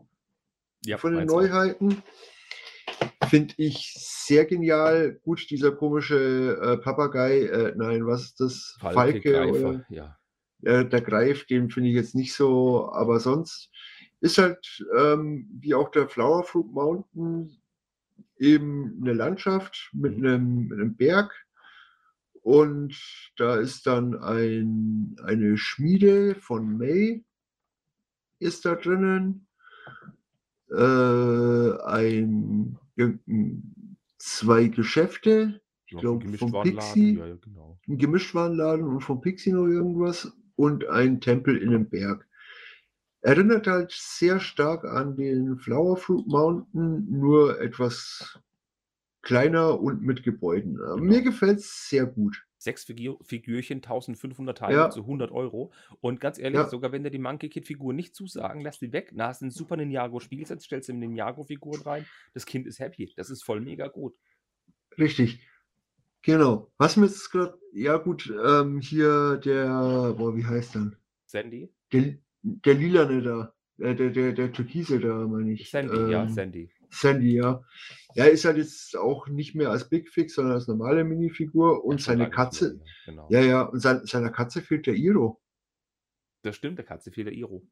Ja, 0.84 0.98
von 0.98 1.14
den. 1.14 1.26
Neuheiten. 1.26 2.02
Finde 3.28 3.54
ich 3.56 3.92
sehr 3.96 4.44
genial. 4.44 5.18
Gut, 5.22 5.50
dieser 5.50 5.72
komische 5.72 6.58
äh, 6.62 6.76
Papagei, 6.78 7.42
äh, 7.46 7.72
nein, 7.76 8.06
was 8.06 8.24
ist 8.24 8.40
das? 8.40 8.76
Falke, 8.80 8.94
Falke 8.94 9.20
Greifer, 9.32 9.68
oder 9.68 9.86
ja. 9.88 10.18
äh, 10.62 10.84
der 10.84 11.00
Greif, 11.00 11.46
den 11.46 11.70
finde 11.70 11.90
ich 11.90 11.96
jetzt 11.96 12.14
nicht 12.14 12.34
so, 12.34 12.90
aber 12.92 13.18
sonst 13.20 13.70
ist 14.20 14.38
halt 14.38 14.84
ähm, 14.96 15.48
wie 15.60 15.74
auch 15.74 15.90
der 15.90 16.08
Flower 16.08 16.44
Fruit 16.44 16.70
Mountain 16.72 17.56
eben 18.38 18.98
eine 19.02 19.12
Landschaft 19.12 19.90
mit 19.92 20.18
Mhm. 20.18 20.26
einem, 20.26 20.66
mit 20.68 20.78
einem 20.78 20.96
Berg 20.96 21.45
und 22.46 22.94
da 23.38 23.56
ist 23.56 23.88
dann 23.88 24.14
ein, 24.22 25.16
eine 25.24 25.56
Schmiede 25.56 26.36
von 26.36 26.78
May 26.78 27.24
ist 28.38 28.64
da 28.64 28.76
drinnen, 28.76 29.48
äh, 30.70 31.72
ein, 31.82 32.78
zwei 34.16 34.68
Geschäfte, 34.68 35.60
ich 35.86 35.96
ein 35.96 36.00
glaube 36.00 36.38
vom 36.38 36.52
Pixie, 36.62 37.16
ja, 37.18 37.26
ja, 37.26 37.34
genau. 37.34 37.80
ein 37.88 37.98
Gemischtwarenladen 37.98 38.86
und 38.86 39.00
vom 39.00 39.20
Pixie 39.20 39.50
noch 39.50 39.66
irgendwas 39.66 40.32
und 40.54 40.86
ein 40.86 41.20
Tempel 41.20 41.56
in 41.56 41.70
einem 41.70 41.88
Berg. 41.88 42.28
Erinnert 43.22 43.66
halt 43.66 43.90
sehr 43.90 44.38
stark 44.38 44.84
an 44.84 45.16
den 45.16 45.58
Flower 45.58 45.96
Fruit 45.96 46.28
Mountain, 46.28 47.10
nur 47.10 47.60
etwas 47.60 48.38
kleiner 49.26 49.80
und 49.80 50.02
mit 50.02 50.22
Gebäuden. 50.22 50.74
Mir 51.00 51.18
Genau. 51.20 51.30
gefällt 51.30 51.58
es 51.58 51.88
sehr 51.88 52.06
gut. 52.06 52.44
Sechs 52.58 52.84
Figur 52.84 53.18
Figürchen, 53.24 53.80
1500 53.82 54.56
Teile 54.56 54.74
Ja, 54.76 54.90
zu 54.90 55.04
100 55.04 55.30
Euro. 55.32 55.72
Und 56.00 56.20
ganz 56.20 56.38
ehrlich, 56.38 56.58
ja, 56.60 56.68
sogar 56.68 56.92
wenn 56.92 57.02
dir 57.02 57.10
die 57.10 57.18
Monkey 57.18 57.48
Kid 57.48 57.66
Figur 57.66 57.92
nicht 57.92 58.14
zusagen, 58.14 58.60
lass 58.60 58.78
die 58.78 58.92
weg. 58.92 59.10
Na, 59.14 59.28
hast 59.28 59.42
ein 59.42 59.50
super 59.50 59.76
Ninjago 59.76 60.20
Spielset, 60.20 60.62
stellst 60.62 60.88
du 60.88 60.92
in 60.92 61.00
Ninjago 61.00 61.42
Figuren 61.44 61.82
rein. 61.82 62.06
Das 62.34 62.46
Kind 62.46 62.66
ist 62.66 62.78
happy. 62.78 63.12
Das 63.16 63.28
ist 63.30 63.42
voll 63.44 63.60
mega 63.60 63.88
gut. 63.88 64.14
richtig. 64.98 65.40
Genau. 66.22 66.72
Was 66.78 66.96
mir 66.96 67.06
jetzt 67.06 67.30
gerade, 67.30 67.56
ja 67.72 67.96
gut, 67.98 68.32
ähm, 68.44 68.80
hier 68.80 69.36
der, 69.36 70.14
boah, 70.16 70.36
wie 70.36 70.44
heißt 70.44 70.74
der? 70.76 70.92
Sandy? 71.26 71.72
Der, 71.92 72.14
der 72.42 72.74
Lilane 72.74 73.22
da, 73.22 73.54
äh, 73.78 73.94
der, 73.94 74.10
der, 74.10 74.32
der 74.32 74.52
Türkise 74.52 74.98
da, 74.98 75.14
meine 75.28 75.52
ich. 75.52 75.70
Sandy, 75.70 76.10
ja, 76.10 76.22
Ähm, 76.22 76.28
Sandy. 76.30 76.68
Sandy, 76.90 77.36
ja. 77.36 77.62
Er 78.14 78.30
ist 78.30 78.44
halt 78.44 78.56
jetzt 78.56 78.96
auch 78.96 79.28
nicht 79.28 79.54
mehr 79.54 79.70
als 79.70 79.88
Big 79.88 80.08
Fix, 80.08 80.34
sondern 80.34 80.54
als 80.54 80.68
normale 80.68 81.04
Minifigur 81.04 81.84
und 81.84 82.00
seine 82.00 82.24
mehr. 82.24 82.30
Katze, 82.30 82.80
Ja, 82.80 83.12
genau. 83.12 83.26
ja, 83.30 83.40
ja, 83.40 83.62
und 83.62 83.80
sein, 83.80 84.06
seiner 84.06 84.30
Katze 84.30 84.62
fehlt 84.62 84.86
der 84.86 84.94
Iro. 84.94 85.40
Das 86.42 86.56
stimmt, 86.56 86.78
der 86.78 86.86
Katze 86.86 87.10
fehlt 87.10 87.26
der 87.26 87.34
Iro. 87.34 87.66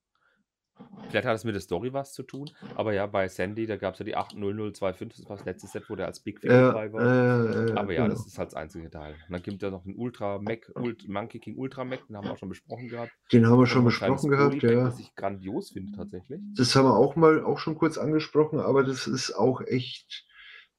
Vielleicht 1.09 1.27
hat 1.27 1.37
es 1.37 1.45
mit 1.45 1.55
der 1.55 1.61
Story 1.61 1.93
was 1.93 2.13
zu 2.13 2.23
tun, 2.23 2.51
aber 2.75 2.93
ja, 2.93 3.07
bei 3.07 3.29
Sandy, 3.29 3.67
da 3.67 3.77
gab 3.77 3.95
es 3.95 4.01
ja 4.01 4.05
die 4.05 4.17
80025, 4.17 5.21
das 5.21 5.29
war 5.29 5.37
das 5.37 5.45
letzte 5.47 5.67
Set, 5.69 5.85
wo 5.89 5.95
der 5.97 6.07
als 6.07 6.21
Big 6.21 6.43
Ja, 6.43 6.73
dabei 6.73 6.93
war. 6.93 7.03
äh, 7.03 7.71
äh, 7.71 7.77
Aber 7.77 7.93
ja, 7.93 8.09
das 8.09 8.19
genau. 8.19 8.27
ist 8.27 8.39
halt 8.39 8.49
das 8.49 8.55
einzige 8.55 8.91
Teil. 8.91 9.15
Und 9.15 9.33
dann 9.33 9.43
gibt 9.43 9.57
es 9.57 9.63
ja 9.63 9.71
noch 9.71 9.85
den 9.85 9.97
Ultra 9.97 10.39
Mac, 10.39 10.73
Ult 10.75 11.07
Monkey 11.09 11.39
King 11.39 11.57
Ultra 11.57 11.85
Mac, 11.85 12.07
den 12.09 12.17
haben 12.17 12.25
wir 12.25 12.33
auch 12.33 12.39
schon 12.39 12.49
besprochen 12.49 12.89
gehabt. 12.89 13.13
Den 13.33 13.47
haben 13.47 13.59
wir 13.59 13.67
schon 13.67 13.85
besprochen 13.85 14.31
gehabt, 14.31 14.61
Polypack, 14.61 14.71
ja. 14.71 14.85
Das 14.85 14.99
ich 14.99 15.15
grandios 15.15 15.71
finde 15.71 15.93
tatsächlich. 15.97 16.41
Das 16.57 16.75
haben 16.75 16.87
wir 16.87 16.97
auch 16.97 17.17
mal 17.17 17.45
auch 17.45 17.59
schon 17.59 17.77
kurz 17.77 17.99
angesprochen, 17.99 18.59
aber 18.59 18.83
das 18.83 19.07
ist 19.07 19.33
auch 19.33 19.61
echt, 19.61 20.27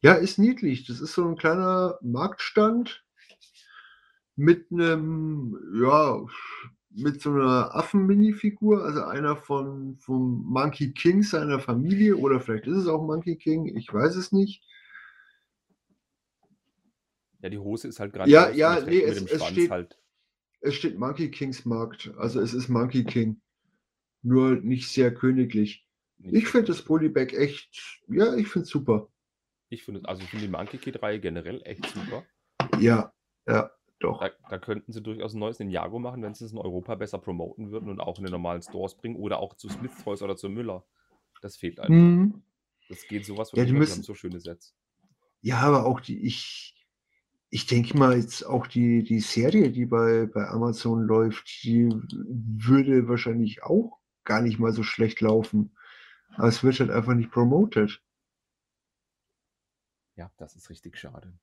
ja, 0.02 0.14
ist 0.14 0.38
niedlich. 0.38 0.86
Das 0.86 1.00
ist 1.00 1.14
so 1.14 1.26
ein 1.28 1.38
kleiner 1.38 1.98
Marktstand 2.02 3.06
mit 4.36 4.68
einem, 4.72 5.58
ja, 5.82 6.22
mit 6.96 7.22
so 7.22 7.32
einer 7.32 7.76
Affen-Minifigur, 7.76 8.84
also 8.84 9.04
einer 9.04 9.36
von 9.36 9.98
vom 9.98 10.44
Monkey 10.46 10.94
King 10.94 11.24
seiner 11.24 11.60
Familie 11.60 12.16
oder 12.16 12.40
vielleicht 12.40 12.68
ist 12.68 12.78
es 12.78 12.88
auch 12.88 13.06
Monkey 13.06 13.36
King, 13.36 13.76
ich 13.76 13.94
weiß 13.94 14.16
es 14.16 14.32
nicht. 14.32 14.64
Ja, 17.42 17.50
die 17.50 17.58
Hose 17.58 17.88
ist 17.88 18.00
halt 18.00 18.16
Ja, 18.26 18.48
und 18.48 18.56
ja, 18.56 18.76
das 18.76 18.86
nee, 18.86 19.02
es, 19.02 19.22
es 19.22 19.46
steht, 19.46 19.70
halt. 19.70 20.00
es 20.62 20.76
steht 20.76 20.98
Monkey 20.98 21.30
Kings 21.30 21.66
Markt, 21.66 22.12
also 22.18 22.40
es 22.40 22.54
ist 22.54 22.70
Monkey 22.70 23.04
King, 23.04 23.42
nur 24.24 24.56
nicht 24.56 24.90
sehr 24.90 25.14
königlich. 25.14 25.86
Nicht 26.18 26.34
Ich 26.34 26.48
finde 26.48 26.68
das 26.68 26.82
Polybag 26.82 27.34
echt, 27.34 28.02
ja, 28.08 28.36
ich 28.36 28.48
finde 28.48 28.64
es 28.64 28.70
super. 28.70 29.10
Ich 29.70 29.84
finde, 29.84 30.08
also 30.08 30.24
ich 30.24 30.30
finde 30.30 30.46
die 30.46 30.52
Monkey 30.52 30.78
Kid-Reihe 30.78 31.20
generell 31.20 31.62
echt 31.66 31.86
super. 31.88 32.26
Ja, 32.80 33.14
ja, 33.48 33.70
doch. 34.00 34.20
Da, 34.20 34.30
da 34.50 34.60
könnten 34.60 34.92
sie 34.92 35.02
durchaus 35.02 35.34
ein 35.34 35.40
neues 35.40 35.60
Ninjago 35.60 36.00
machen, 36.00 36.22
wenn 36.22 36.34
sie 36.34 36.46
es 36.46 36.52
in 36.52 36.58
Europa 36.58 36.96
besser 36.96 37.18
promoten 37.20 37.72
würden 37.72 37.90
und 37.90 38.00
auch 38.00 38.18
in 38.18 38.26
den 38.26 38.32
normalen 38.32 38.62
Stores 38.62 38.96
bringen 38.96 39.16
oder 39.16 39.40
auch 39.40 39.56
zu 39.56 39.70
Smith 39.70 39.92
Toys 40.04 40.22
oder 40.22 40.36
zu 40.36 40.50
Müller. 40.50 40.86
Das 41.42 41.58
fehlt 41.58 41.80
einfach. 41.80 41.94
Mhm. 41.94 42.44
Das 42.90 43.08
geht 43.08 43.26
sowas 43.26 43.50
von 43.50 43.60
Ja, 43.60 43.66
die 43.66 43.74
müssen- 43.74 44.04
so 44.04 44.14
schöne 44.14 44.40
Sets. 44.40 44.76
Ja, 45.42 45.60
aber 45.60 45.86
auch 45.86 46.00
die, 46.00 46.26
ich, 46.26 46.76
ich 47.50 47.68
denke 47.68 47.98
mal 47.98 48.18
jetzt 48.18 48.44
auch 48.46 48.68
die, 48.68 49.04
die 49.04 49.20
Serie, 49.20 49.72
die 49.72 49.86
bei, 49.86 50.26
bei 50.26 50.48
Amazon 50.48 51.04
läuft, 51.04 51.64
die 51.64 51.90
würde 51.90 53.08
wahrscheinlich 53.08 53.64
auch 53.64 54.00
gar 54.24 54.42
nicht 54.42 54.60
mal 54.60 54.74
so 54.74 54.84
schlecht 54.84 55.22
laufen. 55.22 55.76
Aber 56.36 56.48
es 56.48 56.64
wird 56.64 56.80
halt 56.80 56.90
einfach 56.90 57.14
nicht 57.14 57.32
promoted. 57.32 58.02
Ja, 60.16 60.32
das 60.38 60.56
ist 60.56 60.70
richtig 60.70 60.98
schade. 60.98 61.34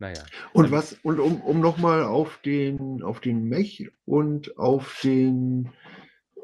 Naja, 0.00 0.24
Und 0.52 0.70
was, 0.70 0.92
und 1.02 1.18
um, 1.18 1.40
um 1.40 1.60
nochmal 1.60 2.04
auf 2.04 2.40
den, 2.42 3.02
auf 3.02 3.20
den 3.20 3.44
Mech 3.48 3.90
und 4.04 4.56
auf 4.56 5.00
den, 5.02 5.72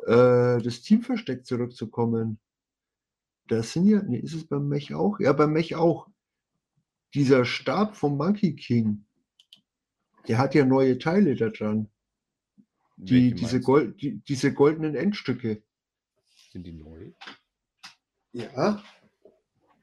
äh, 0.07 0.61
das 0.61 0.83
Teamversteck 0.83 1.47
zurückzukommen. 1.47 2.41
Das 3.47 3.73
sind 3.73 3.87
ja, 3.87 4.03
nee, 4.03 4.19
ist 4.19 4.35
es 4.35 4.47
beim 4.47 4.69
Mech 4.69 4.93
auch? 4.95 5.21
Ja, 5.21 5.33
beim 5.33 5.53
Mech 5.53 5.77
auch. 5.77 6.09
Dieser 7.15 7.45
Stab 7.45 7.97
vom 7.97 8.17
Monkey 8.17 8.57
King, 8.57 9.05
der 10.27 10.39
hat 10.39 10.55
ja 10.57 10.65
neue 10.65 10.99
Teile 10.99 11.37
da 11.37 11.51
dran. 11.51 11.89
Die, 12.97 13.35
diese? 13.35 13.61
Gold, 13.61 14.01
die, 14.01 14.19
diese 14.19 14.53
goldenen 14.53 14.97
Endstücke. 14.97 15.63
Sind 16.51 16.67
die 16.67 16.73
neu? 16.73 17.13
Ja. 18.33 18.83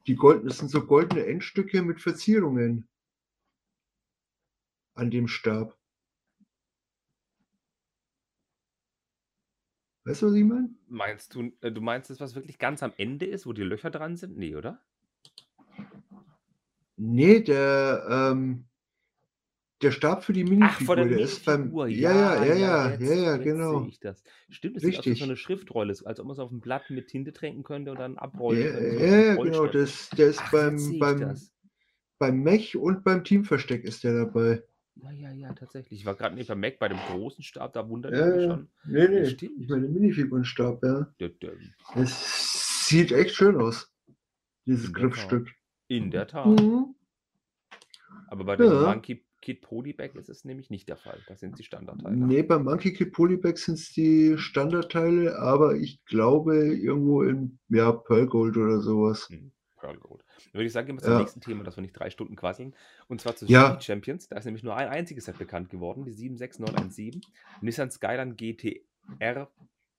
Die 0.08 0.16
goldenen, 0.16 0.50
das 0.50 0.58
sind 0.58 0.70
so 0.72 0.86
goldene 0.86 1.26
Endstücke 1.26 1.84
mit 1.84 2.02
Verzierungen. 2.02 2.88
An 4.94 5.10
dem 5.10 5.28
Stab. 5.28 5.78
Weißt 10.04 10.24
du, 10.24 10.28
was 10.28 10.34
ich 10.34 10.44
meine? 10.44 10.70
Meinst 10.88 11.36
du, 11.36 11.52
äh, 11.62 11.72
du 11.72 11.80
meinst 11.80 12.10
das, 12.10 12.20
was 12.20 12.36
wirklich 12.36 12.58
ganz 12.58 12.82
am 12.82 12.92
Ende 12.98 13.26
ist, 13.26 13.46
wo 13.46 13.54
die 13.54 13.62
Löcher 13.62 13.92
dran 13.92 14.18
sind? 14.18 14.36
Nee, 14.36 14.56
oder? 14.56 14.82
Nee, 16.98 17.40
der, 17.42 18.06
ähm, 18.10 18.66
der 19.82 19.92
Stab 19.92 20.24
für 20.24 20.34
die 20.34 20.44
Ach, 20.62 20.80
von 20.82 20.96
Minifigur, 20.96 20.96
der 20.96 21.06
der 21.08 21.20
ist 21.20 21.46
beim. 21.46 21.62
Minifigur. 21.62 21.88
Ja, 21.88 22.12
ja, 22.12 22.46
ja, 22.46 22.56
ja, 22.56 22.90
jetzt, 22.92 23.02
ja, 23.02 23.16
ja, 23.16 23.38
genau. 23.38 23.88
das. 24.02 24.24
Stimmt, 24.50 24.78
das 24.78 24.84
aus 24.84 25.06
wie 25.06 25.16
so 25.16 25.24
eine 25.24 25.36
Schriftrolle, 25.36 25.96
als 26.06 26.20
ob 26.20 26.26
man 26.26 26.34
es 26.34 26.40
auf 26.40 26.50
dem 26.50 26.62
Blatt 26.62 26.90
mit 26.90 27.08
Tinte 27.08 27.34
tränken 27.34 27.64
könnte 27.64 27.92
und 27.92 27.98
dann 28.00 28.18
abrollen 28.18 28.62
Ja, 28.62 28.72
könnte. 28.72 28.92
so 28.92 29.06
ja, 29.06 29.36
genau. 29.36 29.68
Das, 29.68 30.10
der 30.12 30.28
ist 30.28 30.42
Ach, 30.44 30.52
beim, 30.52 31.00
beim, 31.00 31.40
beim 32.20 32.44
Mech 32.44 32.76
und 32.76 33.04
beim 33.04 33.24
Teamversteck 33.24 33.84
ist 33.84 34.04
der 34.04 34.26
dabei. 34.26 34.64
Ja, 35.04 35.12
ja, 35.12 35.32
ja, 35.32 35.54
tatsächlich. 35.54 36.00
Ich 36.00 36.06
war 36.06 36.16
gerade 36.16 36.36
nicht 36.36 36.48
beim 36.48 36.60
Mac 36.60 36.78
bei 36.80 36.88
dem 36.88 36.98
großen 36.98 37.44
Stab, 37.44 37.74
da 37.74 37.88
wundert 37.90 38.14
ich 38.14 38.20
Ja, 38.20 38.26
mich 38.28 38.44
ja. 38.44 38.50
schon. 38.50 38.70
Nee, 38.86 39.08
nee. 39.08 39.26
stimmt. 39.26 39.60
Ich 39.60 39.70
meine 39.70 39.88
Minifigurenstab, 39.88 40.84
ja. 40.84 41.14
Dö, 41.20 41.30
dö. 41.30 41.52
Es 41.96 42.88
sieht 42.88 43.12
echt 43.12 43.36
schön 43.36 43.60
aus. 43.60 43.92
Dieses 44.66 44.88
In 44.88 44.94
der 44.94 45.02
Tat. 45.02 45.12
Griffstück. 45.12 45.50
In 45.88 46.12
der 46.12 46.28
Tat. 46.28 46.46
Mhm. 46.62 46.96
Aber 48.28 48.44
bei 48.46 48.56
dem 48.56 48.68
Ja. 48.72 48.94
Monkey 48.94 49.26
Kid 49.42 49.62
Polybag 49.62 50.14
ist 50.16 50.30
es 50.30 50.46
nämlich 50.46 50.70
nicht 50.70 50.88
der 50.88 50.98
Fall. 50.98 51.18
Das 51.28 51.40
sind 51.40 51.58
die 51.58 51.64
Standardteile. 51.64 52.16
Nee, 52.16 52.44
beim 52.44 52.64
Monkey 52.64 52.94
Kid 52.94 53.12
Polybag 53.12 53.58
sind 53.58 53.74
es 53.80 53.92
die 53.92 54.38
Standardteile, 54.38 55.40
aber 55.40 55.76
ich 55.76 56.06
glaube 56.06 56.76
irgendwo 56.76 57.24
in 57.24 57.58
ja, 57.70 57.92
Pearl 57.92 58.28
Gold 58.28 58.56
oder 58.58 58.80
sowas. 58.82 59.28
Hm, 59.30 59.52
Pearl 59.82 59.98
Gold. 60.00 60.24
Dann 60.52 60.60
würde 60.60 60.68
ich 60.68 60.74
sagen, 60.74 60.88
gehen 60.88 60.98
wir 60.98 61.02
zum 61.02 61.14
Ja. 61.14 61.18
nächsten 61.18 61.42
Thema, 61.42 61.64
dass 61.64 61.76
wir 61.78 61.82
nicht 61.82 61.94
drei 61.94 62.10
Stunden 62.10 62.36
quasseln. 62.36 62.76
Und 63.08 63.22
zwar 63.22 63.36
zu 63.36 63.48
Ja. 63.48 63.80
Champions. 63.80 64.28
Da 64.28 64.38
ist 64.38 64.46
nämlich 64.46 64.64
nur 64.64 64.76
ein 64.76 64.88
einziges 64.90 65.26
Set 65.26 65.38
bekannt 65.38 65.70
geworden, 65.70 66.06
die 66.06 66.12
76917. 66.12 67.26
Nissan 67.62 67.92
Skyline 67.92 68.36
GTR, 68.36 69.52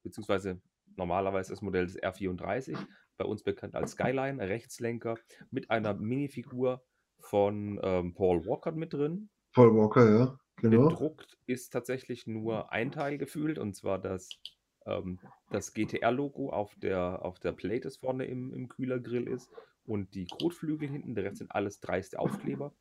beziehungsweise 0.02 0.62
normalerweise 0.96 1.52
das 1.52 1.62
Modell 1.62 1.86
des 1.86 1.96
R34, 1.96 2.88
bei 3.16 3.24
uns 3.24 3.42
bekannt 3.42 3.74
als 3.74 3.92
Skyline, 3.92 4.38
Rechtslenker, 4.48 5.20
mit 5.50 5.70
einer 5.70 5.94
Minifigur 5.94 6.84
von 7.18 7.80
ähm, 7.82 8.14
Paul 8.14 8.46
Walker 8.46 8.72
mit 8.72 8.92
drin. 8.92 9.30
Paul 9.54 9.74
Walker, 9.74 10.10
ja, 10.10 10.38
genau. 10.56 10.88
Bedruckt 10.88 11.38
ist 11.46 11.70
tatsächlich 11.70 12.26
nur 12.26 12.72
ein 12.72 12.92
Teil 12.92 13.18
gefühlt, 13.18 13.58
und 13.58 13.74
zwar 13.74 13.98
das, 14.00 14.38
ähm, 14.86 15.20
das 15.50 15.72
GTR-Logo 15.74 16.50
auf 16.50 16.74
der, 16.76 17.24
auf 17.24 17.38
der 17.40 17.52
Plate, 17.52 17.80
das 17.82 17.96
vorne 17.98 18.26
im, 18.26 18.52
im 18.52 18.68
Kühlergrill 18.68 19.28
ist, 19.28 19.50
und 19.84 20.14
die 20.14 20.26
Kotflügel 20.26 20.88
hinten, 20.88 21.14
der 21.14 21.24
Rest 21.24 21.38
sind 21.38 21.52
alles 21.52 21.80
dreiste 21.80 22.18
Aufkleber. 22.18 22.74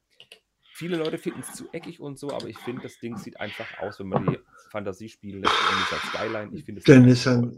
Viele 0.73 0.97
Leute 0.97 1.17
finden 1.17 1.41
es 1.41 1.53
zu 1.53 1.67
eckig 1.73 1.99
und 1.99 2.17
so, 2.17 2.31
aber 2.31 2.47
ich 2.47 2.57
finde, 2.57 2.81
das 2.83 2.97
Ding 2.99 3.17
sieht 3.17 3.39
einfach 3.39 3.79
aus, 3.79 3.99
wenn 3.99 4.07
man 4.07 4.25
die 4.25 4.39
Fantasie 4.71 5.09
spielen 5.09 5.41
lässt. 5.41 5.53
Und 5.53 5.79
Nissan 5.79 5.99
Skyline, 6.09 6.57
ich 6.57 6.63
finde 6.63 6.81
Der 6.81 6.99
Nissan, 6.99 7.57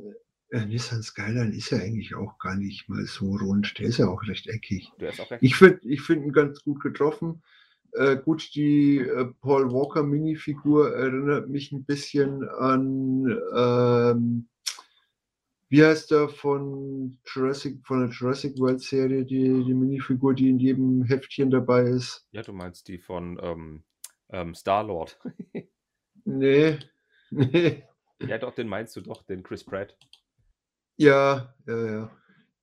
äh, 0.49 0.65
Nissan 0.65 1.03
Skyline 1.03 1.55
ist 1.55 1.69
ja 1.69 1.77
eigentlich 1.77 2.15
auch 2.15 2.39
gar 2.39 2.55
nicht 2.55 2.89
mal 2.89 3.05
so 3.05 3.35
rund. 3.35 3.77
Der 3.77 3.87
ist 3.87 3.99
ja 3.99 4.07
auch 4.07 4.23
recht 4.27 4.47
eckig. 4.47 4.89
Der 4.99 5.09
ist 5.09 5.19
auch 5.21 5.29
recht 5.29 5.43
Ich 5.43 5.55
finde 5.55 5.79
ich 5.83 6.01
find 6.01 6.25
ihn 6.25 6.33
ganz 6.33 6.63
gut 6.63 6.81
getroffen. 6.81 7.43
Äh, 7.93 8.17
gut, 8.17 8.55
die 8.55 8.97
äh, 8.97 9.25
Paul 9.41 9.71
Walker 9.71 10.01
Minifigur 10.01 10.95
erinnert 10.95 11.49
mich 11.49 11.71
ein 11.71 11.85
bisschen 11.85 12.47
an, 12.49 13.37
ähm, 13.55 14.47
wie 15.73 15.83
heißt 15.83 16.11
der 16.11 16.29
von 16.29 17.17
Jurassic, 17.25 17.83
von 17.83 18.01
der 18.01 18.09
Jurassic 18.09 18.59
World 18.59 18.79
Serie, 18.79 19.25
die, 19.25 19.63
die 19.63 19.73
Minifigur, 19.73 20.35
die 20.35 20.47
in 20.49 20.59
jedem 20.59 21.03
Heftchen 21.03 21.49
dabei 21.49 21.81
ist. 21.81 22.27
Ja, 22.29 22.43
du 22.43 22.53
meinst 22.53 22.87
die 22.87 22.99
von 22.99 23.39
ähm, 23.41 23.83
ähm, 24.29 24.53
Star-Lord. 24.53 25.19
Nee, 26.25 26.79
nee. 27.31 27.83
ja, 28.21 28.37
doch, 28.37 28.55
den 28.55 28.69
meinst 28.69 28.95
du 28.95 29.01
doch, 29.01 29.23
den 29.23 29.43
Chris 29.43 29.65
Pratt. 29.65 29.97
Ja, 30.95 31.53
ja, 31.67 31.85
ja. 31.85 32.11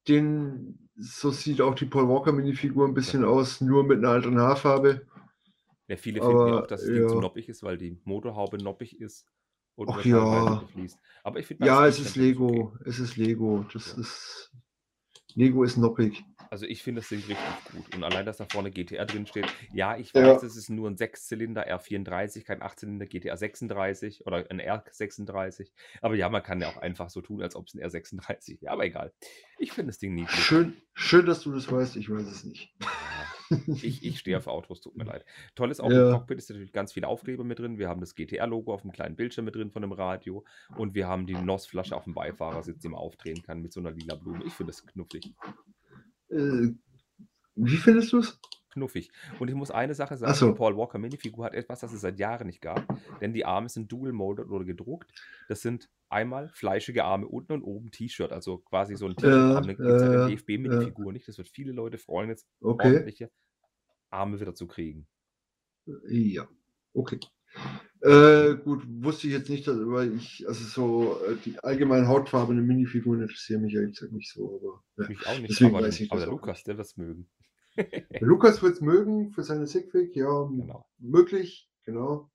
Den, 0.09 0.89
so 0.95 1.31
sieht 1.31 1.61
auch 1.61 1.75
die 1.75 1.85
Paul 1.85 2.09
Walker 2.09 2.33
Minifigur 2.33 2.89
ein 2.89 2.95
bisschen 2.95 3.23
aus, 3.23 3.61
nur 3.61 3.85
mit 3.85 3.99
einer 3.99 4.13
anderen 4.13 4.39
Haarfarbe. 4.39 5.07
Ja, 5.89 5.97
viele 5.99 6.23
finden 6.23 6.39
ja 6.39 6.43
Aber, 6.43 6.63
auch, 6.63 6.67
dass 6.69 6.81
das 6.81 6.89
Ding 6.91 7.07
zu 7.07 7.17
ja. 7.17 7.21
noppig 7.21 7.51
ist, 7.51 7.63
weil 7.63 7.77
die 7.77 8.01
Motorhaube 8.05 8.57
noppig 8.57 8.99
ist 8.99 9.27
und 9.81 9.89
Ach 9.91 10.05
ja. 10.05 10.63
Aber 11.23 11.39
ich 11.39 11.47
finde, 11.47 11.67
Ja, 11.67 11.87
es 11.87 11.99
ist 11.99 12.15
Champions 12.15 12.17
okay. 12.17 12.21
Lego. 12.27 12.77
Es 12.85 12.99
ist 12.99 13.17
Lego. 13.17 13.67
Das 13.73 13.93
Ja. 13.95 14.01
ist. 14.01 14.53
Lego 15.35 15.63
ist 15.65 15.77
noppig. 15.77 16.25
Also 16.51 16.67
ich 16.67 16.83
finde 16.83 17.01
das 17.01 17.09
Ding 17.09 17.21
richtig 17.21 17.39
gut. 17.73 17.95
Und 17.95 18.03
allein, 18.03 18.27
dass 18.27 18.39
da 18.39 18.47
vorne 18.51 18.73
GTR 18.73 19.07
drin 19.07 19.25
steht. 19.27 19.47
Ja, 19.73 19.97
ich 19.97 20.13
Ja. 20.13 20.35
weiß, 20.35 20.43
es 20.43 20.57
ist 20.57 20.69
nur 20.69 20.91
ein 20.91 20.97
Sechszylinder 20.97 21.69
R34, 21.69 22.45
kein 22.45 22.61
Achtzylinder 22.61 23.07
GTR 23.07 23.37
36 23.37 24.27
oder 24.27 24.45
ein 24.51 24.61
R36. 24.61 25.71
Aber 26.03 26.17
ja, 26.17 26.29
man 26.29 26.43
kann 26.43 26.61
ja 26.61 26.69
auch 26.69 26.77
einfach 26.79 27.09
so 27.09 27.21
tun, 27.21 27.41
als 27.43 27.55
ob 27.55 27.69
es 27.69 27.75
ein 27.75 27.81
R36 27.81 28.61
wäre. 28.63 28.73
Aber 28.73 28.85
egal. 28.85 29.13
Ich 29.59 29.73
finde 29.73 29.91
das 29.93 29.99
Ding 29.99 30.15
niedlich. 30.15 30.35
Schön, 30.45 30.75
schön, 30.95 31.25
dass 31.27 31.41
du 31.43 31.53
das 31.53 31.71
weißt. 31.71 31.95
Ich 31.97 32.11
weiß 32.11 32.27
es 32.27 32.45
nicht. 32.45 32.75
Ich, 33.67 34.05
ich 34.05 34.19
stehe 34.19 34.37
auf 34.37 34.47
Autos, 34.47 34.81
tut 34.81 34.97
mir 34.97 35.05
leid. 35.05 35.25
Toll 35.55 35.71
ist 35.71 35.81
auch 35.81 35.91
Ja. 35.91 36.07
im 36.09 36.13
Cockpit 36.13 36.39
ist 36.39 36.51
natürlich 36.51 36.73
ganz 36.73 36.93
viele 36.93 37.09
Aufkleber 37.09 37.43
mit 37.45 37.59
drin. 37.59 37.79
Wir 37.79 37.89
haben 37.89 38.01
das 38.01 38.15
GTR-Logo 38.15 38.73
auf 38.73 38.83
dem 38.83 38.93
kleinen 38.93 39.17
Bildschirm 39.17 39.45
mit 39.45 39.57
drin 39.57 39.71
von 39.71 39.83
dem 39.83 39.93
Radio. 39.93 40.45
Und 40.77 40.95
wir 40.95 41.09
haben 41.09 41.27
die 41.27 41.35
NOS-Flasche 41.35 41.97
auf 41.97 42.05
dem 42.05 42.15
Beifahrersitz, 42.15 42.81
die 42.81 42.89
man 42.89 43.01
aufdrehen 43.01 43.43
kann 43.43 43.61
mit 43.61 43.73
so 43.73 43.81
einer 43.81 43.91
lila 43.91 44.15
Blume. 44.15 44.45
Ich 44.45 44.53
finde 44.53 44.73
das 44.73 44.87
knuffig. 44.87 45.35
Äh, 46.29 46.69
wie 47.57 47.77
findest 47.77 48.13
du 48.13 48.19
es? 48.19 48.39
Knuffig. 48.73 49.11
Und 49.41 49.49
ich 49.49 49.55
muss 49.57 49.73
eine 49.73 49.95
Sache 49.95 50.17
sagen: 50.17 50.35
so. 50.35 50.53
Die 50.53 50.57
Paul 50.57 50.77
Walker 50.77 50.99
Minifigur 50.99 51.45
hat 51.45 51.55
etwas, 51.55 51.81
das 51.81 51.93
es 51.93 52.03
seit 52.03 52.21
Jahren 52.21 52.47
nicht 52.47 52.61
gab. 52.61 52.87
Denn 53.21 53.33
die 53.33 53.45
Arme 53.45 53.69
sind 53.69 53.91
dual 53.91 54.13
molded 54.13 54.49
oder 54.49 54.65
gedruckt. 54.65 55.11
Das 55.49 55.61
sind 55.61 55.91
Einmal 56.11 56.51
fleischige 56.51 57.05
Arme 57.05 57.27
unten 57.29 57.53
und 57.53 57.63
oben 57.63 57.93
T-Shirt, 57.93 58.33
also 58.33 58.59
quasi 58.59 58.97
so 58.97 59.07
ein 59.07 59.15
T-Shirt. 59.15 59.33
Ja, 59.33 59.61
gibt 59.61 59.81
es 59.81 60.03
eine 60.03 60.27
DFB-Minifigur 60.27 61.07
ja. 61.07 61.13
nicht. 61.13 61.29
Das 61.29 61.39
wird 61.39 61.49
viele 61.49 61.73
Leute 61.73 61.99
freuen, 61.99 62.31
jetzt 62.31 62.49
okay. 62.61 62.89
ordentliche 62.89 63.31
Arme 64.11 64.41
wieder 64.41 64.55
zu 64.55 64.67
kriegen. 64.67 65.07
Ja, 66.09 66.49
okay. 66.95 67.21
Äh, 68.03 68.57
gut, 68.57 68.85
wusste 68.89 69.27
ich 69.27 69.35
jetzt 69.35 69.51
nicht, 69.51 69.67
dass, 69.67 69.77
weil 69.77 70.15
ich, 70.17 70.47
also 70.49 70.65
so, 70.65 71.25
äh, 71.27 71.37
die 71.45 71.59
allgemeinen 71.61 72.09
hautfarbenen 72.09 72.67
Minifiguren 72.67 73.23
interessieren 73.23 73.63
mich 73.63 73.75
ehrlich 73.75 73.95
gesagt 73.95 74.13
nicht 74.13 74.33
so, 74.33 74.57
aber. 74.57 74.85
Ja. 74.97 75.09
Mich 75.09 75.27
auch 75.27 75.39
nicht, 75.39 75.51
Deswegen 75.51 75.75
aber, 75.75 75.87
weiß 75.87 76.01
ich 76.01 76.11
aber 76.11 76.21
der 76.21 76.31
Lukas, 76.31 76.65
der 76.65 76.77
wird 76.77 76.87
es 76.87 76.97
mögen. 76.97 77.29
der 77.77 78.21
Lukas 78.21 78.63
wird 78.63 78.75
es 78.75 78.81
mögen 78.81 79.33
für 79.33 79.43
seine 79.43 79.67
Sigfig, 79.67 80.17
ja, 80.17 80.45
genau. 80.51 80.87
möglich, 80.99 81.71
genau. 81.85 82.31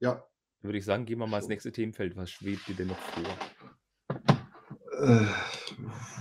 Ja. 0.00 0.24
Dann 0.60 0.68
würde 0.68 0.78
ich 0.78 0.84
sagen, 0.84 1.06
gehen 1.06 1.18
wir 1.18 1.26
mal 1.26 1.38
ins 1.38 1.48
nächste 1.48 1.72
Themenfeld. 1.72 2.16
Was 2.16 2.30
schwebt 2.30 2.68
dir 2.68 2.74
denn 2.74 2.88
noch 2.88 2.98
vor? 2.98 3.38
Äh, 5.00 5.26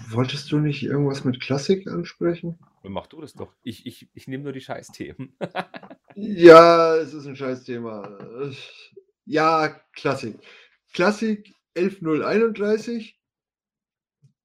wolltest 0.10 0.50
du 0.52 0.60
nicht 0.60 0.84
irgendwas 0.84 1.26
mit 1.26 1.42
Klassik 1.42 1.88
ansprechen? 1.88 2.58
Mach 2.84 3.08
du 3.08 3.20
das 3.20 3.34
doch. 3.34 3.54
Ich, 3.64 3.86
ich, 3.86 4.10
ich 4.14 4.28
nehme 4.30 4.46
nur 4.46 4.54
die 4.54 4.62
Scheißthemen. 4.62 5.36
ja, 6.16 6.96
es 6.96 7.14
ist 7.14 7.26
ein 7.26 7.36
Scheißthema. 7.36 8.54
Ja, 9.26 9.82
Klassik. 9.92 10.40
Klassik 10.94 11.54
11031. 11.76 13.20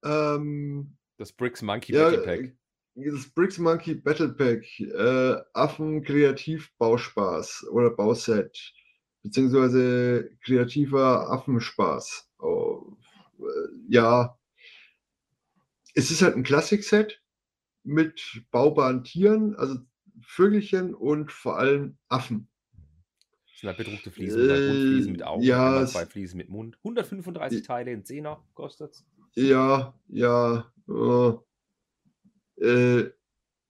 Ähm, 0.04 0.96
das 1.18 1.32
Bricks 1.32 1.62
Monkey 1.62 1.94
ja, 1.94 2.10
Battle 2.10 2.22
Pack. 2.22 2.56
Das 2.96 3.28
Bricks 3.28 3.58
Monkey 3.58 3.94
Battle 3.94 4.30
Pack. 4.30 4.80
Äh, 4.80 5.36
Affen 5.52 6.02
Kreativ 6.02 6.72
Bauspaß 6.78 7.68
oder 7.70 7.90
Bauset. 7.90 8.74
Beziehungsweise 9.24 10.30
kreativer 10.44 11.30
Affenspaß. 11.30 12.30
Oh, 12.40 12.94
äh, 13.38 13.42
ja. 13.88 14.38
Es 15.94 16.10
ist 16.10 16.20
halt 16.20 16.36
ein 16.36 16.42
Klassik-Set 16.42 17.22
mit 17.84 18.42
baubaren 18.50 19.02
Tieren, 19.02 19.56
also 19.56 19.78
Vögelchen 20.20 20.94
und 20.94 21.32
vor 21.32 21.58
allem 21.58 21.96
Affen. 22.08 22.48
Das 23.46 23.60
sind 23.60 23.68
halt 23.68 23.78
bedruckte 23.78 24.10
Fliesen, 24.10 24.50
äh, 24.50 24.56
Fliesen 24.56 25.12
mit 25.12 25.22
Augen, 25.22 25.42
ja, 25.42 25.86
zwei 25.86 26.04
Fliesen 26.04 26.36
mit 26.36 26.50
Mund. 26.50 26.76
135 26.78 27.62
Teile 27.62 27.92
in 27.92 28.04
10er 28.04 28.38
kostet 28.52 28.92
es. 28.92 29.06
Ja, 29.36 29.98
ja. 30.08 30.70
Äh, 30.86 31.32
äh, 32.62 33.10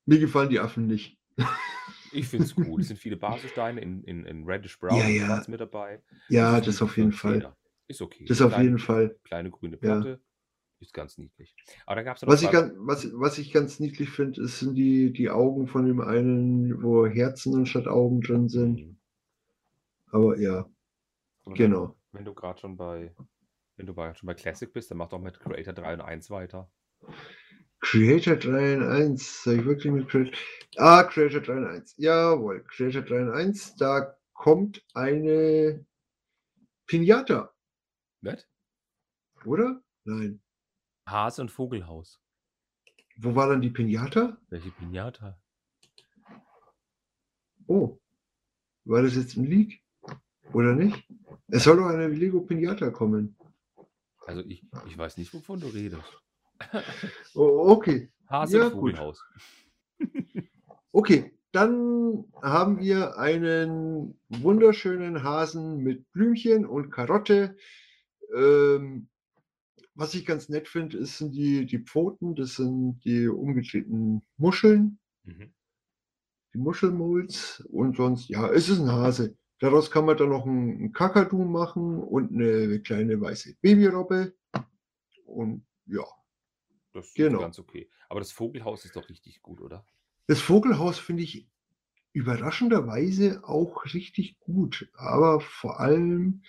mir 0.04 0.18
gefallen 0.18 0.50
die 0.50 0.58
Affen 0.58 0.88
nicht. 0.88 1.16
Ich 2.14 2.28
finde 2.28 2.46
es 2.46 2.56
cool. 2.56 2.80
Es 2.80 2.88
sind 2.88 2.98
viele 2.98 3.16
Basissteine 3.16 3.80
in, 3.80 4.02
in, 4.04 4.24
in 4.24 4.44
Reddish 4.44 4.78
Brown 4.78 4.98
ja, 4.98 5.08
ja. 5.08 5.42
mit 5.46 5.60
dabei. 5.60 6.02
Ja, 6.28 6.56
das, 6.56 6.66
das 6.66 6.82
auf 6.82 6.96
jeden 6.96 7.12
Fall. 7.12 7.54
Ist 7.86 8.00
okay. 8.00 8.24
Das 8.26 8.40
auf 8.40 8.56
jeden 8.58 8.78
Fall. 8.78 9.16
Kleine 9.24 9.50
grüne 9.50 9.76
Platte. 9.76 10.08
Ja. 10.08 10.18
Ist 10.80 10.92
ganz 10.92 11.18
niedlich. 11.18 11.54
Aber 11.86 11.96
da 11.96 12.02
gab's 12.02 12.26
was, 12.26 12.42
ich 12.42 12.50
ganz, 12.50 12.72
was, 12.76 13.08
was 13.14 13.38
ich 13.38 13.52
ganz 13.52 13.80
niedlich 13.80 14.10
finde, 14.10 14.46
sind 14.48 14.74
die, 14.74 15.12
die 15.12 15.30
Augen 15.30 15.66
von 15.66 15.86
dem 15.86 16.00
einen, 16.00 16.82
wo 16.82 17.06
Herzen 17.06 17.54
anstatt 17.54 17.86
Augen 17.86 18.20
drin 18.20 18.48
sind. 18.48 18.80
Mhm. 18.80 18.96
Aber 20.10 20.38
ja, 20.38 20.68
Aber 21.44 21.54
genau. 21.54 21.96
Wenn 22.12 22.24
du 22.24 22.34
gerade 22.34 22.60
schon 22.60 22.76
bei, 22.76 23.14
wenn 23.76 23.86
du 23.86 23.94
bei, 23.94 24.14
schon 24.14 24.26
bei 24.26 24.34
Classic 24.34 24.72
bist, 24.72 24.90
dann 24.90 24.98
mach 24.98 25.08
doch 25.08 25.20
mit 25.20 25.40
Creator 25.40 25.74
3 25.74 25.94
und 25.94 26.00
1 26.02 26.30
weiter. 26.30 26.70
Creator 27.84 28.36
3 28.36 28.76
und 28.78 28.82
1, 28.82 29.42
soll 29.42 29.58
ich 29.58 29.64
wirklich 29.66 29.92
mit 29.92 30.08
Creator? 30.08 30.32
Ah, 30.76 31.02
Creator 31.04 31.40
3 31.42 31.52
und 31.52 31.66
1. 31.66 31.94
Jawohl, 31.98 32.64
Creator 32.64 33.02
3 33.02 33.22
und 33.24 33.32
1, 33.32 33.76
da 33.76 34.16
kommt 34.32 34.82
eine 34.94 35.84
Pinata. 36.86 37.52
Was? 38.22 38.48
Oder? 39.44 39.82
Nein. 40.04 40.40
Hase 41.06 41.42
und 41.42 41.50
Vogelhaus. 41.50 42.18
Wo 43.18 43.34
war 43.34 43.48
dann 43.48 43.60
die 43.60 43.70
Pinata? 43.70 44.38
Welche 44.48 44.70
Pinata? 44.70 45.38
Oh. 47.66 48.00
War 48.86 49.02
das 49.02 49.14
jetzt 49.14 49.36
ein 49.36 49.44
Leak? 49.44 49.82
Oder 50.54 50.74
nicht? 50.74 51.06
Es 51.48 51.64
soll 51.64 51.76
doch 51.76 51.86
eine 51.86 52.08
Lego 52.08 52.40
Pinata 52.40 52.90
kommen. 52.90 53.36
Also 54.26 54.40
ich, 54.40 54.64
ich 54.86 54.96
weiß 54.96 55.18
nicht, 55.18 55.34
wovon 55.34 55.60
du 55.60 55.66
redest. 55.66 56.23
Oh, 57.34 57.70
okay. 57.70 58.10
Hase 58.28 58.58
ja, 58.58 58.70
Vogelhaus. 58.70 59.22
Okay, 60.96 61.32
dann 61.50 62.24
haben 62.40 62.78
wir 62.78 63.18
einen 63.18 64.16
wunderschönen 64.28 65.24
Hasen 65.24 65.78
mit 65.78 66.08
Blümchen 66.12 66.66
und 66.66 66.92
Karotte. 66.92 67.56
Ähm, 68.32 69.08
was 69.96 70.14
ich 70.14 70.24
ganz 70.24 70.48
nett 70.48 70.68
finde, 70.68 71.04
sind 71.04 71.32
die, 71.32 71.66
die 71.66 71.80
Pfoten, 71.80 72.36
das 72.36 72.56
sind 72.56 73.00
die 73.04 73.26
umgedrehten 73.26 74.22
Muscheln. 74.36 74.98
Mhm. 75.24 75.52
Die 76.52 76.58
Muschelmolds 76.58 77.64
und 77.68 77.96
sonst, 77.96 78.28
ja, 78.28 78.48
es 78.48 78.68
ist 78.68 78.78
ein 78.78 78.92
Hase. 78.92 79.36
Daraus 79.58 79.90
kann 79.90 80.04
man 80.04 80.16
dann 80.16 80.28
noch 80.28 80.46
einen 80.46 80.92
Kakadu 80.92 81.44
machen 81.44 82.02
und 82.02 82.32
eine 82.32 82.80
kleine 82.80 83.20
weiße 83.20 83.56
Babyrobbe. 83.60 84.34
Und 85.24 85.66
ja. 85.86 86.04
Das 86.94 87.08
ist 87.08 87.14
genau. 87.14 87.40
ganz 87.40 87.58
okay. 87.58 87.90
Aber 88.08 88.20
das 88.20 88.32
Vogelhaus 88.32 88.84
ist 88.84 88.96
doch 88.96 89.08
richtig 89.08 89.42
gut, 89.42 89.60
oder? 89.60 89.84
Das 90.26 90.40
Vogelhaus 90.40 90.98
finde 90.98 91.24
ich 91.24 91.46
überraschenderweise 92.12 93.42
auch 93.44 93.84
richtig 93.92 94.38
gut. 94.38 94.88
Aber 94.94 95.40
vor 95.40 95.80
allem 95.80 96.42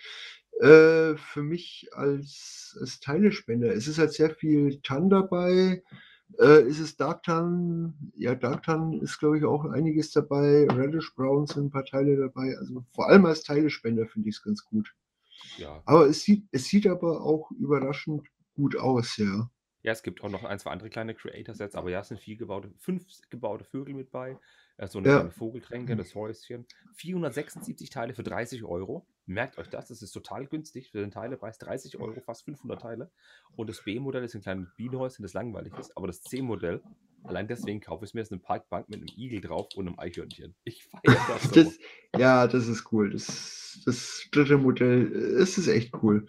äh, 0.60 1.16
für 1.16 1.42
mich 1.42 1.88
als, 1.92 2.78
als 2.80 3.00
Teilespender. 3.00 3.74
Es 3.74 3.88
ist 3.88 3.98
halt 3.98 4.12
sehr 4.12 4.30
viel 4.30 4.80
TAN 4.80 5.10
dabei. 5.10 5.82
Äh, 6.40 6.62
ist 6.62 6.78
es 6.78 6.96
Dark 6.96 7.24
TAN? 7.24 7.94
Ja, 8.16 8.34
Dark 8.34 8.62
TAN 8.62 9.00
ist, 9.00 9.18
glaube 9.18 9.38
ich, 9.38 9.44
auch 9.44 9.64
einiges 9.66 10.12
dabei. 10.12 10.66
Reddish 10.70 11.14
Brown 11.14 11.46
sind 11.46 11.66
ein 11.66 11.70
paar 11.70 11.84
Teile 11.84 12.16
dabei. 12.16 12.56
Also 12.58 12.84
vor 12.94 13.08
allem 13.08 13.26
als 13.26 13.42
Teilespender 13.42 14.06
finde 14.06 14.28
ich 14.28 14.36
es 14.36 14.42
ganz 14.42 14.64
gut. 14.64 14.94
Ja. 15.58 15.82
Aber 15.84 16.06
es 16.06 16.22
sieht, 16.22 16.46
es 16.52 16.64
sieht 16.66 16.86
aber 16.86 17.22
auch 17.22 17.50
überraschend 17.50 18.26
gut 18.54 18.76
aus, 18.76 19.16
ja. 19.18 19.50
Ja, 19.86 19.92
es 19.92 20.02
gibt 20.02 20.24
auch 20.24 20.28
noch 20.28 20.42
ein, 20.42 20.58
zwei 20.58 20.72
andere 20.72 20.90
kleine 20.90 21.14
Creator-Sets, 21.14 21.76
aber 21.76 21.90
ja, 21.90 22.00
es 22.00 22.08
sind 22.08 22.20
viel 22.20 22.36
gebaute, 22.36 22.72
fünf 22.80 23.06
gebaute 23.30 23.64
Vögel 23.64 23.94
mit 23.94 24.10
bei. 24.10 24.36
Äh, 24.78 24.88
so 24.88 24.98
eine 24.98 25.06
ja. 25.06 25.14
kleine 25.14 25.30
Vogeltränke, 25.30 25.94
das 25.94 26.12
Häuschen. 26.16 26.66
476 26.96 27.88
Teile 27.88 28.12
für 28.12 28.24
30 28.24 28.64
Euro. 28.64 29.06
Merkt 29.26 29.58
euch 29.58 29.68
das, 29.68 29.86
das 29.86 30.02
ist 30.02 30.10
total 30.10 30.48
günstig 30.48 30.90
für 30.90 30.98
den 30.98 31.12
Teilepreis. 31.12 31.58
30 31.58 32.00
Euro, 32.00 32.20
fast 32.20 32.44
500 32.46 32.82
Teile. 32.82 33.12
Und 33.54 33.70
das 33.70 33.84
B-Modell 33.84 34.24
ist 34.24 34.34
ein 34.34 34.42
kleines 34.42 34.74
Bienenhäuschen, 34.76 35.22
das 35.22 35.34
langweilig 35.34 35.72
ist. 35.78 35.96
Aber 35.96 36.08
das 36.08 36.20
C-Modell, 36.20 36.82
allein 37.22 37.46
deswegen 37.46 37.80
kaufe 37.80 38.06
ich 38.06 38.12
mir 38.12 38.22
jetzt 38.22 38.32
eine 38.32 38.40
Parkbank 38.40 38.88
mit 38.88 38.98
einem 38.98 39.16
Igel 39.16 39.40
drauf 39.40 39.68
und 39.76 39.86
einem 39.86 40.00
Eichhörnchen. 40.00 40.56
Ich 40.64 40.82
feiere 40.82 41.00
das, 41.28 41.42
so. 41.44 41.62
das 41.62 41.78
Ja, 42.18 42.48
das 42.48 42.66
ist 42.66 42.90
cool. 42.90 43.10
Das, 43.10 43.82
das 43.86 44.26
dritte 44.32 44.58
Modell, 44.58 45.12
es 45.12 45.58
ist 45.58 45.68
echt 45.68 45.94
cool. 46.02 46.26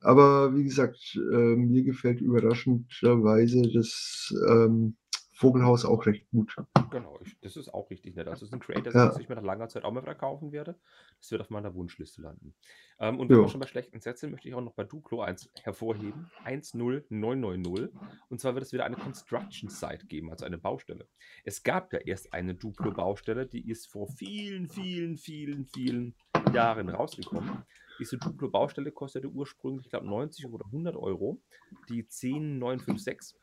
Aber 0.00 0.54
wie 0.54 0.64
gesagt, 0.64 1.16
äh, 1.16 1.56
mir 1.56 1.82
gefällt 1.82 2.20
überraschenderweise 2.20 3.62
das 3.72 4.32
ähm, 4.48 4.96
Vogelhaus 5.38 5.84
auch 5.84 6.04
recht 6.04 6.28
gut. 6.30 6.56
Genau, 6.90 7.16
ich, 7.22 7.38
das 7.42 7.56
ist 7.56 7.72
auch 7.72 7.88
richtig 7.90 8.16
nett. 8.16 8.26
Also 8.26 8.44
es 8.44 8.48
ist 8.48 8.54
ein 8.54 8.58
Creator, 8.58 8.92
ja. 8.92 9.06
das 9.06 9.20
ich 9.20 9.28
mir 9.28 9.36
nach 9.36 9.44
langer 9.44 9.68
Zeit 9.68 9.84
auch 9.84 9.92
mal 9.92 10.02
verkaufen 10.02 10.50
werde. 10.50 10.74
Das 11.20 11.30
wird 11.30 11.40
auf 11.40 11.50
meiner 11.50 11.72
Wunschliste 11.74 12.22
landen. 12.22 12.56
Ähm, 12.98 13.20
und 13.20 13.30
wenn 13.30 13.38
wir 13.38 13.48
schon 13.48 13.60
bei 13.60 13.68
schlechten 13.68 14.00
sind, 14.00 14.32
möchte 14.32 14.48
ich 14.48 14.54
auch 14.56 14.60
noch 14.60 14.74
bei 14.74 14.82
Duplo 14.82 15.20
eins 15.20 15.48
hervorheben. 15.62 16.28
10990. 16.44 17.94
Und 18.28 18.40
zwar 18.40 18.54
wird 18.54 18.64
es 18.64 18.72
wieder 18.72 18.84
eine 18.84 18.96
Construction 18.96 19.70
Site 19.70 20.06
geben, 20.08 20.28
also 20.32 20.44
eine 20.44 20.58
Baustelle. 20.58 21.06
Es 21.44 21.62
gab 21.62 21.92
ja 21.92 22.00
erst 22.00 22.32
eine 22.32 22.56
Duplo-Baustelle, 22.56 23.46
die 23.46 23.68
ist 23.70 23.86
vor 23.86 24.08
vielen, 24.08 24.68
vielen, 24.68 25.18
vielen, 25.18 25.66
vielen 25.66 26.16
Jahren 26.52 26.88
rausgekommen. 26.88 27.62
Diese 27.98 28.18
Duplo-Baustelle 28.18 28.92
kostete 28.92 29.28
ursprünglich, 29.28 29.86
ich 29.86 29.90
glaube, 29.90 30.06
90 30.06 30.46
oder 30.46 30.66
100 30.66 30.96
Euro. 30.96 31.40
Die 31.88 32.06
10956 32.06 33.36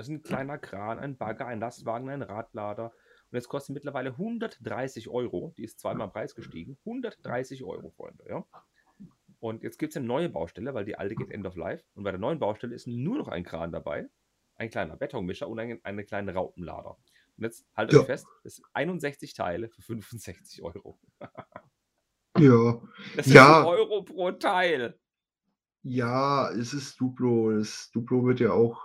das 0.00 0.08
ist 0.08 0.14
ein 0.14 0.22
kleiner 0.22 0.56
Kran, 0.56 0.98
ein 0.98 1.18
Bagger, 1.18 1.46
ein 1.46 1.60
Lastwagen, 1.60 2.08
ein 2.08 2.22
Radlader. 2.22 2.86
Und 3.30 3.36
jetzt 3.36 3.48
kostet 3.48 3.74
mittlerweile 3.74 4.12
130 4.12 5.08
Euro. 5.08 5.52
Die 5.58 5.64
ist 5.64 5.78
zweimal 5.78 6.06
im 6.06 6.12
Preis 6.12 6.34
gestiegen. 6.34 6.78
130 6.86 7.64
Euro, 7.64 7.90
Freunde. 7.90 8.24
Ja? 8.26 8.46
Und 9.40 9.62
jetzt 9.62 9.78
gibt 9.78 9.92
es 9.92 9.98
eine 9.98 10.06
neue 10.06 10.30
Baustelle, 10.30 10.72
weil 10.72 10.86
die 10.86 10.96
alte 10.96 11.16
geht 11.16 11.30
End 11.30 11.46
of 11.46 11.54
Life. 11.54 11.84
Und 11.94 12.04
bei 12.04 12.12
der 12.12 12.20
neuen 12.20 12.38
Baustelle 12.38 12.74
ist 12.74 12.86
nur 12.86 13.18
noch 13.18 13.28
ein 13.28 13.44
Kran 13.44 13.72
dabei, 13.72 14.08
ein 14.56 14.70
kleiner 14.70 14.96
Betonmischer 14.96 15.48
und 15.48 15.58
ein, 15.58 15.78
eine 15.84 16.04
kleine 16.04 16.32
Raupenlader. 16.32 16.96
Und 17.36 17.44
jetzt 17.44 17.66
haltet 17.76 17.92
ja. 17.92 18.00
euch 18.00 18.06
fest, 18.06 18.26
das 18.42 18.56
sind 18.56 18.66
61 18.72 19.34
Teile 19.34 19.68
für 19.68 19.82
65 19.82 20.62
Euro. 20.62 20.98
ja. 22.40 22.80
Das 23.16 23.26
ist 23.26 23.34
ja. 23.34 23.64
Euro 23.64 24.02
pro 24.02 24.32
Teil. 24.32 24.98
Ja, 25.82 26.50
es 26.50 26.74
ist 26.74 27.00
Duplo. 27.00 27.52
Das 27.52 27.90
Duplo 27.92 28.26
wird 28.26 28.40
ja 28.40 28.52
auch 28.52 28.80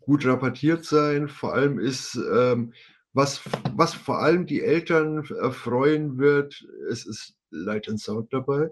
gut 0.00 0.24
rabattiert 0.24 0.84
sein. 0.84 1.28
Vor 1.28 1.54
allem 1.54 1.78
ist, 1.78 2.18
ähm, 2.32 2.72
was, 3.12 3.42
was 3.74 3.94
vor 3.94 4.20
allem 4.20 4.46
die 4.46 4.62
Eltern 4.62 5.24
erfreuen 5.40 6.18
wird, 6.18 6.66
es 6.90 7.06
ist 7.06 7.36
Light 7.50 7.88
and 7.88 8.00
Sound 8.00 8.32
dabei. 8.32 8.70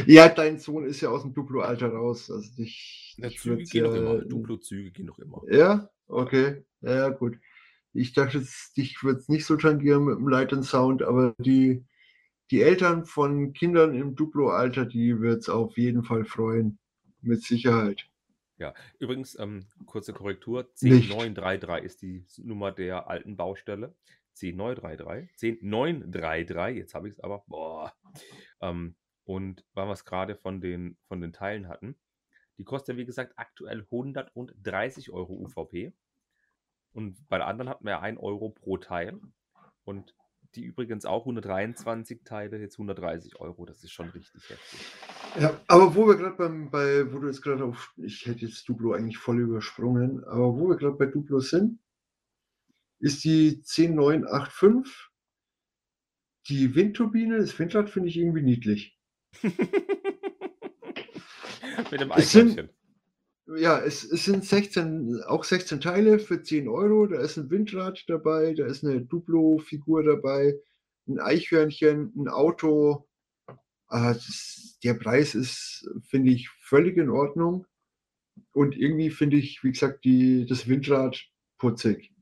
ja, 0.06 0.30
dein 0.30 0.60
Sohn 0.60 0.86
ist 0.86 1.02
ja 1.02 1.10
aus 1.10 1.24
dem 1.24 1.34
Duplo-Alter 1.34 1.90
raus. 1.90 2.30
Also 2.30 2.50
dich, 2.56 3.16
ja, 3.18 3.30
Züge 3.30 3.64
gehen 3.64 3.86
ja, 3.86 3.92
noch 3.92 3.98
immer. 3.98 4.20
Duplo-Züge 4.26 4.92
gehen 4.92 5.08
noch 5.08 5.20
immer. 5.20 5.42
Ja, 5.50 5.90
okay. 6.08 6.66
Ja, 6.82 7.10
gut. 7.10 7.38
Ich 7.94 8.14
dachte, 8.14 8.44
dich 8.78 9.04
wird 9.04 9.20
es 9.20 9.30
nicht 9.30 9.46
so 9.46 9.56
tangieren 9.56 10.06
mit 10.06 10.18
dem 10.18 10.28
Light 10.28 10.54
and 10.54 10.66
Sound, 10.66 11.02
aber 11.02 11.34
die, 11.40 11.84
die 12.52 12.62
Eltern 12.62 13.06
von 13.06 13.54
Kindern 13.54 13.96
im 13.96 14.16
Duplo-Alter, 14.16 14.86
die 14.86 15.20
wird 15.20 15.42
es 15.42 15.50
auf 15.50 15.78
jeden 15.78 16.04
Fall 16.04 16.26
freuen. 16.26 16.80
Mit 17.22 17.44
Sicherheit. 17.44 18.10
Ja, 18.58 18.74
übrigens, 19.00 19.38
ähm, 19.40 19.66
kurze 19.86 20.14
Korrektur: 20.14 20.70
10933 20.82 21.86
ist 21.86 22.02
die 22.02 22.26
Nummer 22.44 22.72
der 22.72 23.10
alten 23.10 23.36
Baustelle. 23.36 23.96
10933. 24.36 25.60
10933, 25.62 26.78
jetzt 26.78 26.94
habe 26.94 27.08
ich 27.08 27.16
es 27.16 27.20
aber. 27.20 27.44
Boah. 27.48 27.94
Ähm, 28.62 28.96
und 29.24 29.66
weil 29.74 29.88
wir 29.88 29.94
es 29.94 30.06
gerade 30.06 30.36
von 30.36 30.60
den, 30.62 30.98
von 31.08 31.22
den 31.22 31.34
Teilen 31.34 31.68
hatten, 31.68 31.96
die 32.58 32.64
kostet, 32.64 32.98
wie 32.98 33.06
gesagt, 33.06 33.34
aktuell 33.38 33.86
130 33.90 35.12
Euro 35.12 35.34
UVP. 35.34 35.94
Und 36.94 37.28
bei 37.30 37.38
der 37.38 37.48
anderen 37.48 37.70
hatten 37.70 37.86
wir 37.86 38.02
1 38.02 38.20
Euro 38.20 38.50
pro 38.50 38.78
Teil. 38.78 39.20
Und 39.84 40.14
die 40.56 40.64
übrigens 40.64 41.06
auch 41.06 41.22
123 41.22 42.22
Teile, 42.24 42.58
jetzt 42.58 42.76
130 42.76 43.40
Euro. 43.40 43.66
Das 43.66 43.84
ist 43.84 43.92
schon 43.92 44.10
richtig 44.10 44.50
heftig. 44.50 44.80
Ja, 45.40 45.60
aber 45.68 45.96
wo 45.96 46.08
wir 46.08 46.16
gerade 46.16 46.36
beim, 46.36 46.72
bei, 46.72 47.12
wo 47.14 47.20
du 47.20 47.28
jetzt 47.28 47.44
gerade 47.44 47.64
auf, 47.64 47.94
ich 47.98 48.26
hätte 48.26 48.46
jetzt 48.46 48.68
Duplo 48.68 48.94
eigentlich 48.94 49.18
voll 49.18 49.40
übersprungen, 49.40 50.24
aber 50.24 50.56
wo 50.58 50.68
wir 50.70 50.78
gerade 50.78 50.96
bei 50.96 51.06
Duplo 51.06 51.40
sind, 51.40 51.80
ist 53.00 53.24
die 53.24 53.62
10985. 53.62 55.10
Die 56.48 56.74
Windturbine, 56.74 57.38
das 57.38 57.58
Windrad 57.60 57.90
finde 57.90 58.10
ich 58.10 58.18
irgendwie 58.18 58.42
niedlich. 58.42 58.98
Mit 61.92 62.02
dem 62.02 62.12
Eichhörnchen. 62.12 62.70
Ja, 63.58 63.80
es, 63.80 64.04
es 64.04 64.26
sind 64.26 64.46
16, 64.46 65.24
auch 65.26 65.44
16 65.44 65.82
Teile 65.82 66.20
für 66.20 66.44
10 66.44 66.68
Euro. 66.68 67.08
Da 67.08 67.20
ist 67.20 67.38
ein 67.38 67.50
Windrad 67.50 68.04
dabei, 68.08 68.54
da 68.54 68.66
ist 68.66 68.84
eine 68.84 69.02
Duplo-Figur 69.02 70.04
dabei, 70.04 70.60
ein 71.08 71.20
Eichhörnchen, 71.20 72.14
ein 72.16 72.28
Auto. 72.28 73.08
Ah, 73.88 74.14
das, 74.14 74.78
der 74.84 74.94
Preis 74.94 75.34
ist, 75.34 75.90
finde 76.08 76.32
ich, 76.32 76.50
völlig 76.62 76.98
in 76.98 77.10
Ordnung. 77.10 77.66
Und 78.52 78.78
irgendwie 78.78 79.10
finde 79.10 79.38
ich, 79.38 79.64
wie 79.64 79.72
gesagt, 79.72 80.06
die, 80.06 80.46
das 80.46 80.68
Windrad 80.68 81.20
putzig. 81.58 82.14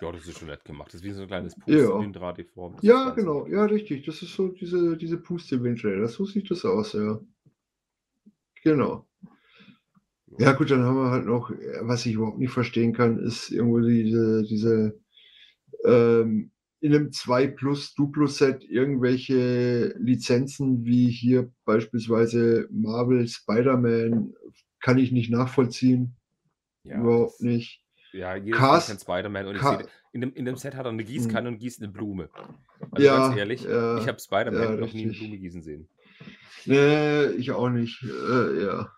Ja, 0.00 0.12
das 0.12 0.26
ist 0.26 0.38
schon 0.38 0.48
nett 0.48 0.64
gemacht. 0.64 0.88
Das 0.88 0.96
ist 1.00 1.04
wie 1.04 1.12
so 1.12 1.22
ein 1.22 1.28
kleines 1.28 1.54
Puste-Windrad 1.54 2.38
ja. 2.38 2.44
Form. 2.54 2.76
Ja, 2.80 3.10
genau. 3.10 3.46
Ja, 3.46 3.66
richtig. 3.66 4.06
Das 4.06 4.22
ist 4.22 4.34
so 4.34 4.48
diese, 4.48 4.96
diese 4.96 5.18
Puste-Windräder. 5.18 6.08
So 6.08 6.24
sieht 6.24 6.50
das 6.50 6.64
aus, 6.64 6.94
ja. 6.94 7.20
Genau. 8.62 9.06
Ja, 10.38 10.52
gut, 10.52 10.70
dann 10.70 10.82
haben 10.82 10.96
wir 10.96 11.10
halt 11.10 11.26
noch, 11.26 11.50
was 11.82 12.06
ich 12.06 12.14
überhaupt 12.14 12.38
nicht 12.38 12.52
verstehen 12.52 12.92
kann, 12.92 13.18
ist 13.18 13.50
irgendwo 13.50 13.80
diese, 13.80 14.42
diese 14.42 14.98
ähm, 15.84 16.50
in 16.80 16.94
einem 16.94 17.12
2 17.12 17.46
Plus 17.48 17.94
Duplo-Set 17.94 18.64
irgendwelche 18.64 19.94
Lizenzen 19.98 20.84
wie 20.84 21.08
hier 21.08 21.50
beispielsweise 21.64 22.68
Marvel, 22.70 23.26
Spider-Man, 23.26 24.34
kann 24.80 24.98
ich 24.98 25.12
nicht 25.12 25.30
nachvollziehen. 25.30 26.16
Ja, 26.82 27.00
überhaupt 27.00 27.40
nicht. 27.40 27.82
Ja, 28.12 28.36
jeder 28.36 28.56
Cast, 28.56 28.88
kennt 28.88 29.00
Spider-Man 29.00 29.46
und 29.46 29.56
Ka 29.56 29.82
in, 30.12 30.20
dem, 30.20 30.32
in 30.34 30.44
dem 30.44 30.56
Set 30.56 30.76
hat 30.76 30.86
er 30.86 30.90
eine 30.90 31.02
Gießkanne 31.02 31.48
und 31.48 31.58
gießt 31.58 31.82
eine 31.82 31.90
Blume. 31.90 32.28
Also 32.92 33.04
ja, 33.04 33.16
ganz 33.16 33.36
ehrlich, 33.36 33.64
ja, 33.64 33.98
ich 33.98 34.06
habe 34.06 34.20
Spider-Man 34.20 34.62
ja, 34.62 34.70
noch 34.76 34.92
nie 34.92 35.04
eine 35.04 35.12
Blume 35.12 35.38
gießen 35.38 35.62
sehen. 35.62 35.88
Nee, 36.66 37.26
ich 37.38 37.50
auch 37.50 37.70
nicht. 37.70 38.02
Äh, 38.04 38.62
ja. 38.62 38.92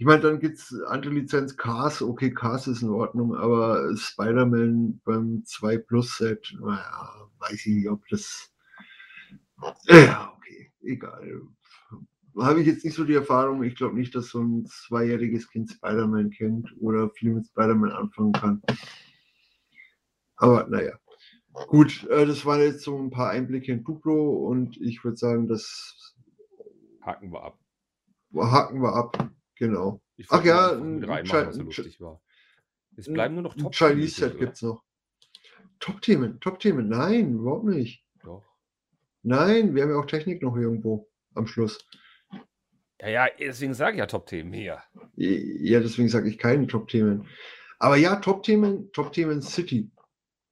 Ich 0.00 0.06
meine, 0.06 0.22
dann 0.22 0.40
gibt 0.40 0.56
es 0.56 0.74
andere 0.86 1.12
Lizenz, 1.12 1.58
Cars, 1.58 2.00
okay, 2.00 2.32
Cars 2.32 2.66
ist 2.66 2.80
in 2.80 2.88
Ordnung, 2.88 3.34
aber 3.34 3.94
Spider-Man 3.94 4.98
beim 5.04 5.44
2 5.44 5.76
Plus 5.76 6.16
Set, 6.16 6.56
naja, 6.58 7.28
weiß 7.38 7.66
ich 7.66 7.74
nicht, 7.74 7.90
ob 7.90 8.08
das. 8.08 8.50
Ja, 9.88 10.32
okay, 10.34 10.72
egal. 10.80 11.42
Habe 12.38 12.62
ich 12.62 12.66
jetzt 12.66 12.82
nicht 12.82 12.94
so 12.94 13.04
die 13.04 13.12
Erfahrung. 13.12 13.62
Ich 13.62 13.74
glaube 13.74 13.94
nicht, 13.94 14.14
dass 14.14 14.28
so 14.28 14.40
ein 14.40 14.64
zweijähriges 14.64 15.50
Kind 15.50 15.68
Spider-Man 15.70 16.30
kennt 16.30 16.74
oder 16.80 17.10
viel 17.10 17.34
mit 17.34 17.48
Spider-Man 17.48 17.92
anfangen 17.92 18.32
kann. 18.32 18.62
Aber 20.36 20.66
naja. 20.66 20.98
Gut, 21.52 22.08
äh, 22.08 22.24
das 22.24 22.46
waren 22.46 22.60
jetzt 22.60 22.84
so 22.84 22.96
ein 22.96 23.10
paar 23.10 23.28
Einblicke 23.28 23.70
in 23.70 23.84
Duplo 23.84 24.46
und 24.46 24.80
ich 24.80 25.04
würde 25.04 25.18
sagen, 25.18 25.46
das 25.46 26.14
haken 27.02 27.30
wir 27.32 27.42
ab. 27.42 27.58
Haken 28.34 28.80
wir 28.80 28.94
ab. 28.94 29.30
Genau. 29.60 30.00
Ach 30.30 30.42
ja, 30.42 30.72
ein, 30.72 31.04
reinmachen, 31.04 31.52
so 31.52 31.62
lustig 31.62 32.00
war. 32.00 32.20
Es 32.96 33.12
bleiben 33.12 33.34
nur 33.34 33.42
noch 33.42 33.54
top 33.54 33.74
Chinese 33.74 34.14
Set 34.14 34.38
gibt 34.38 34.54
es 34.54 34.62
noch. 34.62 34.82
Top-Themen, 35.80 36.40
Top-Themen. 36.40 36.88
Nein, 36.88 37.34
überhaupt 37.34 37.66
nicht. 37.66 38.02
Doch. 38.24 38.42
Nein, 39.22 39.74
wir 39.74 39.82
haben 39.82 39.90
ja 39.90 39.98
auch 39.98 40.06
Technik 40.06 40.42
noch 40.42 40.56
irgendwo 40.56 41.08
am 41.34 41.46
Schluss. 41.46 41.86
Ja, 43.00 43.08
ja, 43.08 43.26
deswegen 43.38 43.74
sage 43.74 43.96
ich 43.96 43.98
ja 43.98 44.06
Top-Themen 44.06 44.52
hier. 44.54 44.82
Ja, 45.16 45.80
deswegen 45.80 46.08
sage 46.08 46.30
ich 46.30 46.38
keine 46.38 46.66
Top-Themen. 46.66 47.28
Aber 47.78 47.96
ja, 47.96 48.16
Top-Themen, 48.16 48.90
Top-Themen 48.92 49.42
City. 49.42 49.90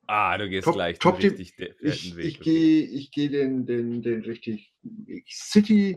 Ah, 0.07 0.37
du 0.37 0.51
gehst 0.51 0.64
Top, 0.64 0.75
gleich 0.75 0.99
Top 0.99 1.18
den 1.18 1.31
richtig 1.31 1.59
ich, 1.81 2.16
Weg. 2.16 2.27
Ich 2.27 2.40
gehe 2.40 2.83
ich 2.85 3.11
geh 3.11 3.29
den, 3.29 3.64
den, 3.64 4.03
den 4.03 4.21
richtig 4.23 4.75
City 5.31 5.97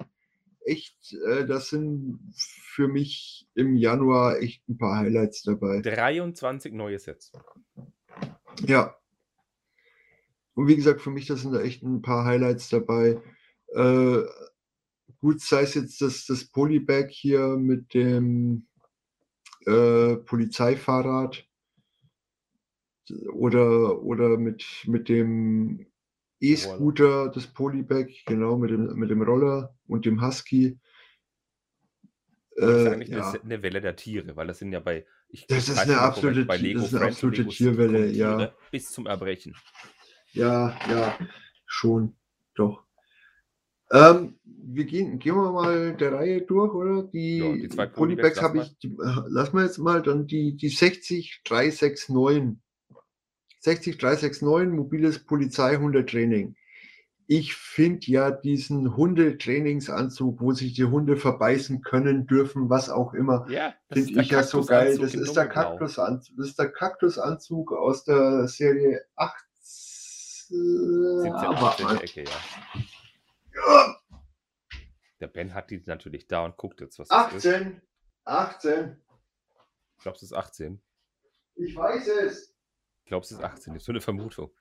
echt, 0.66 1.14
äh, 1.14 1.46
das 1.46 1.70
sind 1.70 2.20
für 2.36 2.88
mich 2.88 3.48
im 3.56 3.76
Januar 3.76 4.40
echt 4.40 4.68
ein 4.70 4.78
paar 4.78 4.98
Highlights 4.98 5.44
dabei. 5.44 5.82
23 5.82 6.74
neue 6.74 7.00
Sets. 7.00 7.32
Ja. 8.66 8.96
Und 10.54 10.68
wie 10.68 10.76
gesagt, 10.76 11.02
für 11.02 11.12
mich, 11.12 11.28
das 11.28 11.42
sind 11.42 11.54
da 11.54 11.62
echt 11.62 11.84
ein 11.84 12.02
paar 12.02 12.26
Highlights 12.26 12.70
dabei. 12.70 13.22
Äh, 13.74 14.24
gut, 15.20 15.42
sei 15.42 15.62
es 15.62 15.76
jetzt 15.76 16.02
das, 16.02 16.26
das 16.26 16.46
Polybag 16.46 17.10
hier 17.10 17.58
mit 17.58 17.94
dem 17.94 18.68
äh, 19.66 20.16
Polizeifahrrad 20.18 21.46
oder, 23.32 24.02
oder 24.02 24.38
mit, 24.38 24.66
mit 24.86 25.10
dem 25.10 25.91
E-Scooter, 26.42 27.30
das 27.30 27.48
Polybag, 27.48 28.08
genau, 28.26 28.58
mit 28.58 28.72
dem, 28.72 28.94
mit 28.96 29.10
dem 29.10 29.22
Roller 29.22 29.76
und 29.88 30.06
dem 30.06 30.22
Husky. 30.22 30.80
Das 32.56 32.70
ist 32.70 32.86
äh, 32.86 32.90
eigentlich 32.90 33.10
ja. 33.10 33.32
eine, 33.32 33.64
Welle 33.64 33.80
der 33.80 33.96
Tiere, 33.96 34.36
weil 34.36 34.48
das 34.48 34.60
sind 34.60 34.74
ja 34.74 34.80
bei. 34.80 35.06
Ich, 35.30 35.48
das, 35.48 35.70
ist 35.70 35.78
eine 35.78 36.00
absolute, 36.00 36.46
bei 36.46 36.58
Lego 36.58 36.80
das 36.80 36.90
ist 36.90 36.96
eine 36.96 37.06
absolute 37.06 37.48
Tierwelle, 37.48 38.08
ja. 38.08 38.54
Bis 38.72 38.90
zum 38.90 39.06
Erbrechen. 39.06 39.56
Ja, 40.34 40.78
ja, 40.90 41.18
schon, 41.66 42.16
doch. 42.56 42.84
Ähm, 43.92 44.40
wir 44.44 44.86
gehen, 44.86 45.20
gehen 45.20 45.36
wir 45.36 45.52
mal 45.52 45.96
der 45.96 46.14
Reihe 46.14 46.42
durch, 46.42 46.74
oder? 46.74 47.04
Die, 47.04 47.38
ja, 47.38 47.54
die 47.54 47.70
zwei 47.70 47.86
Polybags 47.88 48.42
habe 48.42 48.60
ich, 48.60 48.78
die, 48.80 48.96
lassen 49.28 49.58
wir 49.58 49.64
jetzt 49.64 49.78
mal 49.78 50.02
dann 50.02 50.28
die, 50.28 50.56
die 50.56 50.70
60 50.70 51.42
369 51.44 52.58
60369, 53.62 54.74
mobiles 54.74 55.24
Polizeihundetraining. 55.24 56.56
Ich 57.28 57.56
finde 57.56 58.08
ja 58.08 58.30
diesen 58.32 58.98
Hundetrainingsanzug, 58.98 60.42
wo 60.42 60.52
sich 60.52 60.74
die 60.74 60.84
Hunde 60.84 61.16
verbeißen 61.16 61.82
können, 61.82 62.28
dürfen, 62.28 62.70
was 62.70 62.90
auch 62.90 63.14
immer, 63.14 63.48
ja, 63.50 63.74
finde 63.92 64.22
ich 64.22 64.30
ja 64.30 64.44
so 64.44 64.66
geil. 64.66 64.98
Das 64.98 65.14
ist, 65.14 65.38
der 65.38 65.48
Kaktusanzug, 65.48 66.36
das 66.38 66.48
ist 66.48 66.60
der 66.60 66.72
Kaktusanzug 66.72 67.72
aus 67.72 68.04
der 68.04 68.48
Serie 68.48 69.06
8. 69.16 69.46
17, 70.54 71.34
18 71.34 71.88
Ecke, 72.02 72.24
ja. 72.24 72.82
ja. 73.56 73.96
Der 75.22 75.28
Ben 75.28 75.54
hat 75.54 75.70
die 75.70 75.82
natürlich 75.86 76.28
da 76.28 76.44
und 76.44 76.58
guckt 76.58 76.82
jetzt, 76.82 77.00
was 77.00 77.10
18, 77.10 77.42
das 77.42 77.56
ist. 77.56 77.82
18. 78.26 79.02
Ich 79.96 80.04
glaube, 80.04 80.18
es 80.18 80.24
ist 80.24 80.34
18. 80.34 80.82
Ich 81.56 81.76
weiß 81.76 82.08
es 82.08 82.51
glaube, 83.12 83.26
es 83.26 83.32
ist 83.32 83.44
18. 83.44 83.74
Das 83.74 83.82
ist 83.82 83.86
so 83.86 83.92
eine 83.92 84.00
Vermutung. 84.00 84.52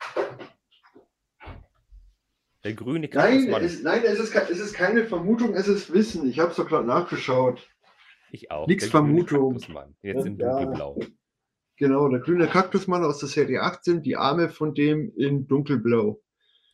Der 2.64 2.74
grüne 2.74 3.08
Nein, 3.12 3.48
es, 3.62 3.82
nein 3.82 4.02
es, 4.04 4.18
ist, 4.18 4.34
es 4.34 4.58
ist 4.58 4.74
keine 4.74 5.04
Vermutung, 5.04 5.54
es 5.54 5.68
ist 5.68 5.92
Wissen. 5.94 6.28
Ich 6.28 6.40
habe 6.40 6.50
es 6.50 6.56
doch 6.56 6.66
gerade 6.66 6.86
nachgeschaut. 6.86 7.70
Ich 8.32 8.50
auch. 8.50 8.66
Nichts 8.66 8.88
Vermutung. 8.88 9.58
Jetzt 10.02 10.26
in 10.26 10.36
dunkelblau. 10.36 10.98
Ja. 11.00 11.06
Genau, 11.76 12.08
der 12.08 12.20
grüne 12.20 12.48
Kaktusmann 12.48 13.04
aus 13.04 13.20
der 13.20 13.28
Serie 13.28 13.62
18, 13.62 14.02
die 14.02 14.16
Arme 14.16 14.50
von 14.50 14.74
dem 14.74 15.12
in 15.16 15.46
dunkelblau. 15.46 16.20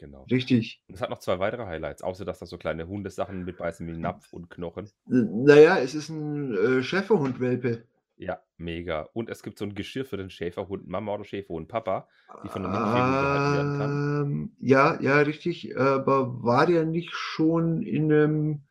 Genau. 0.00 0.24
Richtig. 0.30 0.82
Und 0.88 0.94
es 0.94 1.00
hat 1.02 1.10
noch 1.10 1.20
zwei 1.20 1.38
weitere 1.38 1.66
Highlights, 1.66 2.02
außer 2.02 2.24
dass 2.24 2.38
da 2.38 2.46
so 2.46 2.58
kleine 2.58 2.88
Hundesachen 2.88 3.44
mitbeißen 3.44 3.86
wie 3.86 3.96
Napf 3.96 4.32
und 4.32 4.50
Knochen. 4.50 4.90
Naja, 5.04 5.78
es 5.78 5.94
ist 5.94 6.08
ein 6.08 6.54
äh, 6.54 6.82
Schäferhundwelpe. 6.82 7.84
Ja, 8.18 8.40
mega. 8.56 9.08
Und 9.12 9.28
es 9.28 9.42
gibt 9.42 9.58
so 9.58 9.64
ein 9.64 9.74
Geschirr 9.74 10.06
für 10.06 10.16
den 10.16 10.30
Schäferhund 10.30 10.88
Mama 10.88 11.14
oder 11.14 11.24
Schäferhund 11.24 11.68
Papa, 11.68 12.08
die 12.42 12.48
von 12.48 12.62
der 12.62 12.70
Mini-Fliege 12.70 13.10
gehalten 13.20 13.52
werden 13.52 13.78
kann. 13.78 14.22
Ähm, 14.22 14.56
ja, 14.58 14.98
ja, 15.00 15.18
richtig. 15.18 15.76
Aber 15.78 16.42
war 16.42 16.66
der 16.66 16.86
nicht 16.86 17.12
schon 17.12 17.82
in 17.82 18.12
einem 18.12 18.65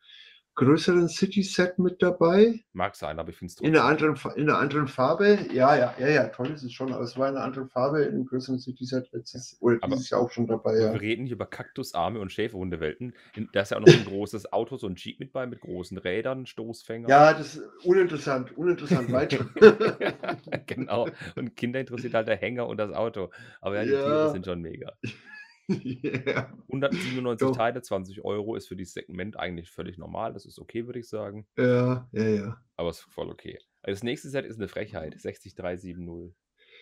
größeren 0.56 1.08
City-Set 1.08 1.78
mit 1.78 2.02
dabei. 2.02 2.60
Mag 2.72 2.96
sein, 2.96 3.18
aber 3.18 3.30
ich 3.30 3.36
finde 3.36 3.52
es 3.52 3.60
in, 3.60 3.76
einer 3.76 3.84
anderen, 3.84 4.18
in 4.34 4.48
einer 4.48 4.58
anderen 4.58 4.88
Farbe. 4.88 5.38
Ja, 5.52 5.76
ja, 5.76 5.94
ja, 5.98 6.08
ja, 6.08 6.28
toll 6.28 6.50
ist 6.50 6.62
es 6.62 6.72
schon. 6.72 6.92
Aber 6.92 7.04
es 7.04 7.16
war 7.16 7.28
in 7.28 7.36
einer 7.36 7.44
anderen 7.44 7.68
Farbe 7.68 8.02
in 8.02 8.14
einem 8.14 8.26
größeren 8.26 8.58
City-Set 8.58 9.12
letztes 9.12 9.56
oder 9.60 9.78
aber 9.82 9.94
dieses 9.94 10.10
Jahr 10.10 10.20
auch 10.20 10.30
schon 10.30 10.46
dabei. 10.46 10.78
Ja. 10.78 10.92
Wir 10.92 11.00
reden 11.00 11.26
hier 11.26 11.34
über 11.34 11.46
Kaktusarme 11.46 12.18
und 12.18 12.32
Schäferhundewelten. 12.32 13.14
Da 13.52 13.60
ist 13.60 13.70
ja 13.70 13.76
auch 13.76 13.82
noch 13.82 13.92
ein 13.92 14.04
großes 14.04 14.52
Auto, 14.52 14.76
so 14.76 14.86
ein 14.86 14.96
Jeep 14.96 15.20
mit 15.20 15.32
bei, 15.32 15.46
mit 15.46 15.60
großen 15.60 15.98
Rädern, 15.98 16.46
Stoßfänger. 16.46 17.08
Ja, 17.08 17.34
das 17.34 17.56
ist 17.56 17.62
uninteressant, 17.84 18.56
uninteressant 18.56 19.12
weiter. 19.12 19.46
genau. 20.66 21.08
Und 21.36 21.56
Kinder 21.56 21.80
interessiert 21.80 22.14
halt 22.14 22.28
der 22.28 22.36
Hänger 22.36 22.66
und 22.66 22.78
das 22.78 22.92
Auto. 22.92 23.30
Aber 23.60 23.76
ja, 23.76 23.84
die 23.84 23.90
ja. 23.90 24.02
Tiere 24.02 24.30
sind 24.32 24.46
schon 24.46 24.62
mega. 24.62 24.92
Yeah. 25.68 26.52
197 26.68 27.46
Doch. 27.46 27.56
Teile, 27.56 27.82
20 27.82 28.24
Euro 28.24 28.54
ist 28.54 28.68
für 28.68 28.76
dieses 28.76 28.94
Segment 28.94 29.36
eigentlich 29.36 29.70
völlig 29.70 29.98
normal. 29.98 30.32
Das 30.32 30.46
ist 30.46 30.58
okay, 30.58 30.86
würde 30.86 31.00
ich 31.00 31.08
sagen. 31.08 31.46
Ja, 31.56 32.08
ja, 32.12 32.28
ja. 32.28 32.60
Aber 32.76 32.90
es 32.90 32.98
ist 33.00 33.12
voll 33.12 33.30
okay. 33.30 33.58
Also 33.82 33.96
das 33.96 34.02
nächste 34.04 34.28
Set 34.28 34.44
ist 34.44 34.58
eine 34.58 34.68
Frechheit. 34.68 35.20
60370. 35.20 36.34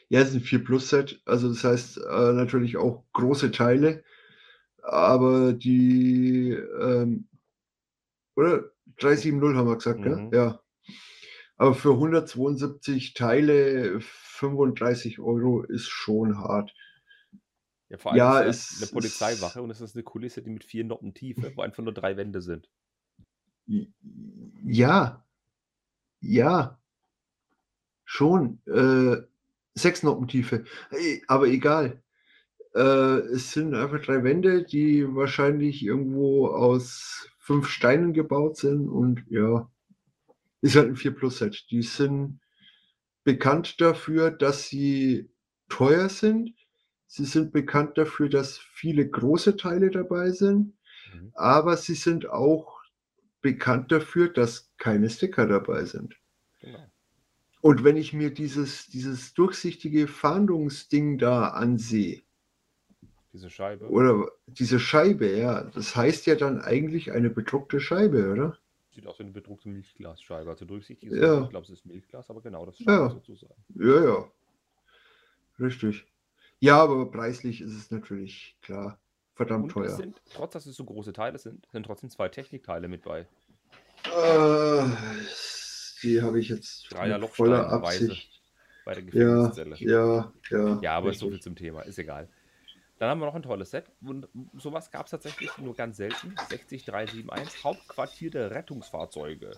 Ja, 0.08 0.20
es 0.20 0.30
ist 0.30 0.34
ein 0.34 0.40
4 0.40 0.64
Plus 0.64 0.90
Set. 0.90 1.20
Also 1.24 1.48
das 1.48 1.64
heißt 1.64 1.98
äh, 1.98 2.32
natürlich 2.32 2.76
auch 2.76 3.04
große 3.12 3.50
Teile. 3.52 4.04
Aber 4.82 5.54
die, 5.54 6.50
ähm, 6.50 7.28
oder? 8.36 8.70
370 8.98 9.56
haben 9.56 9.66
wir 9.66 9.76
gesagt, 9.76 10.00
mhm. 10.00 10.30
Ja. 10.32 10.60
Aber 11.56 11.74
für 11.74 11.92
172 11.92 13.14
Teile 13.14 14.00
35 14.00 15.20
Euro 15.20 15.62
ist 15.62 15.88
schon 15.88 16.38
hart. 16.38 16.74
Ja, 17.94 17.98
vor 17.98 18.12
allem 18.12 18.18
ja, 18.18 18.40
ist 18.40 18.72
es 18.72 18.82
eine 18.82 18.92
Polizeiwache 18.92 19.62
und 19.62 19.70
es 19.70 19.80
ist 19.80 19.94
eine 19.94 20.02
Kulisse, 20.02 20.42
die 20.42 20.50
mit 20.50 20.64
vier 20.64 20.84
Noppen 20.84 21.14
Tiefe, 21.14 21.52
wo 21.54 21.62
einfach 21.62 21.82
nur 21.82 21.94
drei 21.94 22.16
Wände 22.16 22.40
sind. 22.42 22.68
Ja, 23.66 25.24
ja, 26.20 26.78
schon. 28.04 28.60
Äh, 28.66 29.22
sechs 29.74 30.02
Noppen 30.02 30.26
Tiefe, 30.28 30.64
aber 31.28 31.46
egal. 31.46 32.02
Äh, 32.74 33.18
es 33.32 33.52
sind 33.52 33.74
einfach 33.74 34.02
drei 34.02 34.24
Wände, 34.24 34.64
die 34.64 35.06
wahrscheinlich 35.14 35.84
irgendwo 35.84 36.48
aus 36.48 37.28
fünf 37.38 37.68
Steinen 37.68 38.12
gebaut 38.12 38.56
sind 38.56 38.88
und 38.88 39.24
ja, 39.28 39.70
ist 40.62 40.74
halt 40.76 40.88
ein 40.88 40.96
4 40.96 41.14
Plus 41.14 41.38
Set. 41.38 41.66
Die 41.70 41.82
sind 41.82 42.40
bekannt 43.22 43.80
dafür, 43.80 44.30
dass 44.30 44.66
sie 44.66 45.30
teuer 45.68 46.08
sind 46.08 46.52
Sie 47.06 47.24
sind 47.24 47.52
bekannt 47.52 47.96
dafür, 47.98 48.28
dass 48.28 48.58
viele 48.58 49.08
große 49.08 49.56
Teile 49.56 49.90
dabei 49.90 50.30
sind, 50.30 50.74
mhm. 51.14 51.30
aber 51.34 51.76
sie 51.76 51.94
sind 51.94 52.28
auch 52.28 52.82
bekannt 53.40 53.92
dafür, 53.92 54.28
dass 54.28 54.72
keine 54.78 55.10
Sticker 55.10 55.46
dabei 55.46 55.84
sind. 55.84 56.16
Genau. 56.60 56.90
Und 57.60 57.84
wenn 57.84 57.96
ich 57.96 58.12
mir 58.12 58.32
dieses, 58.32 58.88
dieses 58.88 59.34
durchsichtige 59.34 60.06
Fahndungsding 60.08 61.18
da 61.18 61.48
ansehe, 61.48 62.22
diese 63.34 63.50
Scheibe. 63.50 63.88
Oder 63.90 64.30
diese 64.46 64.78
Scheibe, 64.78 65.36
ja. 65.36 65.64
Das 65.64 65.96
heißt 65.96 66.26
ja 66.26 66.36
dann 66.36 66.60
eigentlich 66.60 67.10
eine 67.10 67.30
bedruckte 67.30 67.80
Scheibe, 67.80 68.30
oder? 68.30 68.56
Sieht 68.94 69.08
aus 69.08 69.18
wie 69.18 69.24
eine 69.24 69.32
bedruckte 69.32 69.68
Milchglasscheibe. 69.68 70.48
Also 70.48 70.64
durchsichtig 70.64 71.10
ist 71.10 71.20
ja. 71.20 71.42
ich 71.42 71.50
glaube, 71.50 71.64
es 71.64 71.70
ist 71.70 71.84
Milchglas, 71.84 72.30
aber 72.30 72.42
genau 72.42 72.64
das 72.64 72.78
ja. 72.78 73.10
sozusagen. 73.10 73.60
Ja, 73.74 74.04
ja. 74.04 74.28
Richtig. 75.58 76.06
Ja, 76.60 76.82
aber 76.82 77.10
preislich 77.10 77.60
ist 77.60 77.72
es 77.72 77.90
natürlich 77.90 78.56
klar 78.62 78.98
verdammt 79.34 79.70
teuer. 79.70 79.90
Sind, 79.90 80.20
trotz 80.32 80.52
dass 80.52 80.66
es 80.66 80.76
so 80.76 80.84
große 80.84 81.12
Teile 81.12 81.38
sind, 81.38 81.66
sind 81.72 81.84
trotzdem 81.84 82.10
zwei 82.10 82.28
Technikteile 82.28 82.88
mit 82.88 83.02
bei. 83.02 83.26
Äh, 84.04 84.84
die 86.02 86.22
habe 86.22 86.38
ich 86.38 86.48
jetzt 86.48 86.92
Dreier 86.92 87.20
voller 87.28 87.68
Absicht. 87.68 88.30
Bei 88.84 88.94
der 88.94 89.02
Gefängniszelle. 89.02 89.76
Ja, 89.78 90.32
ja, 90.50 90.58
ja. 90.58 90.80
Ja, 90.82 90.96
aber 90.96 91.08
richtig. 91.08 91.20
so 91.20 91.30
viel 91.30 91.40
zum 91.40 91.56
Thema, 91.56 91.82
ist 91.82 91.98
egal. 91.98 92.28
Dann 92.98 93.08
haben 93.08 93.20
wir 93.20 93.26
noch 93.26 93.34
ein 93.34 93.42
tolles 93.42 93.70
Set. 93.70 93.86
Und 94.02 94.28
sowas 94.54 94.90
gab 94.90 95.06
es 95.06 95.10
tatsächlich 95.10 95.50
nur 95.58 95.74
ganz 95.74 95.96
selten. 95.96 96.34
60371, 96.48 97.64
Hauptquartier 97.64 98.30
der 98.30 98.50
Rettungsfahrzeuge. 98.50 99.52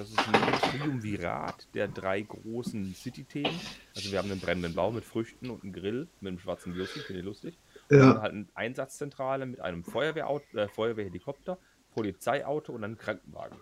Das 0.00 0.08
ist 0.08 0.18
ein 0.18 0.80
Triumvirat 0.80 1.68
der 1.74 1.86
drei 1.86 2.22
großen 2.22 2.94
City-Themen. 2.94 3.60
Also 3.94 4.10
wir 4.10 4.18
haben 4.18 4.30
einen 4.30 4.40
brennenden 4.40 4.74
Baum 4.74 4.94
mit 4.94 5.04
Früchten 5.04 5.50
und 5.50 5.62
einen 5.62 5.74
Grill 5.74 6.08
mit 6.22 6.28
einem 6.28 6.38
schwarzen 6.38 6.74
Würstchen, 6.74 7.02
finde 7.02 7.20
ich 7.20 7.26
lustig. 7.26 7.58
Ja. 7.90 8.12
Und 8.12 8.22
halt 8.22 8.32
eine 8.32 8.46
Einsatzzentrale 8.54 9.44
mit 9.44 9.60
einem 9.60 9.84
Feuerwehrauto, 9.84 10.56
äh, 10.56 10.68
Feuerwehrhelikopter, 10.68 11.58
Polizeiauto 11.90 12.72
und 12.72 12.82
einem 12.82 12.96
Krankenwagen. 12.96 13.58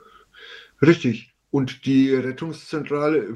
Richtig. 0.81 1.35
Und 1.51 1.85
die 1.87 2.15
Rettungszentrale, 2.15 3.35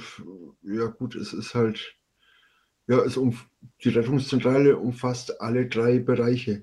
ja 0.62 0.86
gut, 0.86 1.16
es 1.16 1.32
ist 1.32 1.56
halt, 1.56 1.96
ja, 2.86 2.98
es 2.98 3.16
um, 3.16 3.36
die 3.82 3.88
Rettungszentrale 3.88 4.76
umfasst 4.76 5.40
alle 5.40 5.66
drei 5.66 5.98
Bereiche. 5.98 6.62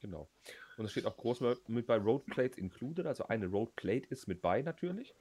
Genau. 0.00 0.28
Und 0.76 0.86
es 0.86 0.90
steht 0.90 1.06
auch 1.06 1.16
groß 1.16 1.40
mit 1.68 1.86
bei 1.86 1.98
Roadplates 1.98 2.58
included, 2.58 3.06
also 3.06 3.28
eine 3.28 3.46
Roadplate 3.46 4.08
ist 4.10 4.26
mit 4.26 4.42
bei 4.42 4.62
natürlich. 4.62 5.14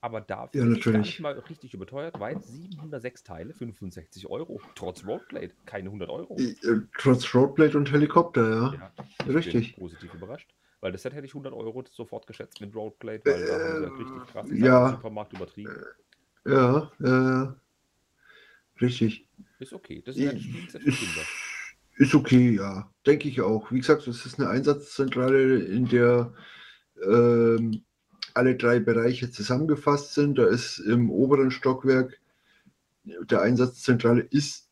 Aber 0.00 0.20
dafür 0.20 0.60
ja, 0.60 0.98
nicht 0.98 1.18
mal 1.18 1.36
richtig 1.38 1.74
überteuert, 1.74 2.20
weil 2.20 2.40
706 2.40 3.24
Teile, 3.24 3.52
65 3.52 4.28
Euro, 4.28 4.60
trotz 4.76 5.04
Roadplate, 5.04 5.52
keine 5.66 5.86
100 5.88 6.08
Euro. 6.08 6.36
Äh, 6.38 6.54
trotz 6.96 7.34
Roadplate 7.34 7.76
und 7.76 7.90
Helikopter, 7.90 8.48
ja. 8.48 8.74
ja 8.74 9.32
richtig. 9.32 9.76
positiv 9.76 10.14
überrascht. 10.14 10.54
Weil 10.80 10.92
das 10.92 11.02
Set 11.02 11.14
hätte 11.14 11.26
ich 11.26 11.32
100 11.32 11.52
Euro 11.52 11.84
sofort 11.90 12.28
geschätzt 12.28 12.60
mit 12.60 12.74
Roadplate, 12.76 13.24
weil 13.24 13.42
äh, 13.42 13.46
da 13.46 13.52
haben 13.52 13.78
sie 13.78 13.90
halt 13.90 13.98
richtig 13.98 14.32
krass 14.32 14.48
ja, 14.52 14.90
Supermarkt 14.90 15.32
übertrieben. 15.32 15.72
Äh, 16.46 16.52
ja, 16.52 16.92
äh, 17.00 18.80
richtig. 18.80 19.28
Ist 19.58 19.72
okay. 19.72 20.00
Das 20.06 20.16
ist 20.16 20.28
ein 20.28 20.40
Spielset 20.40 20.82
für 20.82 20.92
Kinder. 20.92 21.22
Ist 21.96 22.14
okay, 22.14 22.54
ja. 22.54 22.88
Denke 23.04 23.28
ich 23.28 23.40
auch. 23.40 23.72
Wie 23.72 23.78
gesagt, 23.78 24.06
es 24.06 24.24
ist 24.24 24.38
eine 24.38 24.48
Einsatzzentrale, 24.48 25.58
in 25.64 25.88
der 25.88 26.32
ähm, 27.04 27.84
alle 28.38 28.56
drei 28.56 28.80
Bereiche 28.80 29.30
zusammengefasst 29.30 30.14
sind. 30.14 30.38
Da 30.38 30.46
ist 30.46 30.78
im 30.78 31.10
oberen 31.10 31.50
Stockwerk 31.50 32.18
der 33.04 33.42
Einsatzzentrale 33.42 34.20
ist 34.20 34.68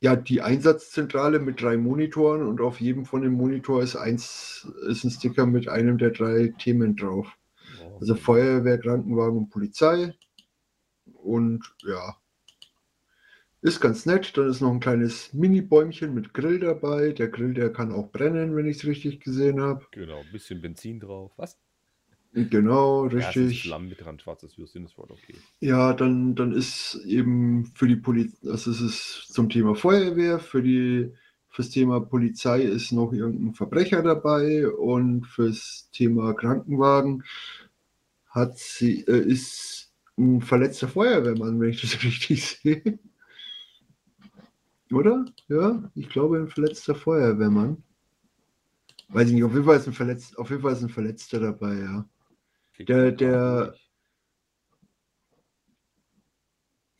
ja 0.00 0.16
die 0.16 0.40
Einsatzzentrale 0.40 1.38
mit 1.38 1.60
drei 1.60 1.76
Monitoren 1.76 2.46
und 2.46 2.60
auf 2.60 2.80
jedem 2.80 3.04
von 3.04 3.22
den 3.22 3.32
Monitor 3.32 3.82
ist 3.82 3.96
eins 3.96 4.68
ist 4.88 5.04
ein 5.04 5.10
Sticker 5.10 5.46
mit 5.46 5.68
einem 5.68 5.98
der 5.98 6.10
drei 6.10 6.54
Themen 6.58 6.96
drauf. 6.96 7.28
Also 8.00 8.14
Feuerwehr, 8.14 8.78
Krankenwagen 8.78 9.36
und 9.36 9.50
Polizei. 9.50 10.14
Und 11.04 11.74
ja, 11.82 12.16
ist 13.60 13.80
ganz 13.80 14.06
nett. 14.06 14.36
Dann 14.36 14.48
ist 14.48 14.62
noch 14.62 14.72
ein 14.72 14.80
kleines 14.80 15.34
Mini-Bäumchen 15.34 16.14
mit 16.14 16.32
Grill 16.32 16.60
dabei. 16.60 17.12
Der 17.12 17.28
Grill, 17.28 17.52
der 17.52 17.70
kann 17.70 17.92
auch 17.92 18.10
brennen, 18.10 18.56
wenn 18.56 18.66
ich 18.66 18.78
es 18.78 18.86
richtig 18.86 19.20
gesehen 19.20 19.60
habe. 19.60 19.86
Genau, 19.90 20.20
ein 20.20 20.32
bisschen 20.32 20.62
Benzin 20.62 20.98
drauf. 20.98 21.32
Was? 21.36 21.58
Genau, 22.32 23.06
richtig. 23.06 23.64
Ja, 23.64 23.78
mit 23.78 24.00
dran, 24.00 24.20
schwarzes 24.20 24.56
Würstchen, 24.56 24.84
das 24.84 24.96
war 24.96 25.10
okay. 25.10 25.34
Ja, 25.58 25.92
dann, 25.92 26.36
dann 26.36 26.52
ist 26.52 27.00
eben 27.04 27.66
für 27.74 27.88
die 27.88 27.96
Polizei, 27.96 28.48
also 28.48 28.70
es 28.70 28.80
ist 28.80 29.32
zum 29.32 29.48
Thema 29.48 29.74
Feuerwehr, 29.74 30.38
für 30.38 30.62
die 30.62 31.12
fürs 31.48 31.70
Thema 31.70 32.00
Polizei 32.00 32.62
ist 32.62 32.92
noch 32.92 33.12
irgendein 33.12 33.54
Verbrecher 33.54 34.02
dabei 34.02 34.68
und 34.68 35.26
fürs 35.26 35.88
Thema 35.92 36.32
Krankenwagen 36.34 37.24
hat 38.28 38.56
sie, 38.56 39.00
äh, 39.08 39.18
ist 39.18 39.92
ein 40.16 40.40
verletzter 40.40 40.86
Feuerwehrmann, 40.86 41.60
wenn 41.60 41.70
ich 41.70 41.80
das 41.80 41.94
richtig 42.04 42.46
sehe. 42.46 42.98
Oder? 44.92 45.24
Ja, 45.48 45.90
ich 45.94 46.08
glaube 46.08 46.38
ein 46.38 46.48
verletzter 46.48 46.94
Feuerwehrmann. 46.94 47.82
Weiß 49.08 49.28
ich 49.28 49.34
nicht, 49.34 49.44
auf 49.44 49.52
jeden 49.52 49.64
Fall 49.64 49.76
ist 49.76 49.88
ein, 49.88 49.92
Verletz 49.92 50.34
auf 50.34 50.50
jeden 50.50 50.62
Fall 50.62 50.72
ist 50.72 50.82
ein 50.82 50.88
Verletzter 50.88 51.40
dabei, 51.40 51.74
ja. 51.80 52.08
Der, 52.88 53.12
der. 53.12 53.74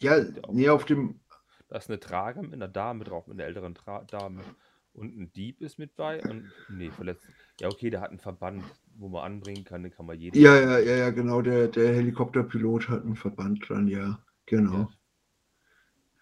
Ja, 0.01 0.25
nee, 0.51 0.69
auf 0.69 0.85
dem. 0.85 1.21
Da 1.69 1.77
ist 1.77 1.89
eine 1.89 2.01
Trage 2.01 2.43
mit 2.43 2.55
einer 2.55 2.69
Dame 2.69 3.05
drauf, 3.05 3.27
mit 3.27 3.37
einer 3.39 3.47
älteren 3.47 3.75
Tra 3.75 4.03
Dame. 4.05 4.43
Und 4.93 5.17
ein 5.17 5.33
Dieb 5.33 5.61
ist 5.61 5.79
mit 5.79 5.95
bei. 5.95 6.21
Und, 6.23 6.51
nee, 6.69 6.91
verletzt. 6.91 7.29
Ja, 7.61 7.69
okay, 7.69 7.91
der 7.91 8.01
hat 8.01 8.11
einen 8.11 8.19
Verband, 8.19 8.65
wo 8.97 9.09
man 9.09 9.25
anbringen 9.25 9.65
kann, 9.65 9.83
den 9.83 9.93
kann 9.93 10.07
man 10.07 10.19
jeden. 10.19 10.41
Ja, 10.41 10.59
ja, 10.59 10.79
ja, 10.79 10.97
ja, 10.97 11.11
genau. 11.11 11.43
Der, 11.43 11.69
der 11.69 11.95
Helikopterpilot 11.95 12.89
hat 12.89 13.03
einen 13.03 13.17
Verband 13.17 13.69
dran, 13.69 13.87
ja. 13.87 14.23
Genau. 14.47 14.73
Ja. 14.73 14.89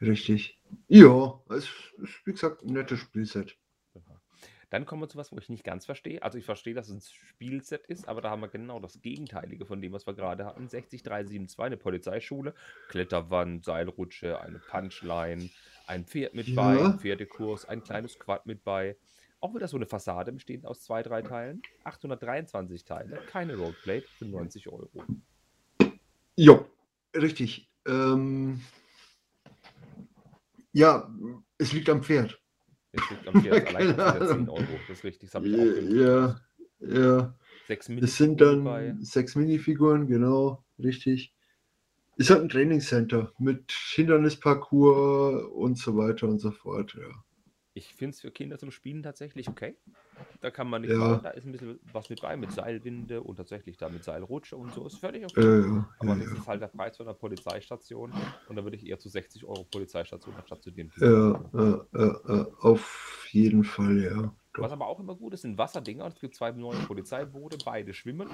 Richtig. 0.01 0.61
Ja, 0.87 1.41
es 1.49 1.65
ist, 1.99 2.27
wie 2.27 2.33
gesagt, 2.33 2.63
ein 2.63 2.73
nettes 2.73 2.99
Spielset. 3.01 3.57
Dann 4.71 4.85
kommen 4.85 5.01
wir 5.03 5.09
zu 5.09 5.17
was, 5.17 5.33
wo 5.33 5.39
ich 5.39 5.49
nicht 5.49 5.65
ganz 5.65 5.87
verstehe. 5.87 6.23
Also 6.23 6.37
ich 6.37 6.45
verstehe, 6.45 6.75
dass 6.75 6.89
es 6.89 6.95
ein 6.95 7.01
Spielset 7.29 7.87
ist, 7.87 8.07
aber 8.07 8.21
da 8.21 8.31
haben 8.31 8.41
wir 8.43 8.49
genau 8.49 8.81
das 8.81 9.01
Gegenteilige 9.01 9.65
von 9.65 9.81
dem, 9.81 9.93
was 9.93 10.07
wir 10.07 10.15
gerade 10.15 10.45
hatten. 10.45 10.69
60372, 10.69 11.59
eine 11.59 11.77
Polizeischule, 11.77 12.55
Kletterwand, 12.89 13.65
Seilrutsche, 13.65 14.41
eine 14.41 14.59
Punchline, 14.59 15.49
ein 15.87 16.05
Pferd 16.05 16.35
mit 16.35 16.55
bei, 16.55 16.77
Ja. 16.77 16.87
ein 16.91 16.99
Pferdekurs, 16.99 17.65
ein 17.65 17.83
kleines 17.83 18.19
Quad 18.19 18.45
mit 18.47 18.63
bei. 18.63 18.97
Auch 19.41 19.55
wieder 19.55 19.69
so 19.69 19.77
eine 19.77 19.87
Fassade 19.87 20.33
bestehend 20.33 20.67
aus 20.67 20.83
zwei, 20.83 21.03
drei 21.03 21.23
Teilen. 21.23 21.63
823 21.85 22.85
Teile, 22.85 23.17
keine 23.29 23.57
Roadplate 23.57 24.07
für 24.19 24.25
90 24.27 24.69
Euro. 24.69 25.05
Jo, 26.37 26.67
richtig. 27.17 27.71
Ähm, 27.87 28.61
ja, 30.73 31.09
es 31.57 31.73
liegt 31.73 31.89
am 31.89 32.03
Pferd. 32.03 32.39
Jetzt 32.93 33.13
allein 33.27 33.65
Keine 33.65 33.95
kostet 33.95 34.15
er 34.15 34.23
10 34.23 34.49
Ahnung. 34.49 34.49
Euro. 34.49 34.85
Das 34.87 34.99
ist 34.99 35.05
richtig, 35.05 35.31
das 35.31 35.35
habe 35.35 35.49
ich 35.49 35.57
auch 35.57 35.73
gemacht. 35.73 35.97
Ja, 35.97 36.41
ja. 36.81 37.39
Sechs 37.65 37.89
Es 38.01 38.17
sind 38.17 38.41
Minifiguren 38.41 38.63
bei. 38.63 38.97
dann 38.97 39.03
sechs 39.03 39.37
Minifiguren, 39.37 40.07
genau, 40.09 40.65
richtig. 40.79 41.35
Es 42.17 42.31
hat 42.31 42.41
ein 42.43 42.49
Trainingscenter 42.49 43.33
mit 43.39 43.73
Hindernisparcours 43.73 45.45
und 45.53 45.79
so 45.79 45.97
weiter 45.97 46.29
und 46.29 46.41
so 46.41 46.51
fort, 46.51 46.95
ja. 46.99 47.25
Ich 47.75 47.95
finde 47.95 48.15
es 48.15 48.21
für 48.21 48.31
Kinder 48.31 48.59
zum 48.59 48.71
Spielen 48.71 49.03
tatsächlich 49.03 49.49
okay. 49.49 49.77
Da 50.41 50.51
kann 50.51 50.69
man 50.69 50.83
nicht 50.83 50.91
Ja. 50.91 50.99
machen, 50.99 51.23
da 51.23 51.31
ist 51.31 51.45
ein 51.45 51.53
bisschen 51.53 51.79
was 51.93 52.09
mit 52.09 52.21
bei, 52.21 52.37
mit 52.37 52.51
Seilwinde 52.53 53.23
und 53.23 53.37
tatsächlich 53.37 53.77
da 53.77 53.89
mit 53.89 54.03
Seilrutsche 54.05 54.57
und 54.57 54.73
so. 54.73 54.87
Ist 54.87 54.99
völlig 54.99 55.25
okay. 55.25 55.41
Ja, 55.43 55.57
ja, 55.67 55.89
Aber 55.99 56.11
ja, 56.11 56.25
das 56.25 56.33
ja. 56.33 56.39
ist 56.39 56.49
halt 56.49 56.63
der 56.63 56.69
Preis 56.69 56.97
von 56.97 57.07
einer 57.07 57.15
Polizeistation 57.15 58.13
und 58.49 58.57
da 58.57 58.65
würde 58.65 58.77
ich 58.77 58.87
eher 58.87 58.99
zu 58.99 59.09
60 59.09 59.45
Euro 59.45 59.65
Polizeistation 59.65 60.35
anstatt 60.35 60.63
zu 60.63 60.71
dem. 60.71 60.91
Ja, 60.99 61.47
ja, 61.93 62.47
auf 62.61 63.29
jeden 63.31 63.65
Fall, 63.65 64.03
ja. 64.03 64.35
Was 64.55 64.73
aber 64.73 64.89
auch 64.89 64.99
immer 64.99 65.15
gut 65.15 65.35
ist, 65.35 65.43
sind 65.43 65.57
Wasserdinger. 65.57 66.07
Es 66.07 66.21
gibt 66.21 66.35
zwei 66.35 66.51
neue 66.51 66.79
Polizeiboote, 66.81 67.59
beide 67.65 67.95
schwimmen. 67.95 68.29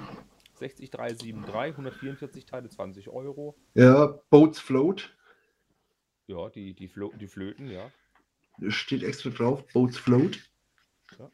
60373, 0.55 1.75
144 1.75 2.45
Teile, 2.45 2.69
20 2.69 3.09
Euro. 3.09 3.55
Ja, 3.75 4.19
Boats 4.29 4.59
Float, 4.59 5.15
Ja, 6.27 6.49
die, 6.49 6.73
die, 6.73 6.87
Flo 6.87 7.11
die 7.19 7.27
Flöten, 7.27 7.69
ja. 7.69 7.91
Steht 8.67 9.03
extra 9.03 9.29
drauf, 9.29 9.65
Boats 9.73 9.97
Float. 9.97 10.39
Ja. 11.19 11.29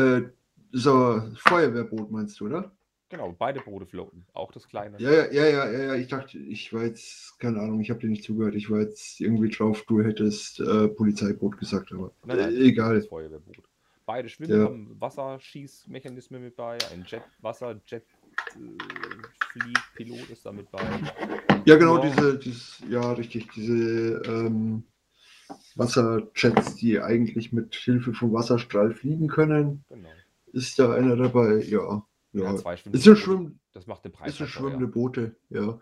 Äh, 0.00 0.30
so, 0.72 1.22
Feuerwehrboot 1.36 2.10
meinst 2.10 2.40
du, 2.40 2.46
oder? 2.46 2.72
Genau, 3.10 3.30
beide 3.38 3.60
Boote 3.60 3.84
floaten. 3.84 4.24
Auch 4.32 4.52
das 4.52 4.66
kleine. 4.66 4.98
Ja, 4.98 5.10
ja, 5.10 5.26
ja, 5.46 5.70
ja, 5.70 5.82
ja, 5.84 5.94
ich 5.96 6.08
dachte, 6.08 6.38
ich 6.38 6.72
war 6.72 6.84
jetzt, 6.84 7.38
keine 7.38 7.60
Ahnung, 7.60 7.82
ich 7.82 7.90
habe 7.90 8.00
dir 8.00 8.08
nicht 8.08 8.24
zugehört, 8.24 8.54
ich 8.54 8.70
war 8.70 8.80
jetzt 8.80 9.20
irgendwie 9.20 9.50
drauf, 9.50 9.84
du 9.86 10.02
hättest 10.02 10.60
äh, 10.60 10.88
Polizeiboot 10.88 11.58
gesagt, 11.58 11.92
aber 11.92 12.12
Nein, 12.24 12.38
nein, 12.38 12.54
äh, 12.54 12.68
egal. 12.68 13.02
Feuerwehrboot. 13.02 13.58
Beide 14.06 14.30
schwimmen, 14.30 14.58
Ja. 14.58 14.64
haben 14.64 14.98
Wasserschießmechanismen 14.98 16.42
mit 16.42 16.56
bei, 16.56 16.78
ein 16.90 17.04
Jet, 17.06 17.22
Wasser-Jet, 17.42 18.02
äh, 18.02 19.60
Fliegpilot 19.60 20.30
ist 20.30 20.46
da 20.46 20.52
mit 20.52 20.70
bei. 20.70 20.80
Ja, 21.66 21.76
genau, 21.76 22.02
Ja. 22.02 22.08
diese, 22.10 22.38
dieses, 22.38 22.82
ja, 22.88 23.12
richtig, 23.12 23.50
diese 23.54 24.22
ähm, 24.24 24.84
Wasserjets, 25.78 26.76
die 26.76 27.00
eigentlich 27.00 27.52
mit 27.52 27.74
Hilfe 27.74 28.12
vom 28.14 28.32
Wasserstrahl 28.32 28.92
fliegen 28.94 29.28
können, 29.28 29.84
Genau. 29.88 30.08
ist 30.52 30.78
da 30.78 30.92
einer 30.92 31.16
dabei, 31.16 31.62
ja. 31.62 32.04
Ja, 32.34 32.44
Ja, 32.44 32.56
zwei 32.56 32.74
ist 32.74 32.84
Boote. 32.84 33.16
Schwimm, 33.16 33.58
Das 33.72 33.86
macht 33.86 34.04
den 34.04 34.12
Preis 34.12 34.34
ist 34.34 34.40
ein 34.40 34.46
teuer. 34.46 34.48
schwimmende 34.48 34.86
Boote, 34.86 35.36
ja. 35.50 35.78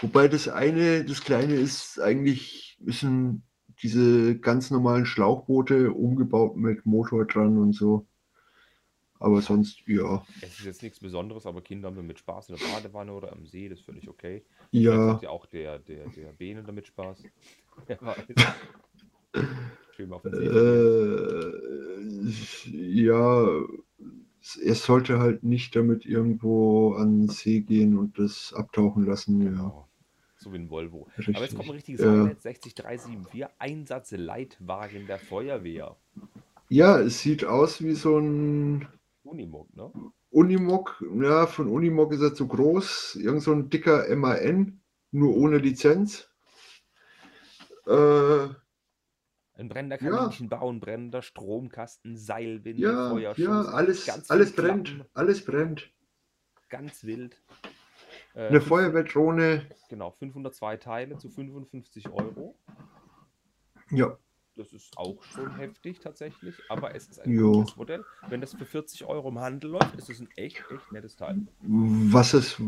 Wobei 0.00 0.28
das 0.28 0.48
eine, 0.48 1.04
das 1.04 1.22
kleine 1.22 1.54
ist 1.54 2.00
eigentlich, 2.00 2.78
ist 2.84 3.04
diese 3.82 4.38
ganz 4.38 4.70
normalen 4.70 5.06
Schlauchboote 5.06 5.92
umgebaut 5.92 6.56
mit 6.56 6.86
Motor 6.86 7.24
dran 7.26 7.56
und 7.58 7.72
so. 7.72 8.06
Aber 9.18 9.40
sonst, 9.40 9.86
ja, 9.86 10.24
Es 10.40 10.58
ist 10.58 10.64
jetzt 10.64 10.82
nichts 10.82 10.98
Besonderes, 10.98 11.46
aber 11.46 11.62
Kinder 11.62 11.86
haben 11.88 11.96
damit 11.96 12.18
Spaß 12.18 12.48
in 12.48 12.56
der 12.56 12.64
Badewanne 12.64 13.12
oder 13.12 13.30
am 13.32 13.46
See, 13.46 13.68
das 13.68 13.78
ist 13.78 13.84
völlig 13.84 14.08
okay. 14.08 14.44
Ja, 14.72 15.14
hat 15.14 15.22
ja 15.22 15.30
auch 15.30 15.46
der, 15.46 15.78
der, 15.78 16.08
der 16.08 16.32
Bene 16.32 16.64
damit 16.64 16.88
Spaß. 16.88 17.22
Weiß. 18.00 18.16
Äh, 19.34 19.46
ja, 22.70 23.46
er 24.62 24.74
sollte 24.74 25.18
halt 25.18 25.42
nicht 25.44 25.74
damit 25.76 26.04
irgendwo 26.04 26.94
an 26.94 27.22
den 27.22 27.28
See 27.28 27.60
gehen 27.60 27.96
und 27.98 28.18
das 28.18 28.52
abtauchen 28.54 29.06
lassen. 29.06 29.40
Ja, 29.42 29.50
Genau. 29.50 29.88
So 30.38 30.52
wie 30.52 30.56
ein 30.58 30.70
Volvo. 30.70 31.06
richtig. 31.16 31.36
Aber 31.36 31.44
jetzt 31.44 31.54
kommt 31.54 31.68
ein 31.68 31.74
richtiges 31.74 32.00
Ja. 32.00 32.10
Highlight, 32.10 32.42
60374, 32.42 33.46
Einsatzleitwagen 33.58 35.06
der 35.06 35.18
Feuerwehr. 35.20 35.96
Ja, 36.68 36.98
es 36.98 37.20
sieht 37.20 37.44
aus 37.44 37.80
wie 37.82 37.94
so 37.94 38.18
ein 38.18 38.88
Unimog, 39.22 39.68
ne? 39.76 39.92
Unimog. 40.30 41.04
Ja, 41.20 41.46
von 41.46 41.68
Unimog 41.68 42.12
ist 42.12 42.22
er 42.22 42.34
zu 42.34 42.48
groß. 42.48 43.16
Irgend 43.22 43.42
so 43.42 43.52
ein 43.52 43.70
dicker 43.70 44.04
MAN, 44.16 44.80
nur 45.12 45.36
ohne 45.36 45.58
Lizenz. 45.58 46.28
Äh, 47.86 48.48
Ein 49.62 49.68
brennender 49.68 50.02
Ja. 50.02 50.10
Kaninchenbau, 50.16 50.68
ein 50.70 50.80
brennender 50.80 51.22
Stromkasten, 51.22 52.16
Seilwinde, 52.16 52.82
ja, 52.82 53.10
Feuerschuss. 53.10 53.44
ja, 53.44 53.60
alles, 53.62 54.04
ganz 54.06 54.28
alles 54.30 54.52
brennt. 54.56 54.88
Klappen, 54.88 55.10
Alles 55.14 55.44
brennt. 55.44 55.90
Ganz 56.68 57.04
wild. 57.04 57.40
Äh, 58.34 58.48
Eine 58.48 58.60
Feuerwehrdrohne. 58.60 59.66
Genau, 59.88 60.10
502 60.10 60.76
Teile 60.78 61.16
zu 61.18 61.28
55 61.28 62.08
Euro. 62.10 62.58
Ja, 63.90 64.16
Das 64.56 64.72
ist 64.72 64.96
auch 64.96 65.22
schon 65.22 65.54
heftig 65.56 66.00
tatsächlich, 66.00 66.56
aber 66.68 66.94
es 66.96 67.08
ist 67.08 67.20
ein 67.20 67.30
Jo. 67.32 67.52
gutes 67.52 67.76
Modell. 67.76 68.04
Wenn 68.28 68.40
das 68.40 68.54
für 68.54 68.64
40 68.66 69.04
Euro 69.04 69.28
im 69.28 69.38
Handel 69.38 69.70
läuft, 69.70 69.94
ist 69.96 70.10
es 70.10 70.18
ein 70.18 70.28
echt, 70.36 70.64
echt 70.72 70.90
nettes 70.92 71.14
Teil. 71.14 71.46
was 71.60 72.34
es 72.34 72.60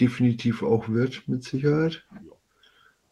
definitiv 0.00 0.62
auch 0.64 0.88
wird, 0.88 1.28
mit 1.28 1.44
Sicherheit. 1.44 2.04
Ja. 2.12 2.32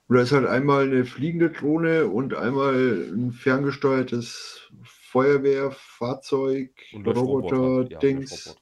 Oder 0.09 0.22
ist 0.22 0.32
halt 0.32 0.46
einmal 0.46 0.84
eine 0.84 1.04
fliegende 1.04 1.50
Drohne 1.50 2.06
und 2.06 2.34
einmal 2.34 2.74
ein 3.12 3.32
ferngesteuertes 3.32 4.70
Feuerwehrfahrzeug, 4.82 6.70
Roboter-Dings. 6.94 8.56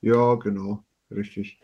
Ja, 0.00 0.34
genau, 0.36 0.82
richtig. 1.10 1.60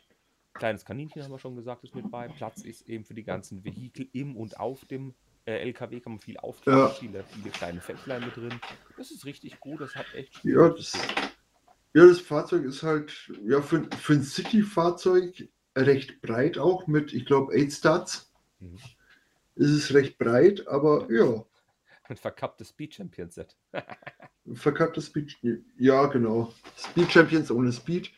Kleines 0.52 0.84
Kaninchen 0.84 1.22
haben 1.22 1.30
wir 1.30 1.38
schon 1.38 1.56
gesagt, 1.56 1.84
ist 1.84 1.94
mit 1.94 2.10
bei. 2.10 2.28
Platz 2.28 2.62
ist 2.64 2.88
eben 2.88 3.04
für 3.04 3.14
die 3.14 3.24
ganzen 3.24 3.64
Vehikel 3.64 4.08
im 4.12 4.36
und 4.36 4.60
auf 4.60 4.84
dem 4.84 5.14
äh, 5.46 5.58
LKW 5.60 6.00
kann 6.00 6.12
man 6.12 6.20
viel 6.20 6.36
aufklappen, 6.36 6.80
Ja. 6.80 6.88
viele, 6.88 7.24
viele 7.24 7.50
kleine 7.50 7.80
Fältlein 7.80 8.24
mit 8.24 8.36
drin. 8.36 8.60
Das 8.96 9.10
ist 9.10 9.24
richtig 9.24 9.60
gut, 9.60 9.80
das 9.80 9.94
hat 9.94 10.06
echt. 10.14 10.44
Ja, 10.44 10.68
das, 10.68 10.92
ja, 11.94 12.06
das 12.06 12.20
Fahrzeug 12.20 12.64
ist 12.64 12.82
halt 12.82 13.32
ja, 13.46 13.62
für, 13.62 13.84
für 13.96 14.12
ein 14.14 14.22
City-Fahrzeug 14.22 15.48
recht 15.76 16.20
breit 16.20 16.58
auch 16.58 16.86
mit, 16.86 17.14
ich 17.14 17.24
glaube, 17.24 17.54
8 17.54 17.72
Starts. 17.72 18.32
Mhm. 18.60 18.78
Ist 19.58 19.70
es 19.70 19.92
recht 19.94 20.18
breit, 20.18 20.66
aber 20.68 21.10
ja, 21.12 21.44
Ein 22.04 22.16
verkapptes 22.16 22.68
Speed 22.70 22.94
Champion 22.94 23.28
Set. 23.30 23.56
verkapptes 24.54 25.06
Speed. 25.06 25.36
Ja, 25.76 26.06
genau. 26.06 26.52
Speed 26.76 27.10
Champions 27.10 27.50
ohne 27.50 27.72
Speed. 27.72 28.10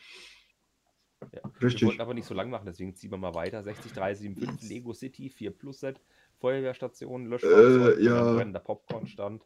Ja. 1.33 1.41
Wir 1.43 1.61
Richtig. 1.67 1.87
wollten 1.87 2.01
aber 2.01 2.13
nicht 2.13 2.25
so 2.27 2.33
lang 2.33 2.49
machen, 2.49 2.65
deswegen 2.65 2.95
ziehen 2.95 3.11
wir 3.11 3.17
mal 3.17 3.33
weiter. 3.35 3.63
60375 3.63 4.69
Lego 4.69 4.93
City 4.93 5.29
4 5.29 5.51
Plus 5.51 5.79
Set, 5.79 5.99
Feuerwehrstation, 6.39 7.25
Löschfahrzeug, 7.25 7.97
Äh, 7.99 8.03
ja. 8.03 8.27
ein 8.29 8.35
brennender 8.35 8.59
Popcornstand. 8.59 9.43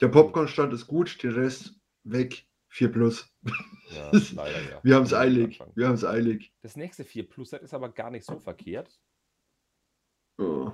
Der 0.00 0.08
Popcorn-Stand 0.08 0.72
ist 0.72 0.86
gut, 0.86 1.22
der 1.22 1.36
Rest 1.36 1.80
weg. 2.04 2.44
4 2.68 2.90
plus. 2.90 3.32
Ja, 3.92 4.10
leider 4.34 4.60
ja. 4.70 4.80
Wir 4.82 4.96
haben 4.96 5.04
es 5.04 5.14
eilig. 5.14 5.60
Wir 5.76 5.86
haben 5.86 5.94
es 5.94 6.04
eilig. 6.04 6.52
Das 6.62 6.74
nächste 6.76 7.04
4 7.04 7.28
Plus 7.28 7.50
Set 7.50 7.62
ist 7.62 7.72
aber 7.72 7.88
gar 7.90 8.10
nicht 8.10 8.24
so 8.26 8.38
verkehrt. 8.40 9.00
Oh. 10.38 10.72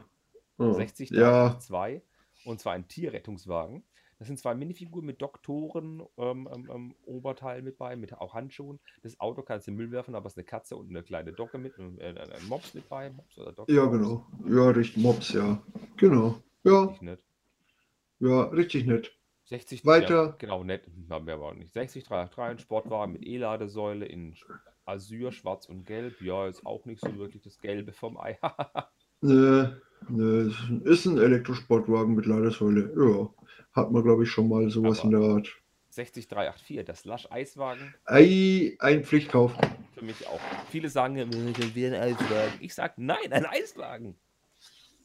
Oh. 0.60 0.72
60 0.72 1.10
Ja, 1.10 1.58
2 1.58 2.02
und 2.44 2.60
zwar 2.60 2.74
ein 2.74 2.88
Tierrettungswagen. 2.88 3.84
Das 4.18 4.26
sind 4.28 4.38
zwei 4.38 4.54
Minifiguren 4.54 5.06
mit 5.06 5.22
Doktoren, 5.22 6.02
ähm, 6.18 6.46
ähm, 6.52 6.70
ähm, 6.70 6.94
Oberteil 7.06 7.62
mit 7.62 7.78
bei, 7.78 7.96
mit 7.96 8.12
auch 8.12 8.34
Handschuhen. 8.34 8.78
Das 9.02 9.18
Auto 9.18 9.40
kannst 9.40 9.66
du 9.66 9.70
in 9.70 9.78
den 9.78 9.84
Müll 9.84 9.92
werfen, 9.92 10.14
aber 10.14 10.26
es 10.26 10.34
ist 10.34 10.38
eine 10.38 10.44
Katze 10.44 10.76
und 10.76 10.90
eine 10.90 11.02
kleine 11.02 11.32
Docke 11.32 11.56
mit, 11.56 11.78
äh, 11.78 12.14
ein 12.14 12.46
Mops 12.46 12.74
mit 12.74 12.86
bei. 12.90 13.08
Mops 13.08 13.38
oder 13.38 13.52
Docke, 13.52 13.72
ja, 13.72 13.86
genau. 13.86 14.26
Ja, 14.46 14.68
richtig. 14.68 15.02
Mops, 15.02 15.32
ja. 15.32 15.62
Genau. 15.96 16.42
Ja, 16.64 16.82
Richtig 16.82 17.00
nett. 17.02 17.20
ja, 18.18 18.42
richtig 18.42 18.86
nett. 18.86 19.16
60, 19.44 19.86
Weiter. 19.86 20.14
Ja, 20.26 20.36
genau, 20.38 20.64
nett. 20.64 20.86
Haben 21.08 21.26
wir 21.26 21.34
aber 21.34 21.46
auch 21.46 21.54
nicht. 21.54 21.72
60 21.72 22.04
383, 22.04 22.50
ein 22.50 22.58
Sportwagen 22.58 23.14
mit 23.14 23.24
E-Ladesäule 23.26 24.04
in 24.04 24.36
Azur, 24.84 25.32
Schwarz 25.32 25.66
und 25.66 25.86
Gelb. 25.86 26.20
Ja, 26.20 26.46
ist 26.46 26.66
auch 26.66 26.84
nicht 26.84 27.00
so 27.00 27.16
wirklich 27.16 27.42
das 27.42 27.58
Gelbe 27.58 27.92
vom 27.92 28.18
Ei. 28.18 28.38
Nö, 29.22 29.68
nö, 30.08 30.48
ist 30.48 30.58
ein- 30.68 30.82
ist 30.84 31.04
ein 31.06 31.18
Elektrosportwagen 31.18 32.14
mit 32.14 32.26
Ladesäule. 32.26 32.92
Ja, 32.96 33.28
hat 33.72 33.90
man, 33.92 34.02
glaube 34.02 34.24
ich, 34.24 34.30
schon 34.30 34.48
mal 34.48 34.68
sowas 34.70 35.00
Aber- 35.00 35.12
in 35.14 35.20
der 35.20 35.30
Art. 35.30 35.48
60 35.90 36.28
384, 36.28 36.84
das 36.84 37.04
Lush 37.04 37.26
Eiswagen. 37.30 37.94
Ei, 38.04 38.76
ein 38.78 39.04
Pflichtkauf. 39.04 39.52
Für 39.94 40.04
mich 40.04 40.26
auch. 40.28 40.40
Viele 40.70 40.88
sagen, 40.88 41.16
das 41.16 41.74
wäre 41.74 41.96
ein 41.96 42.02
Eiswagen. 42.02 42.52
Ich 42.60 42.74
sag, 42.74 42.96
nein, 42.96 43.32
ein 43.32 43.44
Eiswagen. 43.44 44.14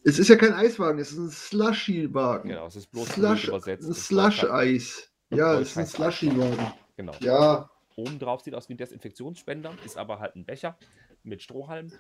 Es 0.04 0.20
ist 0.20 0.28
ja 0.28 0.36
kein 0.36 0.54
Eiswagen, 0.54 1.00
es 1.00 1.12
ist 1.12 1.18
ein 1.18 1.32
Slushy-Wagen. 1.32 2.50
Genau, 2.50 2.68
es 2.68 2.76
ist 2.76 2.92
bloß 2.92 3.10
Slush, 3.10 3.48
übersetzt. 3.48 3.86
ein 3.86 3.92
Es 3.92 4.06
Slush-Eis. 4.06 5.10
Ja, 5.32 5.56
ist 5.58 5.76
ein 5.78 5.88
Slushy-Wagen. 5.88 6.72
Genau. 6.96 7.14
Ja. 7.20 7.70
Oben 7.96 8.20
drauf 8.20 8.42
sieht 8.42 8.54
aus 8.54 8.70
wie 8.70 8.76
ein 8.76 8.78
Desinfektionsspender, 8.78 9.74
ist 9.84 9.98
aber 9.98 10.20
halt 10.20 10.36
ein 10.36 10.46
Becher 10.46 10.78
mit 11.24 11.42
Strohhalm. 11.42 11.92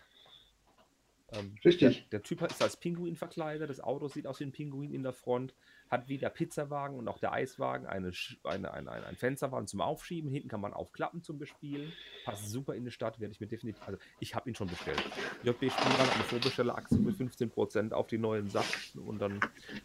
Ähm, 1.31 1.55
Richtig. 1.65 2.07
Der, 2.09 2.19
der, 2.19 2.23
Typ 2.23 2.43
ist 2.43 2.61
als 2.61 2.77
Pinguin 2.77 3.15
verkleidet, 3.15 3.69
das 3.69 3.79
Auto 3.79 4.07
sieht 4.07 4.27
aus 4.27 4.39
wie 4.39 4.43
ein 4.43 4.51
Pinguin 4.51 4.91
in 4.91 5.01
der 5.01 5.13
Front, 5.13 5.55
hat 5.89 6.07
wie 6.07 6.19
der 6.19 6.29
Pizzawagen 6.29 6.97
und 6.97 7.07
auch 7.07 7.17
der 7.17 7.33
Eiswagen 7.33 7.87
eine, 7.87 8.11
eine, 8.43 8.71
eine, 8.71 8.91
eine, 8.91 9.05
ein 9.07 9.15
Fensterwagen 9.15 9.67
zum 9.67 9.81
Aufschieben, 9.81 10.29
hinten 10.29 10.49
kann 10.49 10.61
man 10.61 10.73
aufklappen 10.73 11.23
zum 11.23 11.39
Bespielen, 11.39 11.91
passt 12.25 12.49
super 12.49 12.75
in 12.75 12.85
die 12.85 12.91
Stadt, 12.91 13.19
werde 13.19 13.31
ich 13.31 13.39
mir 13.39 13.47
definitiv, 13.47 13.81
also 13.87 13.99
ich 14.19 14.35
habe 14.35 14.49
ihn 14.49 14.55
schon 14.55 14.67
bestellt. 14.67 15.03
JB 15.43 15.71
Spielrand, 15.71 16.13
eine 16.13 16.23
Vorbestelleraktion 16.25 17.03
mit 17.03 17.15
15% 17.15 17.91
auf 17.91 18.05
die 18.07 18.19
neuen 18.19 18.49
Sachen 18.49 19.01
und 19.01 19.19
dann 19.19 19.39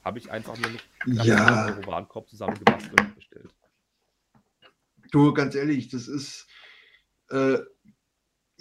habe 0.05 0.19
ich 0.19 0.31
einfach 0.31 0.59
nur 0.59 0.69
einen 0.69 1.27
ja. 1.27 1.87
Warenkorb 1.87 2.29
zusammengebastelt 2.29 3.01
und 3.01 3.15
bestellt. 3.15 3.55
Du, 5.11 5.33
ganz 5.33 5.55
ehrlich, 5.55 5.89
das 5.89 6.07
ist 6.07 6.47
äh, 7.31 7.59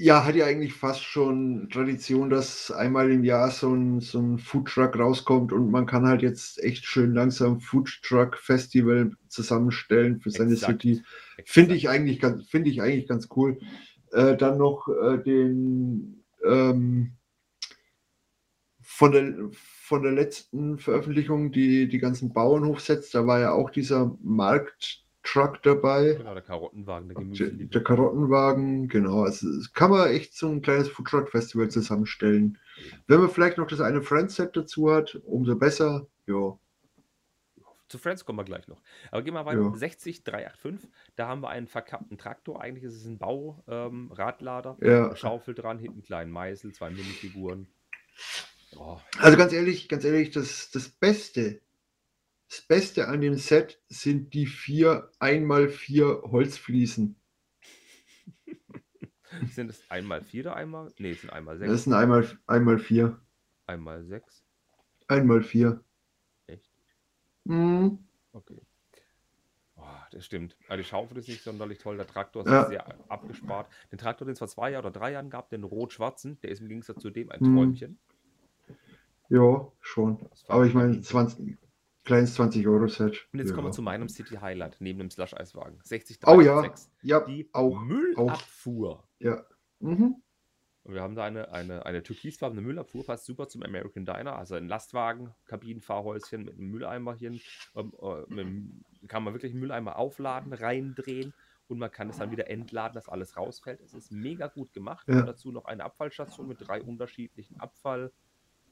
ja, 0.01 0.23
hat 0.23 0.35
ja 0.35 0.45
eigentlich 0.45 0.73
fast 0.73 1.03
schon 1.03 1.69
Tradition, 1.69 2.29
dass 2.29 2.71
einmal 2.71 3.11
im 3.11 3.25
Jahr 3.25 3.51
so 3.51 3.73
ein, 3.73 3.99
so 3.99 4.19
ein 4.19 4.39
Foodtruck 4.39 4.97
rauskommt 4.97 5.51
und 5.51 5.71
man 5.71 5.85
kann 5.85 6.07
halt 6.07 6.21
jetzt 6.21 6.63
echt 6.63 6.85
schön 6.85 7.13
langsam 7.13 7.59
Foodtruck 7.59 8.37
Festival 8.37 9.11
zusammenstellen 9.27 10.21
für 10.21 10.31
seine 10.31 10.53
Exakt. 10.53 10.83
City. 10.83 11.03
Finde 11.43 11.75
ich 11.75 11.89
eigentlich 11.89 12.21
ganz, 12.21 12.47
finde 12.47 12.69
ich 12.69 12.81
eigentlich 12.81 13.09
ganz 13.09 13.27
cool. 13.35 13.59
Äh, 14.13 14.37
dann 14.37 14.57
noch 14.57 14.87
äh, 14.87 15.17
den 15.17 16.23
ähm, 16.45 17.17
von 18.81 19.11
der 19.11 19.33
von 19.51 20.01
der 20.01 20.13
letzten 20.13 20.79
Veröffentlichung 20.79 21.51
die 21.51 21.89
die 21.89 21.99
ganzen 21.99 22.31
Bauernhofsets, 22.31 23.11
da 23.11 23.27
war 23.27 23.41
ja 23.41 23.51
auch 23.51 23.69
dieser 23.69 24.17
Markt 24.23 25.03
Truck 25.31 25.61
dabei. 25.63 26.13
Genau, 26.13 26.33
der 26.33 26.43
Karottenwagen, 26.43 27.09
der 27.09 27.17
Gemüse. 27.17 27.53
Der, 27.53 27.67
der 27.67 27.83
Karottenwagen, 27.83 28.87
genau. 28.87 29.23
Also 29.23 29.47
kann 29.73 29.91
man 29.91 30.09
echt 30.09 30.35
so 30.35 30.49
ein 30.49 30.61
kleines 30.61 30.89
Food 30.89 31.07
Truck 31.07 31.29
Festival 31.29 31.69
zusammenstellen. 31.69 32.57
Wenn 33.07 33.19
man 33.19 33.29
vielleicht 33.29 33.57
noch 33.57 33.67
das 33.67 33.81
eine 33.81 34.01
Friends 34.01 34.35
Set 34.35 34.55
dazu 34.55 34.91
hat, 34.91 35.15
umso 35.25 35.55
besser. 35.55 36.07
Ja. 36.27 36.57
Zu 37.87 37.97
Friends 37.97 38.23
kommen 38.23 38.37
wir 38.37 38.43
gleich 38.43 38.67
noch. 38.67 38.81
Aber 39.11 39.23
gehen 39.23 39.33
wir 39.33 39.45
weiter. 39.45 39.61
Ja. 39.61 39.75
60 39.75 40.23
385, 40.23 40.89
da 41.15 41.27
haben 41.27 41.41
wir 41.41 41.49
einen 41.49 41.67
verkappten 41.67 42.17
Traktor. 42.17 42.61
Eigentlich 42.61 42.83
ist 42.83 42.95
es 42.95 43.05
ein 43.05 43.17
Bauradlader. 43.17 44.77
Ähm, 44.81 44.89
ja. 44.89 45.15
Schaufel 45.15 45.55
dran, 45.55 45.79
hinten 45.79 45.97
einen 45.97 46.03
kleinen 46.03 46.31
Meißel, 46.31 46.71
zwei 46.73 46.89
Minifiguren. 46.91 47.67
Oh. 48.77 48.97
Also 49.17 49.37
ganz 49.37 49.53
ehrlich, 49.53 49.89
ganz 49.89 50.05
ehrlich, 50.05 50.29
das, 50.29 50.69
das 50.71 50.89
Beste, 50.89 51.61
das 52.49 52.61
Beste 52.61 53.07
an 53.07 53.21
dem 53.21 53.35
Set 53.35 53.79
sind 53.89 54.33
die 54.33 54.47
vier 54.47 55.11
einmal 55.19 55.69
vier 55.69 56.23
Holzfliesen. 56.23 57.15
sind 59.51 59.69
es 59.69 59.89
einmal 59.91 60.23
vier 60.23 60.45
oder 60.45 60.55
einmal? 60.55 60.91
Nee, 60.97 61.11
es 61.11 61.21
sind 61.21 61.31
einmal 61.31 61.59
sechs. 61.59 61.71
Das 61.71 61.83
sind 61.83 61.93
einmal, 61.93 62.27
einmal 62.47 62.79
vier. 62.79 63.19
Einmal 63.67 64.03
sechs. 64.03 64.43
Einmal 65.07 65.43
vier. 65.43 65.83
Echt? 66.47 66.71
Mhm. 67.43 67.99
Okay. 68.31 68.61
Oh, 69.75 69.83
das 70.11 70.25
stimmt. 70.25 70.57
Also 70.67 70.81
die 70.81 70.89
Schaufel 70.89 71.19
ist 71.19 71.27
nicht 71.27 71.43
sonderlich 71.43 71.77
toll. 71.77 71.97
Der 71.97 72.07
Traktor 72.07 72.45
ist 72.45 72.51
ja. 72.51 72.67
sehr 72.67 73.11
abgespart. 73.11 73.71
Den 73.91 73.99
Traktor, 73.99 74.25
den 74.25 74.33
es 74.33 74.39
vor 74.39 74.47
zwei 74.47 74.71
Jahren 74.71 74.85
oder 74.85 74.99
drei 74.99 75.11
Jahren 75.11 75.29
gab, 75.29 75.49
den 75.49 75.63
rot-schwarzen, 75.63 76.39
der 76.41 76.49
ist 76.49 76.61
im 76.61 76.67
Gegensatz 76.67 76.99
zu 76.99 77.11
dem 77.11 77.29
ein 77.29 77.41
mhm. 77.41 77.55
Träumchen. 77.55 77.99
Ja, 79.29 79.71
schon. 79.81 80.27
Aber 80.47 80.65
ich 80.65 80.73
meine, 80.73 80.99
20, 80.99 81.59
Kleines 82.09 82.39
20-Euro-Set. 82.39 83.27
Und 83.31 83.37
jetzt 83.37 83.49
ja. 83.49 83.55
kommen 83.55 83.67
wir 83.67 83.71
zu 83.71 83.83
meinem 83.83 84.09
City 84.09 84.37
Highlight 84.37 84.77
neben 84.79 84.97
dem 84.97 85.11
Slush-Eiswagen. 85.11 85.79
60 85.83 86.17
Oh 86.25 86.41
ja, 86.41 86.73
ja 87.03 87.19
die 87.19 87.47
auch, 87.53 87.79
Müllabfuhr. 87.79 88.89
Auch. 88.89 89.03
Ja. 89.19 89.45
Mhm. 89.79 90.15
Und 90.81 90.93
wir 90.95 91.03
haben 91.03 91.13
da 91.13 91.25
eine, 91.25 91.51
eine, 91.51 91.85
eine 91.85 92.01
türkisfarbene 92.01 92.63
Müllabfuhr, 92.63 93.05
passt 93.05 93.25
super 93.25 93.47
zum 93.47 93.61
American 93.61 94.05
Diner. 94.05 94.37
Also 94.37 94.55
ein 94.55 94.67
Lastwagen, 94.67 95.35
Kabinenfahrhäuschen 95.45 96.45
mit 96.45 96.55
einem 96.55 96.71
Mülleimerchen. 96.71 97.39
Ähm, 97.75 97.93
äh, 98.01 99.07
kann 99.07 99.21
man 99.21 99.35
wirklich 99.35 99.51
einen 99.51 99.59
Mülleimer 99.59 99.99
aufladen, 99.99 100.51
reindrehen 100.51 101.35
und 101.67 101.77
man 101.77 101.91
kann 101.91 102.09
es 102.09 102.17
dann 102.17 102.31
wieder 102.31 102.49
entladen, 102.49 102.95
dass 102.95 103.07
alles 103.07 103.37
rausfällt. 103.37 103.81
Es 103.81 103.93
ist 103.93 104.11
mega 104.11 104.47
gut 104.47 104.73
gemacht. 104.73 105.07
Ja. 105.07 105.19
Und 105.19 105.27
dazu 105.27 105.51
noch 105.51 105.65
eine 105.65 105.83
Abfallstation 105.83 106.47
mit 106.47 106.67
drei 106.67 106.81
unterschiedlichen 106.81 107.59
Abfall- 107.59 108.11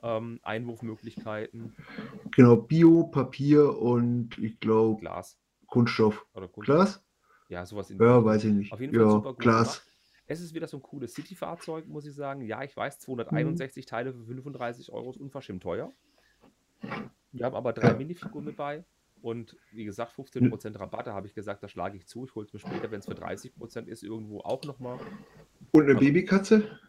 ähm, 0.03 0.39
Einwurfmöglichkeiten. 0.43 1.75
Genau, 2.31 2.57
Bio, 2.57 3.05
Papier 3.05 3.77
und 3.77 4.37
ich 4.37 4.59
glaube 4.59 4.99
Glas. 4.99 5.39
Kunststoff. 5.67 6.25
Oder 6.33 6.47
Kunststoff. 6.47 6.77
Glas? 6.77 7.03
Ja, 7.49 7.65
sowas 7.65 7.89
in 7.89 7.99
Ja, 7.99 8.23
weiß 8.23 8.43
ich 8.45 8.53
nicht. 8.53 8.71
Auf 8.73 8.81
jeden 8.81 8.93
Fall 8.93 9.03
ja, 9.03 9.11
super 9.11 9.33
gut 9.33 9.39
Glas. 9.39 9.79
Gemacht. 9.79 9.83
Es 10.29 10.41
ist 10.41 10.53
wieder 10.53 10.67
so 10.67 10.77
ein 10.77 10.83
cooles 10.83 11.13
City-Fahrzeug, 11.13 11.87
muss 11.87 12.05
ich 12.05 12.13
sagen. 12.13 12.41
Ja, 12.41 12.61
ich 12.63 12.75
weiß, 12.75 12.99
261 12.99 13.85
mhm. 13.85 13.89
Teile 13.89 14.13
für 14.13 14.25
35 14.25 14.91
Euro 14.91 15.09
ist 15.09 15.17
unverschämt 15.17 15.63
teuer. 15.63 15.93
Wir 17.31 17.45
haben 17.45 17.55
aber 17.55 17.71
drei 17.71 17.89
ja. 17.89 17.97
Minifiguren 17.97 18.45
mit 18.45 18.57
bei. 18.57 18.83
Und 19.21 19.57
wie 19.71 19.85
gesagt, 19.85 20.13
15% 20.17 20.79
Rabatte 20.79 21.13
habe 21.13 21.27
ich 21.27 21.33
gesagt, 21.33 21.63
da 21.63 21.67
schlage 21.67 21.97
ich 21.97 22.07
zu. 22.07 22.25
Ich 22.25 22.35
hole 22.35 22.45
es 22.45 22.53
mir 22.53 22.59
später, 22.59 22.91
wenn 22.91 22.99
es 22.99 23.05
für 23.05 23.13
30% 23.13 23.87
ist, 23.87 24.03
irgendwo 24.03 24.41
auch 24.41 24.63
nochmal. 24.63 24.99
Und 25.71 25.83
eine 25.83 25.95
Babykatze? 25.95 26.79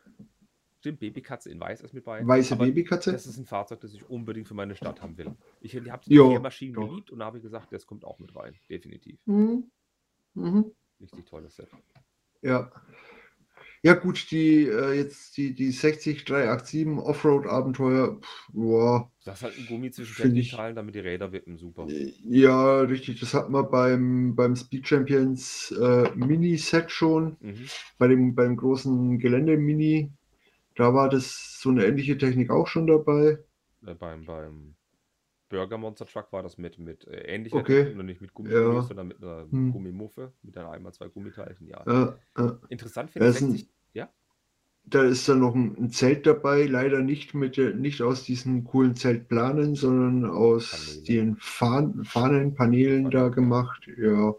Stimmt, 0.88 1.00
Babykatze 1.00 1.50
in 1.50 1.60
weiß 1.60 1.82
ist 1.82 1.92
mit 1.92 2.04
bei. 2.04 2.26
Weiße 2.26 2.54
aber 2.54 2.64
Babykatze? 2.64 3.12
Das 3.12 3.26
ist 3.26 3.36
ein 3.36 3.44
Fahrzeug, 3.44 3.80
das 3.80 3.92
ich 3.92 4.08
unbedingt 4.08 4.48
für 4.48 4.54
meine 4.54 4.74
Stadt 4.74 5.02
haben 5.02 5.18
will. 5.18 5.34
Ich, 5.60 5.74
ich 5.74 5.90
habe 5.90 6.02
die 6.04 6.14
vier 6.14 6.40
Maschinen 6.40 6.74
doch. 6.74 6.88
geliebt 6.88 7.10
und 7.10 7.22
habe 7.22 7.40
gesagt, 7.40 7.72
das 7.72 7.86
kommt 7.86 8.04
auch 8.04 8.18
mit 8.18 8.34
rein. 8.34 8.54
Definitiv. 8.70 9.20
Mhm. 9.26 9.70
Mhm. 10.34 10.72
Richtig 11.00 11.26
tolles 11.26 11.56
Set. 11.56 11.68
Ja. 12.40 12.72
Ja, 13.82 13.94
gut, 13.94 14.30
die 14.32 14.64
äh, 14.64 14.94
jetzt 14.94 15.36
die, 15.36 15.54
die 15.54 15.70
60387 15.70 16.98
Offroad-Abenteuer, 16.98 18.20
boah. 18.52 19.12
Das 19.24 19.36
ist 19.36 19.42
halt 19.44 19.58
ein 19.58 19.66
Gummi 19.66 19.90
zwischen 19.92 20.34
den 20.34 20.44
Teilen, 20.44 20.74
damit 20.74 20.96
die 20.96 21.00
Räder 21.00 21.30
wippen, 21.30 21.56
super. 21.58 21.86
Äh, 21.88 22.12
ja, 22.24 22.80
richtig. 22.80 23.20
Das 23.20 23.34
hat 23.34 23.50
man 23.50 23.70
beim, 23.70 24.34
beim 24.34 24.56
Speed 24.56 24.88
Champions 24.88 25.70
äh, 25.80 26.10
Mini-Set 26.16 26.90
schon. 26.90 27.36
Mhm. 27.40 27.66
Bei 27.98 28.08
dem, 28.08 28.34
beim 28.34 28.56
großen 28.56 29.18
Gelände-Mini 29.20 30.12
da 30.78 30.94
war 30.94 31.08
das 31.08 31.60
so 31.60 31.70
eine 31.70 31.84
ähnliche 31.84 32.16
Technik 32.16 32.50
auch 32.50 32.68
schon 32.68 32.86
dabei. 32.86 33.38
Äh, 33.84 33.94
beim, 33.94 34.24
beim 34.24 34.76
Burger 35.48 35.76
Monster 35.76 36.06
Truck 36.06 36.32
war 36.32 36.44
das 36.44 36.56
mit, 36.56 36.78
mit 36.78 37.04
äh, 37.08 37.34
ähnlicher 37.34 37.56
okay. 37.56 37.78
Technik, 37.78 37.96
nur 37.96 38.04
nicht 38.04 38.20
mit 38.20 38.32
Gummigummis, 38.32 38.74
ja. 38.74 38.82
sondern 38.82 39.08
mit 39.08 39.20
einer 39.20 39.46
hm. 39.50 39.72
Gummimuffe, 39.72 40.32
mit 40.42 40.56
einer 40.56 40.70
einmal 40.70 40.92
zwei 40.92 41.08
Gummiteilchen. 41.08 41.66
Ja. 41.66 41.82
Äh, 42.36 42.40
äh. 42.40 42.52
Interessant 42.68 43.10
finde 43.10 43.28
ich. 43.28 43.38
60, 43.38 43.68
ja? 43.92 44.08
Da 44.84 45.02
ist 45.02 45.28
dann 45.28 45.40
noch 45.40 45.56
ein, 45.56 45.76
ein, 45.76 45.90
Zelt 45.90 46.26
dabei, 46.26 46.66
leider 46.66 47.00
nicht 47.00 47.34
mit 47.34 47.58
nicht 47.58 48.00
aus 48.00 48.22
diesen 48.22 48.62
coolen 48.62 48.94
Zeltplanen, 48.94 49.74
sondern 49.74 50.30
aus 50.30 50.70
Paneele. 50.70 51.06
den 51.06 51.36
Fahnen, 51.40 52.04
Fahnenpaneelen 52.04 53.10
da 53.10 53.30
gemacht. 53.30 53.88
Ja. 53.96 54.32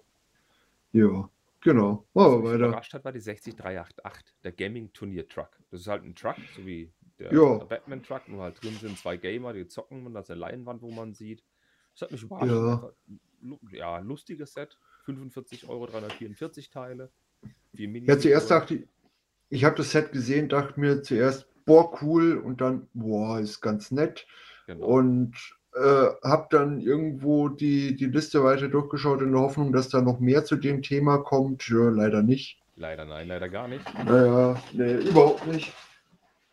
Ja. 0.94 1.30
Genau. 1.62 2.08
Machen 2.14 2.44
wir 2.44 2.52
weiter. 2.52 2.68
überrascht 2.68 2.94
hat, 2.94 3.04
war 3.04 3.12
die 3.12 3.20
60388, 3.20 4.36
der 4.44 4.52
Gaming-Turnier-Truck. 4.54 5.60
Das 5.72 5.82
ist 5.82 5.88
halt 5.88 6.04
ein 6.04 6.16
Truck, 6.16 6.38
so 6.56 6.66
wie 6.66 6.92
der, 7.18 7.32
der 7.32 7.66
Batman-Truck, 7.66 8.30
nur 8.30 8.44
halt 8.44 8.64
drin 8.64 8.76
sind 8.80 8.98
zwei 8.98 9.18
Gamer, 9.18 9.54
die 9.54 9.68
zocken 9.68 10.06
und 10.06 10.14
das 10.14 10.26
ist 10.26 10.32
eine 10.32 10.40
Leinwand, 10.40 10.82
wo 10.82 10.92
man 10.92 11.14
sieht. 11.14 11.44
Das 11.94 12.04
hat 12.04 12.12
mich 12.12 12.24
überrascht. 12.24 12.94
Ja, 13.42 13.60
ja 13.72 14.00
lustiges 14.00 14.54
Set. 14.54 14.78
45 15.04 15.68
Euro, 15.68 15.88
344 15.88 16.70
Teile. 16.70 17.12
ja, 17.74 18.20
zuerst 18.20 18.52
dachte 18.52 18.76
ich, 18.76 18.88
ich 19.50 19.66
habe 19.66 19.76
das 19.76 19.92
Set 19.92 20.12
gesehen, 20.12 20.50
dachte 20.50 20.80
mir 20.80 21.02
zuerst, 21.02 21.48
boah, 21.66 22.02
cool, 22.02 22.38
und 22.38 22.62
dann, 22.62 22.88
boah, 22.94 23.40
ist 23.40 23.62
ganz 23.62 23.92
nett. 23.92 24.28
Genau. 24.68 24.86
Und 24.86 25.59
äh, 25.80 26.28
habe 26.28 26.48
dann 26.50 26.82
irgendwo 26.82 27.48
die, 27.50 27.96
die 27.96 28.08
Liste 28.08 28.44
weiter 28.44 28.68
durchgeschaut 28.68 29.22
in 29.22 29.32
der 29.32 29.42
Hoffnung, 29.42 29.72
dass 29.72 29.90
da 29.90 30.02
noch 30.02 30.20
mehr 30.20 30.44
zu 30.44 30.56
dem 30.56 30.82
Thema 30.82 31.20
kommt. 31.20 31.68
Ja, 31.70 31.90
leider 31.90 32.22
nicht. 32.22 32.60
Leider 32.76 33.06
nein, 33.06 33.28
leider 33.28 33.50
gar 33.50 33.68
nicht. 33.68 33.84
Naja, 34.06 34.62
nee, 34.74 34.94
überhaupt 34.96 35.48
nicht. 35.48 35.74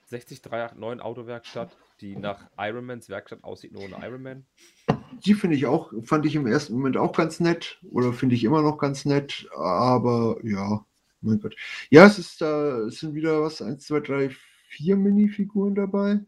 60389 0.07 1.05
Autowerkstatt, 1.05 1.77
die 2.01 2.17
nach 2.17 2.49
Ironmans 2.57 3.09
Werkstatt 3.09 3.43
aussieht, 3.43 3.73
nur 3.73 3.85
ohne 3.85 3.97
Ironman. 4.05 4.45
Die 5.25 5.35
finde 5.35 5.57
ich 5.57 5.67
auch, 5.67 5.93
fand 6.05 6.27
ich 6.27 6.37
im 6.37 6.47
ersten 6.47 6.75
Moment 6.75 6.97
auch 6.97 7.13
ganz 7.13 7.41
nett 7.41 7.81
oder 7.91 8.13
finde 8.13 8.35
ich 8.35 8.45
immer 8.45 8.63
noch 8.63 8.79
ganz 8.79 9.05
nett, 9.05 9.49
aber 9.57 10.37
ja, 10.45 10.85
mein 11.21 11.41
Gott. 11.41 11.57
Ja, 11.91 12.07
es 12.07 12.19
ist 12.19 12.41
da, 12.41 12.79
es 12.87 13.01
sind 13.01 13.15
wieder 13.15 13.43
was, 13.43 13.61
1, 13.61 13.85
2, 13.85 14.01
3, 14.01 14.31
4 14.69 14.97
Minifiguren 14.97 15.75
dabei. 15.75 16.21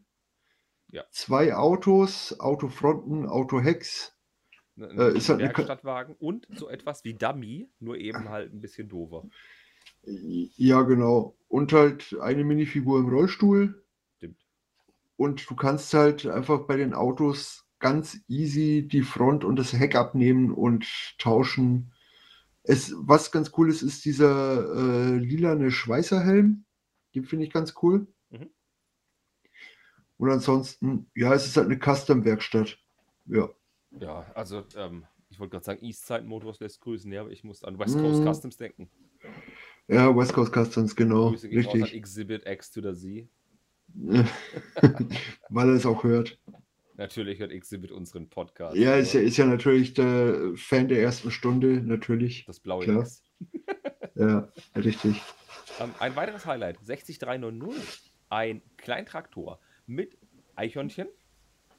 Ja. 0.91 1.05
Zwei 1.11 1.55
Autos, 1.55 2.39
Autofronten, 2.41 3.26
Autohecks. 3.26 4.14
Äh, 4.78 5.16
ist 5.16 5.28
halt 5.28 5.41
Werkstattwagen 5.41 6.14
und 6.18 6.47
so 6.55 6.68
etwas 6.68 7.05
wie 7.05 7.14
Dummy, 7.14 7.68
nur 7.80 7.97
eben 7.97 8.28
halt 8.28 8.53
ein 8.53 8.61
bisschen 8.61 8.89
doofer. 8.89 9.24
Ja, 10.03 10.82
genau. 10.82 11.36
Und 11.49 11.72
halt 11.72 12.16
eine 12.20 12.45
Minifigur 12.45 13.01
im 13.01 13.09
Rollstuhl. 13.09 13.84
Stimmt. 14.16 14.39
Und 15.16 15.51
du 15.51 15.57
kannst 15.57 15.93
halt 15.95 16.26
einfach 16.26 16.66
bei 16.66 16.76
den 16.76 16.95
Autos 16.95 17.66
ganz 17.80 18.20
easy 18.28 18.86
die 18.91 19.03
Front 19.03 19.45
und 19.45 19.57
das 19.57 19.72
Heck 19.72 19.95
abnehmen 19.95 20.53
und 20.53 20.86
tauschen. 21.18 21.93
Es, 22.62 22.95
was 22.99 23.32
ganz 23.32 23.53
cool 23.57 23.68
ist, 23.68 23.82
ist 23.82 24.05
dieser 24.05 24.74
äh, 24.76 25.16
lilane 25.16 25.70
Schweißerhelm. 25.70 26.64
Den 27.14 27.24
finde 27.24 27.45
ich 27.47 27.53
ganz 27.53 27.74
cool. 27.82 28.07
Und 30.19 30.31
ansonsten, 30.31 31.11
ja, 31.14 31.33
es 31.33 31.47
ist 31.47 31.57
halt 31.57 31.66
eine 31.66 31.79
Custom-Werkstatt. 31.79 32.79
Ja. 33.27 33.49
Ja, 33.99 34.27
also 34.35 34.64
ähm, 34.77 35.07
ich 35.31 35.39
wollte 35.39 35.53
gerade 35.53 35.64
sagen, 35.64 35.85
Eastside 35.85 36.25
Motors 36.25 36.61
lässt 36.61 36.81
grüßen, 36.81 37.11
ja, 37.11 37.23
aber 37.23 37.31
ich 37.31 37.45
muss 37.45 37.64
an 37.64 37.79
West 37.79 37.97
Coast 37.97 38.23
mm. 38.23 38.29
Customs 38.29 38.57
denken. 38.57 38.91
Ja, 39.87 40.14
West 40.14 40.33
Coast 40.33 40.53
Customs, 40.53 40.95
genau. 40.95 41.31
Grüße 41.31 41.49
richtig. 41.49 41.95
Exhibit 41.95 42.47
X 42.47 42.71
to 42.71 42.83
the 42.83 42.95
Z. 42.95 43.29
Weil 45.49 45.69
er 45.69 45.75
es 45.75 45.87
auch 45.87 46.05
hört. 46.05 46.39
Natürlich 46.97 47.39
hört 47.39 47.53
Exhibit 47.53 47.93
unseren 47.93 48.29
Podcast. 48.29 48.77
Ja, 48.77 48.97
ist 48.97 49.14
ja, 49.14 49.21
ist 49.21 49.37
ja 49.37 49.47
natürlich 49.47 49.95
der 49.95 50.53
Fan 50.57 50.89
der 50.89 51.01
ersten 51.01 51.31
Stunde, 51.31 51.81
natürlich. 51.81 52.45
Das 52.47 52.61
blaue 52.61 52.85
Klar. 52.85 53.03
X. 53.03 53.23
ja, 54.16 54.53
richtig. 54.77 55.23
Ähm, 55.81 55.95
ein 56.01 56.16
weiteres 56.16 56.45
Highlight: 56.45 56.79
60390. 56.83 58.12
Ein 58.31 58.61
Kleintraktor 58.77 59.59
mit 59.89 60.16
Eichhörnchen, 60.55 61.09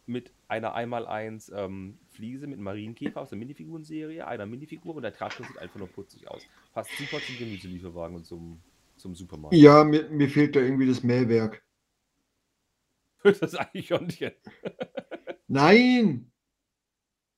mit 0.06 0.34
einer 0.48 0.76
1x1 0.76 1.54
ähm, 1.54 2.00
Fliese 2.10 2.48
mit 2.48 2.60
Marienkäfer 2.60 3.22
aus 3.22 3.30
der 3.30 3.38
Minifigurenserie, 3.38 4.26
einer 4.26 4.46
Minifigur 4.46 4.96
und 4.96 5.04
der 5.04 5.14
Traktor 5.14 5.46
sieht 5.46 5.60
einfach 5.60 5.78
nur 5.78 5.88
putzig 5.88 6.28
aus. 6.28 6.42
Passt 6.74 6.90
super 6.98 7.22
zum 7.26 7.38
Gemüselieferwagen 7.38 8.16
und 8.16 8.26
zum, 8.26 8.60
zum 8.96 9.16
Supermarkt. 9.16 9.56
Ja, 9.56 9.84
mir, 9.84 10.10
mir 10.10 10.28
fehlt 10.28 10.56
da 10.56 10.60
irgendwie 10.60 10.88
das 10.88 11.04
Mähwerk. 11.04 11.64
das 13.24 13.56
Eichhörnchen. 13.56 14.32
Nein! 15.48 16.32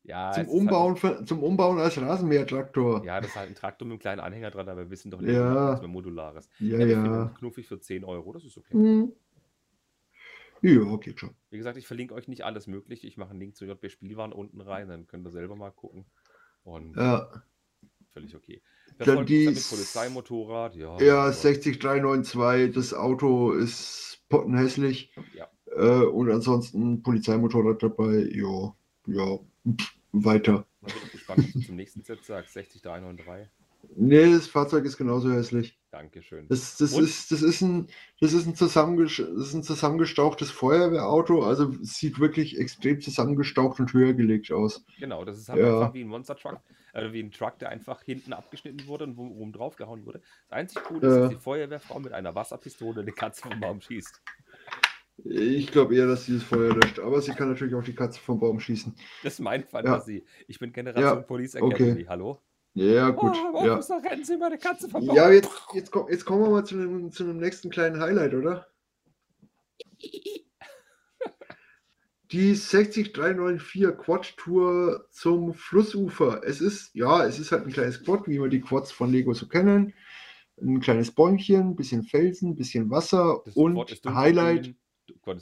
Ja, 0.04 0.32
zum, 0.32 0.48
Umbauen, 0.48 1.02
halt... 1.04 1.28
zum 1.28 1.44
Umbauen 1.44 1.80
als 1.80 2.02
Rasenmähertraktor. 2.02 3.06
Ja, 3.06 3.22
das 3.22 3.32
ist 3.32 3.36
halt 3.36 3.50
ein 3.50 3.56
Traktor 3.56 3.86
mit 3.88 3.94
einem 3.94 4.00
kleinen 4.00 4.20
Anhänger 4.20 4.50
dran, 4.50 4.68
aber 4.68 4.82
wir 4.82 4.90
wissen 4.90 5.12
doch 5.12 5.22
nicht, 5.22 5.34
ja. 5.34 5.74
was 5.74 5.80
mehr 5.80 5.90
Modulares. 5.90 6.50
Ja, 6.60 6.80
ja. 6.80 7.06
ja. 7.06 7.36
Knuffig 7.38 7.68
für 7.68 7.80
10 7.80 8.04
Euro, 8.04 8.34
das 8.34 8.44
ist 8.46 8.58
okay. 8.58 8.74
Hm. 8.74 9.12
Ja, 10.62 10.96
geht 10.98 11.20
schon. 11.20 11.32
Wie 11.50 11.58
gesagt, 11.58 11.78
ich 11.78 11.88
verlinke 11.88 12.14
euch 12.14 12.28
nicht 12.28 12.44
alles 12.44 12.68
Mögliche. 12.68 13.08
Ich 13.08 13.18
mache 13.18 13.32
einen 13.32 13.40
Link 13.40 13.56
zu 13.56 13.66
JB 13.66 13.90
Spielwaren 13.90 14.32
unten 14.32 14.62
rein, 14.62 14.88
dann 14.88 15.08
könnt 15.08 15.26
ihr 15.26 15.32
selber 15.32 15.56
mal 15.56 15.72
gucken. 15.72 16.06
Und 16.64 16.96
ja. 16.96 17.44
völlig 18.14 18.36
okay. 18.36 18.62
Das 18.98 19.08
dann 19.08 19.26
die 19.26 19.46
Polizeimotorrad, 19.46 20.76
ja. 20.76 21.00
Ja, 21.02 21.32
60392, 21.32 22.76
das 22.76 22.94
Auto 22.94 23.54
ist 23.54 24.24
pottenhässlich. 24.30 25.12
Ja. 25.34 25.50
Äh, 25.76 26.06
und 26.06 26.30
ansonsten 26.30 27.02
Polizeimotorrad 27.02 27.82
dabei, 27.82 28.30
ja, 28.32 28.76
ja, 29.08 29.40
weiter. 30.12 30.68
Ich 30.86 30.94
bin 30.94 31.12
gespannt, 31.12 31.46
was 31.46 31.54
du 31.54 31.60
zum 31.62 31.76
nächsten 31.76 32.04
Set 32.04 32.24
sagst. 32.24 32.54
60393. 32.54 33.50
Nee, 33.96 34.32
das 34.32 34.48
Fahrzeug 34.48 34.86
ist 34.86 34.98
genauso 34.98 35.32
hässlich. 35.32 35.81
Dankeschön. 35.92 36.48
Das, 36.48 36.78
das, 36.78 36.98
ist, 36.98 37.32
das, 37.32 37.42
ist, 37.42 37.62
ein, 37.62 37.88
das, 38.22 38.32
ist, 38.32 38.48
ein 38.48 38.54
das 38.54 39.48
ist 39.48 39.54
ein 39.54 39.64
zusammengestauchtes 39.64 40.50
Feuerwehrauto, 40.50 41.44
also 41.44 41.70
sieht 41.82 42.18
wirklich 42.18 42.58
extrem 42.58 43.02
zusammengestaucht 43.02 43.78
und 43.82 43.92
höher 43.92 44.14
gelegt 44.14 44.54
aus. 44.54 44.86
Genau, 45.00 45.26
das 45.26 45.38
ist 45.38 45.50
halt 45.50 45.60
ja. 45.60 45.82
einfach 45.82 45.94
wie 45.94 46.06
ein 46.06 46.08
Monster 46.08 46.38
Truck, 46.38 46.62
äh, 46.94 47.12
wie 47.12 47.22
ein 47.22 47.32
Truck, 47.32 47.60
der 47.60 47.70
einfach 47.70 48.04
hinten 48.04 48.32
abgeschnitten 48.32 48.88
wurde 48.88 49.04
und 49.04 49.18
oben 49.18 49.52
drauf 49.52 49.76
gehauen 49.76 50.06
wurde. 50.06 50.22
Das 50.48 50.58
einzige 50.58 50.82
Coole 50.82 51.08
ist, 51.08 51.16
dass 51.16 51.30
die 51.30 51.36
Feuerwehrfrau 51.36 52.00
mit 52.00 52.14
einer 52.14 52.34
Wasserpistole 52.36 53.02
eine 53.02 53.12
Katze 53.12 53.42
vom 53.42 53.60
Baum 53.60 53.82
schießt. 53.82 54.22
Ich 55.26 55.72
glaube 55.74 55.94
eher, 55.96 56.08
dass 56.08 56.26
sie 56.26 56.36
das 56.36 56.44
Feuer 56.44 56.74
löscht, 56.74 57.00
aber 57.00 57.22
sie 57.22 57.34
kann 57.34 57.50
natürlich 57.50 57.76
auch 57.76 57.84
die 57.84 57.94
Katze 57.94 58.20
vom 58.20 58.40
Baum 58.40 58.62
schießen. 58.62 58.96
Das 59.24 59.34
ist 59.34 59.40
meine 59.40 59.66
Fantasie. 59.66 60.20
Ja. 60.20 60.44
Ich 60.48 60.58
bin 60.58 60.72
Generation 60.72 61.18
ja. 61.18 61.22
Police 61.22 61.56
Academy, 61.56 61.92
okay. 61.92 62.06
hallo? 62.08 62.42
Ja, 62.74 63.10
gut. 63.10 63.36
Oh, 63.54 63.66
ja. 63.66 63.76
rennen 63.76 64.24
Sie 64.24 64.38
meine 64.38 64.58
Katze 64.58 64.88
vom 64.88 65.06
Baum. 65.06 65.16
Ja, 65.16 65.30
jetzt, 65.30 65.52
jetzt, 65.74 65.92
jetzt 66.10 66.26
kommen 66.26 66.44
wir 66.44 66.50
mal 66.50 66.66
zu 66.66 66.76
einem, 66.76 67.12
zu 67.12 67.24
einem 67.24 67.38
nächsten 67.38 67.70
kleinen 67.70 68.00
Highlight, 68.00 68.34
oder? 68.34 68.68
Die 72.32 72.56
60394 72.56 73.98
Quad 73.98 74.38
Tour 74.38 75.06
zum 75.12 75.54
Flussufer. 75.54 76.42
Es 76.46 76.62
ist, 76.62 76.96
ja, 76.96 77.26
es 77.26 77.40
ist 77.40 77.52
halt 77.52 77.66
ein 77.66 77.74
kleines 77.74 78.06
Quad, 78.06 78.26
wie 78.28 78.40
wir 78.40 78.48
die 78.48 78.62
Quads 78.62 78.94
von 78.94 79.12
Lego 79.12 79.34
so 79.34 79.50
kennen. 79.50 79.94
Ein 80.62 80.80
kleines 80.80 81.12
Bäumchen, 81.12 81.76
bisschen 81.76 82.04
Felsen, 82.04 82.56
bisschen 82.56 82.90
Wasser 82.90 83.42
das 83.44 83.54
und 83.58 83.78
Highlight. 84.06 84.74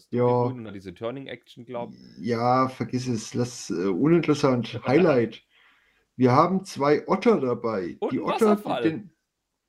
ja. 0.10 0.24
Und 0.24 0.74
diese 0.74 0.92
Turning 0.96 1.28
Action, 1.28 1.64
glaube 1.64 1.94
ich. 1.94 2.26
Ja, 2.26 2.70
vergiss 2.70 3.08
es. 3.08 3.36
Lass 3.36 3.70
uh, 3.70 3.92
uninteressant. 3.92 4.82
Highlight. 4.88 5.44
Wir 6.20 6.34
haben 6.34 6.66
zwei 6.66 7.08
Otter 7.08 7.40
dabei. 7.40 7.96
Und 8.02 8.12
die 8.12 8.20
Otter, 8.20 8.48
Wasserfall. 8.48 8.84
Den, 8.84 9.10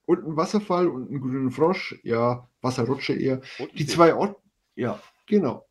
und 0.06 0.26
ein 0.26 0.36
Wasserfall 0.36 0.88
und 0.88 1.08
einen 1.08 1.20
grünen 1.20 1.52
Frosch. 1.52 2.00
Ja, 2.02 2.48
Wasserrutsche 2.60 3.14
eher. 3.14 3.40
Die 3.74 3.86
zwei 3.86 4.16
Otter. 4.16 4.34
Ja, 4.74 5.00
genau. 5.28 5.64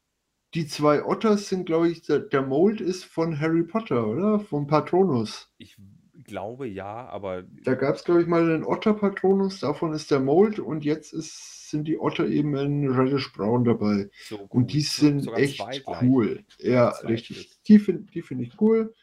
Die 0.53 0.67
zwei 0.67 1.03
Otter 1.03 1.37
sind, 1.37 1.65
glaube 1.65 1.89
ich, 1.89 2.03
der, 2.03 2.19
der, 2.19 2.43
Mold 2.43 2.79
ist 2.79 3.03
von 3.03 3.41
Harry 3.41 3.63
Potter, 3.63 4.07
oder? 4.07 4.39
Vom 4.39 4.67
Patronus. 4.67 5.51
Ich 5.57 5.75
glaube 6.23 6.65
ja, 6.65 7.09
aber. 7.09 7.43
Da 7.65 7.75
gab 7.75 7.95
es, 7.95 8.05
glaube 8.05 8.21
ich, 8.21 8.27
mal 8.27 8.43
einen 8.43 8.63
Otter-Patronus, 8.63 9.59
davon 9.59 9.91
ist 9.91 10.09
der 10.11 10.21
Mold 10.21 10.59
und 10.59 10.85
jetzt 10.85 11.11
ist, 11.11 11.69
sind 11.71 11.89
die 11.89 11.99
Otter 11.99 12.25
eben 12.25 12.55
in 12.55 12.89
Reddish 12.89 13.33
Brown 13.33 13.65
dabei. 13.65 14.09
So 14.29 14.47
und 14.47 14.71
die 14.71 14.79
sind 14.79 15.23
Sogar 15.23 15.39
echt 15.39 15.61
cool. 16.01 16.45
Ja, 16.59 16.91
richtig. 17.03 17.61
Die 17.67 17.79
finde 17.79 18.09
die 18.13 18.21
find 18.21 18.41
ich 18.41 18.61
cool. 18.61 18.95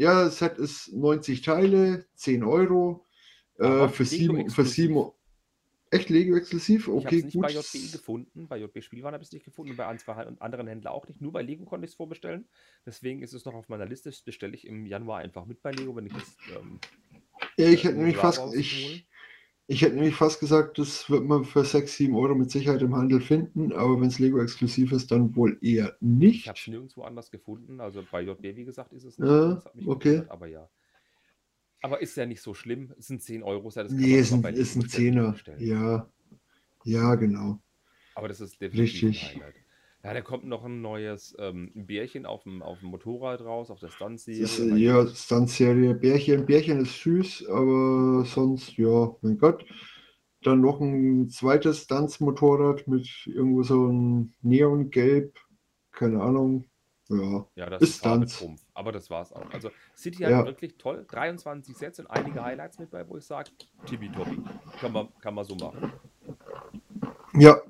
Ja, 0.00 0.24
das 0.24 0.38
Set 0.38 0.56
ist 0.56 0.94
90 0.94 1.42
Teile, 1.42 2.06
10 2.14 2.42
Euro. 2.42 3.06
Äh, 3.58 3.86
für, 3.88 4.06
sieben, 4.06 4.48
für 4.48 4.64
sieben. 4.64 5.10
Echt 5.90 6.08
Lego 6.08 6.36
exklusiv? 6.36 6.88
Okay, 6.88 7.18
ich 7.18 7.24
nicht 7.26 7.38
bei 7.38 7.50
JB 7.50 7.92
gefunden. 7.92 8.48
Bei 8.48 8.56
JB 8.56 8.82
Spielwaren 8.82 9.12
habe 9.12 9.22
ich 9.22 9.28
es 9.28 9.32
nicht 9.34 9.44
gefunden. 9.44 9.76
Bei 9.76 9.86
ein, 9.86 9.98
zwei 9.98 10.14
anderen 10.38 10.68
Händlern 10.68 10.94
auch 10.94 11.06
nicht. 11.06 11.20
Nur 11.20 11.32
bei 11.32 11.42
Lego 11.42 11.66
konnte 11.66 11.84
ich 11.84 11.90
es 11.90 11.96
vorbestellen. 11.96 12.48
Deswegen 12.86 13.22
ist 13.22 13.34
es 13.34 13.44
noch 13.44 13.52
auf 13.52 13.68
meiner 13.68 13.84
Liste. 13.84 14.08
Das 14.08 14.22
bestelle 14.22 14.54
ich 14.54 14.66
im 14.66 14.86
Januar 14.86 15.18
einfach 15.18 15.44
mit 15.44 15.60
bei 15.60 15.70
Lego, 15.70 15.94
wenn 15.94 16.06
ich 16.06 16.14
das. 16.14 16.34
Ähm, 16.56 16.80
ja, 17.58 17.66
ich 17.66 17.84
hätte 17.84 17.98
nämlich 17.98 18.16
fast. 18.16 18.54
Ich, 18.54 19.06
ich 19.70 19.82
hätte 19.82 19.94
nämlich 19.94 20.16
fast 20.16 20.40
gesagt, 20.40 20.78
das 20.78 21.08
wird 21.08 21.24
man 21.24 21.44
für 21.44 21.64
6, 21.64 21.96
7 21.96 22.16
Euro 22.16 22.34
mit 22.34 22.50
Sicherheit 22.50 22.82
im 22.82 22.96
Handel 22.96 23.20
finden, 23.20 23.72
aber 23.72 24.00
wenn 24.00 24.08
es 24.08 24.18
Lego 24.18 24.42
exklusiv 24.42 24.90
ist, 24.90 25.12
dann 25.12 25.36
wohl 25.36 25.58
eher 25.62 25.96
nicht. 26.00 26.40
Ich 26.40 26.48
habe 26.48 26.58
es 26.58 26.66
nirgendwo 26.66 27.02
anders 27.02 27.30
gefunden. 27.30 27.80
Also 27.80 28.02
bei 28.10 28.22
JB, 28.22 28.42
wie 28.56 28.64
gesagt, 28.64 28.92
ist 28.92 29.04
es 29.04 29.16
nicht. 29.16 29.30
Ja, 29.30 29.62
okay. 29.86 30.08
Gewundert, 30.08 30.30
aber 30.32 30.48
ja. 30.48 30.68
Aber 31.82 32.02
ist 32.02 32.16
ja 32.16 32.26
nicht 32.26 32.42
so 32.42 32.52
schlimm. 32.52 32.92
Es 32.98 33.06
sind 33.06 33.22
10 33.22 33.44
Euro. 33.44 33.70
Das 33.70 33.92
nee, 33.92 34.18
es 34.18 34.32
ist, 34.32 34.44
ist 34.44 34.76
ein 34.76 34.88
Zehner. 34.88 35.36
Ja. 35.58 36.10
ja, 36.82 37.14
genau. 37.14 37.60
Aber 38.16 38.26
das 38.26 38.40
ist 38.40 38.60
definitiv 38.60 39.02
Richtig. 39.04 39.22
ein 39.22 39.42
Highlight. 39.42 39.54
Ja, 40.02 40.14
da 40.14 40.22
kommt 40.22 40.44
noch 40.44 40.64
ein 40.64 40.80
neues 40.80 41.36
ähm, 41.38 41.72
Bärchen 41.74 42.24
auf 42.24 42.44
dem, 42.44 42.62
auf 42.62 42.80
dem 42.80 42.88
Motorrad 42.88 43.42
raus, 43.42 43.70
auf 43.70 43.80
der 43.80 43.88
Stunt-Serie. 43.88 44.76
Ja, 44.78 45.06
Stunt-Serie. 45.06 45.94
Bärchen. 45.94 46.46
Bärchen 46.46 46.80
ist 46.80 47.02
süß, 47.02 47.48
aber 47.48 48.24
sonst, 48.24 48.78
ja, 48.78 49.14
mein 49.20 49.36
Gott. 49.36 49.64
Dann 50.42 50.62
noch 50.62 50.80
ein 50.80 51.28
zweites 51.28 51.82
Stunts-Motorrad 51.82 52.88
mit 52.88 53.06
irgendwo 53.26 53.62
so 53.62 53.88
ein 53.88 54.32
Neongelb. 54.40 55.38
Keine 55.92 56.22
Ahnung. 56.22 56.64
Ja, 57.10 57.46
ja 57.56 57.68
das 57.68 57.82
ist 57.82 57.98
Stunts. 57.98 58.42
Aber 58.72 58.92
das 58.92 59.10
war's 59.10 59.34
auch. 59.34 59.50
Also 59.50 59.70
City 59.94 60.22
hat 60.22 60.30
ja. 60.30 60.46
wirklich 60.46 60.78
toll. 60.78 61.04
23 61.10 61.76
Sets 61.76 62.00
und 62.00 62.06
einige 62.06 62.42
Highlights 62.42 62.78
mit 62.78 62.90
bei, 62.90 63.06
wo 63.06 63.18
ich 63.18 63.24
sage, 63.24 63.50
tibi-tobi. 63.84 64.38
Kann 64.80 64.92
man, 64.92 65.08
kann 65.20 65.34
man 65.34 65.44
so 65.44 65.56
machen. 65.56 65.92
Ja, 67.34 67.60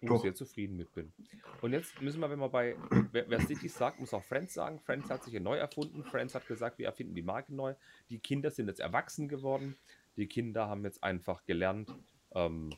wo 0.00 0.16
ich 0.16 0.22
sehr 0.22 0.34
zufrieden 0.34 0.76
mit 0.76 0.92
bin. 0.94 1.12
Und 1.60 1.72
jetzt 1.72 2.00
müssen 2.00 2.20
wir, 2.20 2.30
wenn 2.30 2.38
wir 2.38 2.48
bei, 2.48 2.76
wer, 3.12 3.28
wer 3.28 3.40
City 3.40 3.68
sagt, 3.68 4.00
muss 4.00 4.14
auch 4.14 4.24
Friends 4.24 4.54
sagen. 4.54 4.78
Friends 4.78 5.10
hat 5.10 5.24
sich 5.24 5.34
ja 5.34 5.40
neu 5.40 5.56
erfunden. 5.56 6.04
Friends 6.04 6.34
hat 6.34 6.46
gesagt, 6.46 6.78
wir 6.78 6.86
erfinden 6.86 7.14
die 7.14 7.22
Marke 7.22 7.54
neu. 7.54 7.74
Die 8.10 8.18
Kinder 8.18 8.50
sind 8.50 8.68
jetzt 8.68 8.80
erwachsen 8.80 9.28
geworden. 9.28 9.76
Die 10.16 10.26
Kinder 10.26 10.68
haben 10.68 10.84
jetzt 10.84 11.02
einfach 11.04 11.44
gelernt, 11.44 11.94
ähm, 12.34 12.74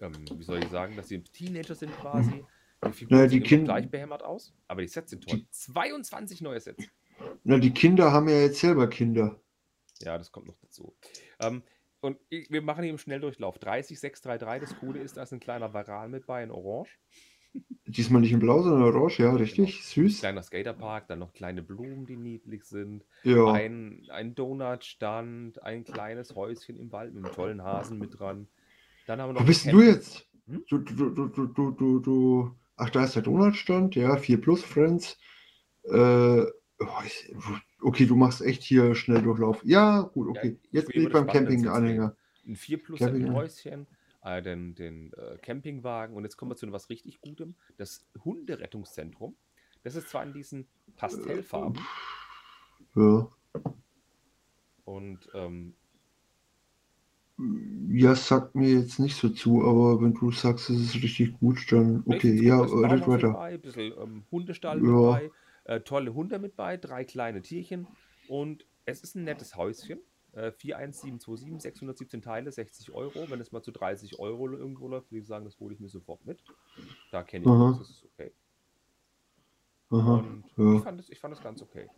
ähm, 0.00 0.12
wie 0.36 0.42
soll 0.42 0.62
ich 0.62 0.68
sagen, 0.68 0.96
dass 0.96 1.08
sie 1.08 1.22
Teenager 1.22 1.74
sind 1.74 1.92
quasi. 1.96 2.44
Die 2.84 2.92
Figuren 2.92 3.28
die 3.28 3.46
sehen 3.46 3.64
gleich 3.64 3.90
behämmert 3.90 4.22
aus, 4.22 4.54
aber 4.68 4.82
die 4.82 4.88
Sets 4.88 5.10
sind 5.10 5.26
toll. 5.26 5.38
Die, 5.38 5.50
22 5.50 6.40
neue 6.40 6.60
Sets. 6.60 6.86
Na, 7.44 7.58
die 7.58 7.72
Kinder 7.72 8.12
haben 8.12 8.28
ja 8.28 8.40
jetzt 8.40 8.60
selber 8.60 8.88
Kinder. 8.88 9.38
Ja, 10.00 10.16
das 10.16 10.32
kommt 10.32 10.46
noch 10.46 10.56
dazu. 10.62 10.94
Ähm, 11.40 11.62
und 12.00 12.18
ich, 12.28 12.50
wir 12.50 12.62
machen 12.62 12.82
hier 12.82 12.92
im 12.92 12.98
Schnelldurchlauf. 12.98 13.58
30633, 13.58 14.68
das 14.68 14.78
Coole 14.78 15.00
ist, 15.00 15.16
da 15.16 15.22
ist 15.22 15.32
ein 15.32 15.40
kleiner 15.40 15.72
Varan 15.72 16.10
mit 16.10 16.26
bei 16.26 16.42
in 16.42 16.50
Orange. 16.50 16.98
Diesmal 17.86 18.20
nicht 18.20 18.32
in 18.32 18.38
Blau, 18.38 18.62
sondern 18.62 18.82
Orange, 18.82 19.18
ja, 19.18 19.32
richtig. 19.32 19.72
Genau. 19.72 20.08
Süß. 20.08 20.20
Kleiner 20.20 20.42
Skaterpark, 20.42 21.08
dann 21.08 21.18
noch 21.18 21.32
kleine 21.32 21.62
Blumen, 21.62 22.06
die 22.06 22.16
niedlich 22.16 22.64
sind. 22.64 23.04
Ja. 23.24 23.52
Ein, 23.52 24.06
ein 24.10 24.34
Donutstand, 24.34 25.62
ein 25.62 25.84
kleines 25.84 26.34
Häuschen 26.34 26.78
im 26.78 26.92
Wald 26.92 27.12
mit 27.12 27.24
einem 27.24 27.34
tollen 27.34 27.62
Hasen 27.62 27.98
mit 27.98 28.18
dran. 28.18 28.46
Dann 29.06 29.20
haben 29.20 29.30
wir 29.30 29.32
noch 29.34 29.40
Wo 29.42 29.46
bist 29.46 29.70
du 29.70 29.82
jetzt? 29.82 30.28
Hm? 30.46 30.64
Du, 30.68 30.78
du, 30.78 31.10
du, 31.10 31.26
du, 31.28 31.46
du, 31.46 31.70
du, 31.72 31.98
du. 31.98 32.56
Ach, 32.76 32.90
da 32.90 33.04
ist 33.04 33.16
der 33.16 33.22
Donutstand, 33.22 33.96
ja, 33.96 34.16
4 34.16 34.40
Plus 34.40 34.62
Friends. 34.62 35.18
Äh, 35.84 36.42
oh, 36.42 36.86
okay, 37.82 38.06
du 38.06 38.16
machst 38.16 38.42
echt 38.42 38.62
hier 38.62 38.94
schnell 38.94 39.22
Durchlauf. 39.22 39.64
Ja, 39.64 40.02
gut, 40.02 40.28
okay. 40.28 40.58
Ja, 40.70 40.80
Jetzt 40.80 40.92
bin 40.92 41.02
ich 41.02 41.12
beim 41.12 41.26
Camping-Anhänger. 41.26 42.16
Ein 42.46 42.56
4 42.56 42.82
plus 42.82 43.02
ein 43.02 43.32
Häuschen, 43.32 43.86
äh, 44.22 44.42
den, 44.42 44.74
den 44.74 45.12
äh, 45.12 45.38
Campingwagen 45.38 46.16
und 46.16 46.24
jetzt 46.24 46.36
kommen 46.36 46.50
wir 46.50 46.56
zu 46.56 46.66
etwas 46.66 46.88
richtig 46.88 47.20
Gutem. 47.20 47.54
Das 47.76 48.06
Hunderettungszentrum. 48.24 49.36
Das 49.82 49.94
ist 49.94 50.10
zwar 50.10 50.22
in 50.24 50.32
diesen 50.32 50.66
Pastellfarben. 50.96 51.80
Ja. 52.94 53.28
Und 54.84 55.28
ähm, 55.34 55.74
ja, 57.88 58.14
sagt 58.14 58.54
mir 58.54 58.68
jetzt 58.68 58.98
nicht 58.98 59.16
so 59.16 59.30
zu, 59.30 59.64
aber 59.64 60.00
wenn 60.02 60.14
du 60.14 60.30
sagst, 60.30 60.68
es 60.70 60.80
ist 60.80 60.94
richtig 60.96 61.38
gut, 61.38 61.60
dann 61.70 62.02
okay, 62.06 62.42
ja, 62.42 62.60
red 62.60 63.06
weiter. 63.06 63.38
Ein 63.40 63.60
bisschen 63.60 63.92
ähm, 63.98 64.24
Hundestall 64.30 64.78
ja. 64.78 64.82
mit 64.82 64.92
bei, 64.92 65.30
äh, 65.70 65.80
tolle 65.82 66.12
Hunde 66.14 66.40
mit 66.40 66.56
bei, 66.56 66.76
drei 66.76 67.04
kleine 67.04 67.42
Tierchen 67.42 67.86
und 68.28 68.66
es 68.86 69.02
ist 69.02 69.14
ein 69.14 69.22
nettes 69.22 69.54
Häuschen. 69.54 70.00
Äh, 70.32 70.52
41727, 70.52 71.62
617 71.62 72.22
Teile, 72.22 72.50
60 72.50 72.92
Euro. 72.92 73.30
Wenn 73.30 73.40
es 73.40 73.52
mal 73.52 73.62
zu 73.62 73.70
30 73.70 74.18
Euro 74.18 74.50
irgendwo 74.50 74.88
läuft, 74.88 75.12
würde 75.12 75.20
ich 75.22 75.28
sagen, 75.28 75.44
das 75.44 75.58
hole 75.60 75.74
ich 75.74 75.80
mir 75.80 75.88
sofort 75.88 76.24
mit. 76.26 76.42
Da 77.12 77.22
kenne 77.22 77.44
ich 77.44 77.50
das, 77.50 77.78
das 77.78 77.90
ist 77.90 78.04
okay. 78.04 78.32
Aha, 79.90 80.14
und 80.16 80.44
ja. 80.56 80.74
ich, 80.76 80.82
fand 80.82 81.00
es, 81.00 81.10
ich 81.10 81.18
fand 81.18 81.34
es 81.34 81.40
ganz 81.40 81.62
okay. 81.62 81.88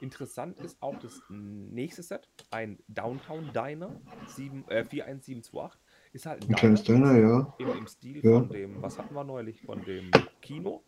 Interessant 0.00 0.58
ist 0.60 0.82
auch 0.82 0.98
das 0.98 1.22
nächste 1.28 2.02
Set, 2.02 2.28
ein 2.50 2.78
Downtown 2.88 3.50
Diner 3.52 4.00
7, 4.28 4.64
äh, 4.68 4.84
41728. 4.84 5.80
Ist 6.12 6.26
halt 6.26 6.44
ein, 6.44 6.50
ein 6.50 6.56
kleines 6.56 6.82
Diner, 6.84 7.18
ja. 7.18 7.54
Im, 7.58 7.68
Im, 7.68 7.86
Stil 7.86 8.24
ja. 8.24 8.40
von 8.40 8.48
dem, 8.48 8.82
was 8.82 8.98
hatten 8.98 9.14
wir 9.14 9.24
neulich, 9.24 9.62
von 9.62 9.82
dem 9.84 10.10
Kino. 10.40 10.82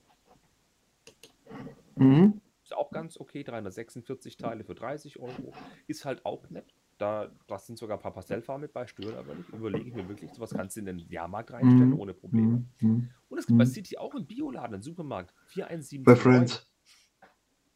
Mhm. 2.02 2.40
Ist 2.62 2.76
auch 2.76 2.90
ganz 2.90 3.18
okay, 3.18 3.42
346 3.42 4.36
Teile 4.36 4.64
für 4.64 4.74
30 4.74 5.18
Euro. 5.18 5.52
Ist 5.86 6.04
halt 6.04 6.24
auch 6.24 6.48
nett. 6.50 6.74
Da, 6.98 7.32
da 7.48 7.58
sind 7.58 7.78
sogar 7.78 7.98
ein 7.98 8.02
paar 8.02 8.12
Pastellfarben 8.12 8.62
mit 8.62 8.72
bei, 8.72 8.86
stören 8.86 9.16
aber 9.16 9.34
nicht. 9.34 9.48
Überlege 9.48 9.88
ich 9.88 9.94
mir 9.94 10.08
wirklich, 10.08 10.32
sowas 10.32 10.50
kannst 10.54 10.76
du 10.76 10.80
in 10.80 10.86
den 10.86 10.98
Jahrmarkt 10.98 11.52
reinstellen, 11.52 11.90
mhm. 11.90 11.98
ohne 11.98 12.14
Probleme. 12.14 12.64
Mhm. 12.80 13.10
Und 13.28 13.38
es 13.38 13.46
gibt 13.46 13.58
bei 13.58 13.64
mhm. 13.64 13.70
City 13.70 13.98
auch 13.98 14.14
einen 14.14 14.26
Bioladen, 14.26 14.74
einen 14.74 14.82
Supermarkt. 14.82 15.34
417. 15.46 16.04
Bei 16.04 16.14
Friends. 16.14 16.68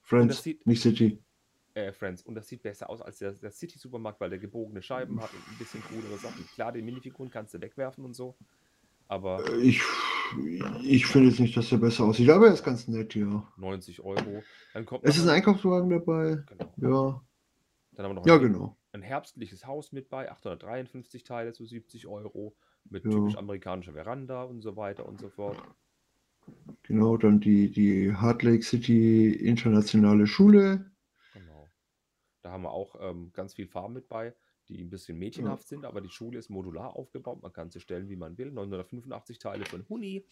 Friends, 0.02 0.42
sieht, 0.42 0.64
nicht 0.66 0.80
City 0.82 1.20
äh, 1.76 1.92
Friends. 1.92 2.22
Und 2.22 2.34
das 2.34 2.48
sieht 2.48 2.62
besser 2.62 2.88
aus 2.88 3.02
als 3.02 3.18
der, 3.18 3.32
der 3.32 3.50
City-Supermarkt, 3.50 4.20
weil 4.20 4.30
der 4.30 4.38
gebogene 4.38 4.82
Scheiben 4.82 5.20
hat 5.20 5.32
und 5.32 5.40
ein 5.48 5.58
bisschen 5.58 5.82
coolere 5.84 6.16
Sachen. 6.16 6.46
Klar, 6.54 6.72
die 6.72 6.82
Minifiguren 6.82 7.30
kannst 7.30 7.54
du 7.54 7.60
wegwerfen 7.60 8.04
und 8.04 8.14
so. 8.14 8.36
Aber. 9.08 9.46
Äh, 9.48 9.60
ich, 9.60 9.82
ich 10.82 11.06
finde 11.06 11.28
jetzt 11.28 11.40
nicht, 11.40 11.56
dass 11.56 11.68
der 11.68 11.78
besser 11.78 12.04
aussieht, 12.04 12.30
aber 12.30 12.46
er 12.48 12.54
ist 12.54 12.64
ganz 12.64 12.88
nett, 12.88 13.14
ja. 13.14 13.46
90 13.56 14.00
Euro. 14.00 14.42
Dann 14.72 14.86
kommt 14.86 15.04
es 15.04 15.16
ist 15.16 15.24
ein 15.24 15.30
Einkaufswagen 15.30 15.90
dabei. 15.90 16.42
Genau. 16.76 17.10
Ja. 17.10 17.22
Dann 17.92 18.04
haben 18.04 18.10
wir 18.10 18.14
noch 18.14 18.26
ja, 18.26 18.34
ein, 18.34 18.40
genau. 18.40 18.76
ein 18.92 19.02
herbstliches 19.02 19.66
Haus 19.66 19.92
mit 19.92 20.08
bei, 20.08 20.30
853 20.30 21.24
Teile 21.24 21.52
zu 21.52 21.64
70 21.64 22.06
Euro, 22.06 22.54
mit 22.88 23.04
ja. 23.04 23.10
typisch 23.10 23.36
amerikanischer 23.36 23.94
Veranda 23.94 24.42
und 24.42 24.60
so 24.60 24.76
weiter 24.76 25.06
und 25.06 25.20
so 25.20 25.28
fort. 25.28 25.56
Genau, 26.82 27.16
dann 27.16 27.40
die, 27.40 27.70
die 27.70 28.14
Heart 28.16 28.42
Lake 28.42 28.62
City 28.62 29.32
Internationale 29.32 30.26
Schule. 30.26 30.90
Da 32.46 32.52
haben 32.52 32.62
wir 32.62 32.70
auch 32.70 32.94
ähm, 33.00 33.32
ganz 33.32 33.54
viel 33.54 33.66
Farben 33.66 33.94
mit 33.94 34.08
bei, 34.08 34.32
die 34.68 34.82
ein 34.82 34.90
bisschen 34.90 35.18
mädchenhaft 35.18 35.68
sind, 35.68 35.84
aber 35.84 36.00
die 36.00 36.08
Schule 36.08 36.38
ist 36.38 36.50
modular 36.50 36.96
aufgebaut. 36.96 37.42
Man 37.42 37.52
kann 37.52 37.70
sie 37.70 37.80
stellen, 37.80 38.08
wie 38.08 38.16
man 38.16 38.36
will. 38.38 38.50
985 38.50 39.38
Teile 39.38 39.64
ein 39.64 39.88
Huni. 39.88 40.24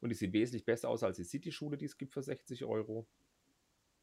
Und 0.00 0.10
die 0.10 0.14
sieht 0.14 0.32
wesentlich 0.32 0.64
besser 0.64 0.88
aus 0.88 1.02
als 1.02 1.16
die 1.16 1.24
City-Schule, 1.24 1.76
die 1.76 1.86
es 1.86 1.98
gibt 1.98 2.12
für 2.12 2.22
60 2.22 2.64
Euro. 2.64 3.06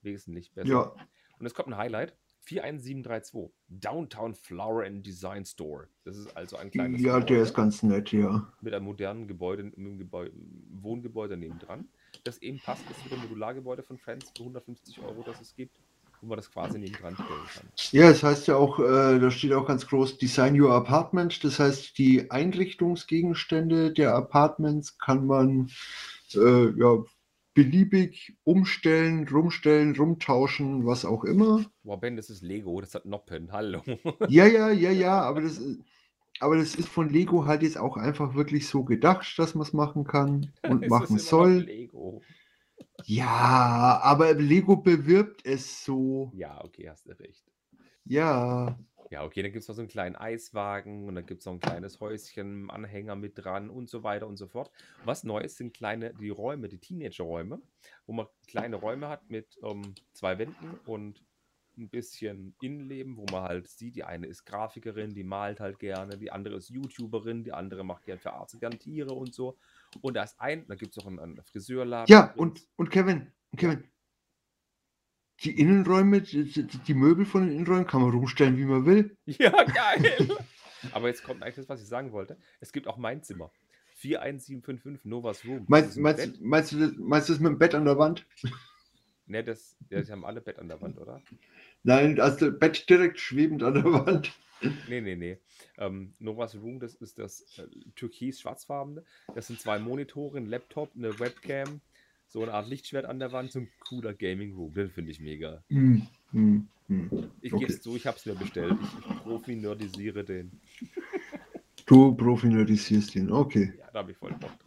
Wesentlich 0.02 0.54
besser. 0.54 0.70
Ja. 0.70 0.96
Und 1.40 1.46
es 1.46 1.54
kommt 1.54 1.70
ein 1.70 1.78
Highlight. 1.78 2.16
41732. 2.42 3.52
Downtown 3.68 4.34
Flower 4.34 4.84
and 4.86 5.06
Design 5.06 5.44
Store. 5.44 5.88
Das 6.04 6.18
ist 6.18 6.36
also 6.38 6.56
ein 6.58 6.72
kleines. 6.72 7.02
Ja, 7.02 7.20
Gebäude 7.20 7.26
der 7.26 7.42
ist 7.42 7.54
ganz 7.54 7.84
nett, 7.84 8.12
ja. 8.12 8.52
Mit 8.62 8.74
einem 8.74 8.86
modernen 8.86 9.28
Gebäude, 9.28 9.70
Gebäude 9.72 10.32
Wohngebäude 10.70 11.36
nebendran. 11.36 11.90
Das 12.24 12.38
eben 12.38 12.60
passt 12.60 12.86
zu 13.04 13.10
dem 13.10 13.20
Modulargebäude 13.22 13.84
von 13.84 13.98
Friends 13.98 14.32
für 14.32 14.44
150 14.44 15.00
Euro, 15.02 15.24
das 15.24 15.42
es 15.42 15.56
gibt 15.56 15.80
wo 16.22 16.28
man 16.28 16.38
das 16.38 16.52
quasi 16.52 16.80
neben 16.80 16.94
dran 16.94 17.16
stellen 17.16 17.30
kann. 17.54 17.68
Ja, 17.92 18.10
es 18.10 18.24
heißt 18.24 18.48
ja 18.48 18.56
auch, 18.56 18.80
äh, 18.80 19.20
da 19.20 19.32
steht 19.32 19.54
auch 19.54 19.68
ganz 19.68 19.88
groß 19.88 20.18
Design 20.18 20.60
Your 20.60 20.74
Apartment. 20.74 21.44
Das 21.44 21.60
heißt, 21.60 21.98
die 21.98 22.32
Einrichtungsgegenstände 22.32 23.92
der 23.92 24.16
Apartments 24.16 24.98
kann 24.98 25.26
man 25.28 25.70
äh, 26.34 26.72
ja, 26.78 27.04
beliebig 27.54 28.38
umstellen, 28.44 29.28
rumstellen, 29.28 29.96
rumtauschen, 29.96 30.86
was 30.86 31.06
auch 31.06 31.24
immer. 31.24 31.66
Boah, 31.84 32.00
Ben, 32.00 32.16
das 32.16 32.30
ist 32.30 32.44
Lego, 32.44 32.80
das 32.82 32.94
hat 32.94 33.06
Noppen, 33.06 33.52
hallo. 33.52 33.82
ja, 34.28 34.46
ja, 34.46 34.70
ja, 34.70 34.92
ja, 34.92 35.22
aber 35.22 35.42
das, 35.42 35.60
aber 36.40 36.58
das 36.58 36.76
ist 36.76 36.88
von 36.88 37.10
Lego 37.10 37.46
halt 37.46 37.64
jetzt 37.64 37.78
auch 37.80 37.98
einfach 37.98 38.36
wirklich 38.36 38.68
so 38.68 38.84
gedacht, 38.84 39.34
dass 39.38 39.56
man 39.56 39.66
es 39.66 39.74
machen 39.74 40.04
kann 40.04 40.54
und 40.64 40.88
machen 40.90 41.18
soll. 41.18 41.64
Lego. 41.64 42.22
Ja, 43.06 44.00
aber 44.04 44.34
Lego 44.34 44.78
bewirbt 44.78 45.46
es 45.46 45.86
so. 45.86 46.32
Ja, 46.36 46.64
okay, 46.64 46.90
hast 46.90 47.08
du 47.08 47.12
recht. 47.12 47.46
Ja. 48.04 48.78
Ja, 49.10 49.24
okay, 49.24 49.42
dann 49.42 49.54
gibt 49.54 49.62
es 49.62 49.68
noch 49.70 49.76
so 49.76 49.82
einen 49.82 49.88
kleinen 49.88 50.18
Eiswagen 50.18 51.08
und 51.08 51.16
dann 51.16 51.26
gibt 51.26 51.40
es 51.40 51.46
noch 51.46 51.54
ein 51.54 51.60
kleines 51.60 52.02
Häuschen, 52.02 52.70
Anhänger 52.70 53.16
mit 53.16 53.38
dran 53.38 53.70
und 53.70 53.90
so 53.90 54.04
weiter 54.04 54.28
und 54.28 54.36
so 54.36 54.48
fort. 54.48 54.72
Was 55.06 55.24
neu 55.24 55.40
ist, 55.40 55.56
sind 55.58 55.74
kleine, 55.74 56.14
die 56.14 56.30
Räume, 56.30 56.68
die 56.68 56.80
Teenager-Räume, 56.80 57.62
wo 58.06 58.14
man 58.14 58.28
kleine 58.48 58.76
Räume 58.76 59.08
hat 59.08 59.30
mit 59.30 59.58
ähm, 59.64 59.96
zwei 60.12 60.38
Wänden 60.38 60.74
und 60.86 61.24
ein 61.78 61.90
bisschen 61.90 62.56
Innenleben, 62.60 63.18
wo 63.18 63.26
man 63.32 63.44
halt 63.44 63.68
sieht, 63.68 63.96
die 63.96 64.04
eine 64.04 64.28
ist 64.28 64.46
Grafikerin, 64.46 65.14
die 65.14 65.24
malt 65.24 65.60
halt 65.60 65.80
gerne, 65.80 66.18
die 66.18 66.32
andere 66.32 66.56
ist 66.56 66.70
YouTuberin, 66.70 67.44
die 67.44 67.54
andere 67.54 67.86
macht 67.86 68.06
gerne 68.06 68.20
für 68.20 68.34
Arzt 68.34 68.60
gern 68.60 68.80
Tiere 68.80 69.14
und 69.14 69.34
so. 69.34 69.58
Und 70.02 70.16
da 70.16 70.24
ist 70.24 70.40
ein, 70.40 70.66
da 70.68 70.76
gibt 70.76 70.96
es 70.96 71.04
auch 71.04 71.08
einen, 71.08 71.20
einen 71.20 71.44
Friseurladen. 71.44 72.12
Ja, 72.12 72.34
und, 72.36 72.62
und 72.76 72.90
Kevin, 72.90 73.32
Kevin, 73.56 73.84
die 75.42 75.60
Innenräume, 75.60 76.22
die, 76.22 76.46
die, 76.66 76.94
Möbel 76.94 77.26
von 77.26 77.42
den 77.42 77.52
Innenräumen 77.52 77.86
kann 77.86 78.02
man 78.02 78.12
rumstellen, 78.12 78.58
wie 78.58 78.66
man 78.66 78.86
will. 78.86 79.18
Ja, 79.26 79.52
geil. 79.64 80.30
Aber 80.92 81.08
jetzt 81.08 81.24
kommt 81.24 81.44
eigentlich 81.44 81.56
das, 81.56 81.70
was 81.70 81.82
ich 81.82 81.88
sagen 81.88 82.12
wollte. 82.12 82.38
Es 82.60 82.72
gibt 82.72 82.88
auch 82.88 82.98
mein 82.98 83.24
Zimmer. 83.24 83.52
41755 83.98 85.06
Novas 85.06 85.44
Room. 85.46 85.66
Meinst, 85.68 85.98
meinst, 85.98 86.40
meinst, 86.42 86.72
du 86.72 86.80
das, 86.80 86.92
meinst 86.98 87.30
du 87.30 87.34
das 87.34 87.42
mit 87.42 87.52
dem 87.52 87.58
Bett 87.58 87.74
an 87.74 87.86
der 87.86 87.98
Wand? 87.98 88.28
Ne, 89.28 89.44
das, 89.44 89.76
ja, 89.90 90.02
die 90.02 90.12
haben 90.12 90.26
alle 90.26 90.40
Bett 90.40 90.58
an 90.58 90.70
der 90.70 90.82
Wand, 90.82 90.98
oder? 90.98 91.22
Nein, 91.84 92.20
also 92.20 92.52
Bett 92.52 92.90
direkt 92.90 93.20
schwebend 93.20 93.62
an 93.62 93.74
der 93.74 93.84
Wand. 94.06 94.32
Nee, 94.88 95.02
nee, 95.02 95.16
nee. 95.16 95.38
Ähm, 95.78 96.14
Novas 96.20 96.56
Room, 96.56 96.80
das 96.80 96.96
ist 96.96 97.20
das 97.20 97.42
äh, 97.58 97.68
türkis-schwarzfarbene. 97.96 99.04
Das 99.36 99.48
sind 99.48 99.60
zwei 99.60 99.80
Monitore, 99.80 100.38
ein 100.38 100.48
Laptop, 100.48 100.92
eine 100.96 101.20
Webcam, 101.20 101.82
so 102.28 102.42
eine 102.42 102.54
Art 102.54 102.68
Lichtschwert 102.68 103.06
an 103.06 103.20
der 103.20 103.32
Wand, 103.32 103.52
so 103.52 103.60
ein 103.60 103.70
cooler 103.80 104.14
Gaming 104.14 104.56
Room. 104.56 104.74
Den 104.74 104.90
finde 104.90 105.12
ich 105.12 105.20
mega. 105.20 105.64
Mm, 105.70 106.00
mm, 106.32 106.68
mm. 106.88 107.32
Ich 107.42 107.54
okay. 107.54 107.66
gebe 107.66 107.74
es 107.74 107.82
zu, 107.82 107.96
ich 107.96 108.08
habe 108.08 108.18
es 108.18 108.26
mir 108.26 108.36
bestellt. 108.36 108.76
Ich, 108.82 109.12
ich 109.12 109.24
profi-nerdisiere 109.24 110.24
den. 110.24 110.60
Du 111.86 112.16
profi-nerdisierst 112.16 113.16
den, 113.16 113.32
okay. 113.32 113.74
Ja, 113.78 113.92
da 113.92 114.00
habe 114.00 114.12
ich 114.12 114.18
voll 114.18 114.34
Bock 114.34 114.58
drauf. 114.60 114.67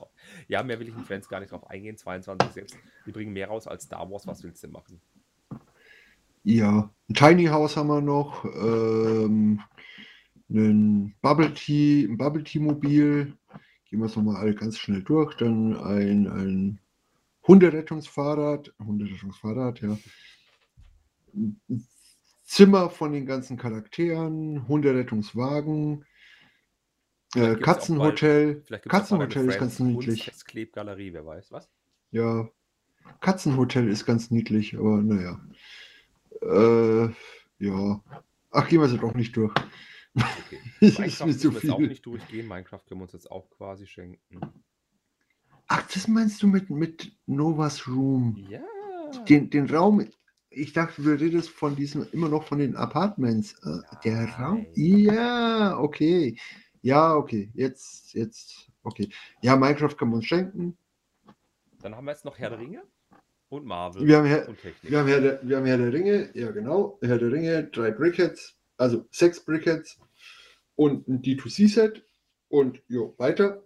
Ja, 0.50 0.64
mehr 0.64 0.80
will 0.80 0.88
ich 0.88 0.96
in 0.96 1.04
Friends 1.04 1.28
gar 1.28 1.38
nicht 1.38 1.52
drauf 1.52 1.70
eingehen. 1.70 1.96
22 1.96 2.50
selbst. 2.50 2.76
Die 3.06 3.12
bringen 3.12 3.32
mehr 3.32 3.46
raus 3.46 3.68
als 3.68 3.84
Star 3.84 4.10
Wars. 4.10 4.26
Was 4.26 4.42
willst 4.42 4.64
du 4.64 4.68
machen? 4.68 5.00
Ja, 6.42 6.92
ein 7.08 7.14
Tiny 7.14 7.44
House 7.46 7.76
haben 7.76 7.86
wir 7.86 8.00
noch. 8.00 8.44
Ähm, 8.44 9.60
ein 10.50 11.14
Bubble 11.22 11.54
Tea, 11.54 12.08
ein 12.10 12.16
Bubble 12.16 12.42
Tea 12.42 12.58
Mobil. 12.58 13.32
Gehen 13.88 14.00
wir 14.00 14.06
es 14.06 14.16
nochmal 14.16 14.38
alle 14.38 14.56
ganz 14.56 14.76
schnell 14.76 15.04
durch. 15.04 15.36
Dann 15.36 15.76
ein, 15.76 16.26
ein 16.26 16.80
Hunderettungsfahrrad. 17.46 18.74
Hunderettungsfahrrad, 18.84 19.80
ja. 19.82 19.96
Zimmer 22.42 22.90
von 22.90 23.12
den 23.12 23.24
ganzen 23.24 23.56
Charakteren, 23.56 24.66
Hunderettungswagen, 24.66 26.04
äh, 27.34 27.56
Katzenhotel. 27.56 28.62
Katzenhotel 28.88 29.48
ist 29.48 29.58
ganz 29.58 29.78
niedlich. 29.78 30.30
Klebgalerie, 30.46 31.12
wer 31.12 31.26
weiß, 31.26 31.52
was? 31.52 31.70
Ja, 32.10 32.48
Katzenhotel 33.20 33.88
ist 33.88 34.06
ganz 34.06 34.30
niedlich, 34.30 34.76
aber 34.76 35.02
naja. 35.02 35.40
Äh, 36.42 37.12
ja. 37.58 38.02
Ach, 38.50 38.68
gehen 38.68 38.80
wir 38.80 38.88
sie 38.88 38.98
doch 38.98 39.14
nicht 39.14 39.36
durch. 39.36 39.52
Okay. 40.14 40.58
Minecraft 40.80 41.26
müssen 41.26 41.52
wir 41.52 41.60
jetzt 41.60 41.70
auch 41.70 41.78
nicht 41.78 42.06
durchgehen. 42.06 42.48
Minecraft 42.48 42.80
können 42.88 43.00
wir 43.00 43.04
uns 43.04 43.12
jetzt 43.12 43.30
auch 43.30 43.48
quasi 43.50 43.86
schenken. 43.86 44.40
Ach, 45.68 45.82
das 45.92 46.08
meinst 46.08 46.42
du 46.42 46.48
mit, 46.48 46.70
mit 46.70 47.12
Novas 47.26 47.86
Room? 47.86 48.36
Ja. 48.48 48.60
Den, 49.28 49.50
den 49.50 49.70
Raum, 49.70 50.04
ich 50.48 50.72
dachte, 50.72 51.02
du 51.02 51.10
redest 51.10 51.50
von 51.50 51.76
diesem, 51.76 52.06
immer 52.12 52.28
noch 52.28 52.44
von 52.44 52.58
den 52.58 52.74
Apartments. 52.74 53.54
Äh, 53.62 53.80
der 54.04 54.28
Raum? 54.30 54.66
Ja, 54.74 55.78
okay. 55.78 56.36
Ja, 56.82 57.14
okay. 57.14 57.50
Jetzt, 57.54 58.14
jetzt, 58.14 58.70
okay. 58.82 59.08
Ja, 59.42 59.56
Minecraft 59.56 59.94
kann 59.96 60.08
man 60.08 60.18
uns 60.18 60.26
schenken. 60.26 60.76
Dann 61.82 61.94
haben 61.94 62.04
wir 62.04 62.12
jetzt 62.12 62.24
noch 62.24 62.38
Herr 62.38 62.50
der 62.50 62.58
Ringe. 62.58 62.82
Und 63.48 63.64
Marvel 63.64 64.06
wir 64.06 64.18
haben 64.18 64.26
Herr, 64.26 64.48
und 64.48 64.60
Technik. 64.60 64.90
Wir 64.90 64.98
haben, 65.00 65.08
Herr 65.08 65.20
der, 65.20 65.40
wir 65.42 65.56
haben 65.56 65.66
Herr 65.66 65.78
der 65.78 65.92
Ringe, 65.92 66.30
ja 66.34 66.52
genau, 66.52 66.98
Herr 67.02 67.18
der 67.18 67.32
Ringe, 67.32 67.64
drei 67.64 67.90
Brickheads, 67.90 68.56
also 68.76 69.06
sechs 69.10 69.44
Brickheads 69.44 69.98
und 70.76 71.08
ein 71.08 71.20
D2C-Set 71.20 72.04
und 72.48 72.80
jo, 72.86 73.14
weiter. 73.18 73.64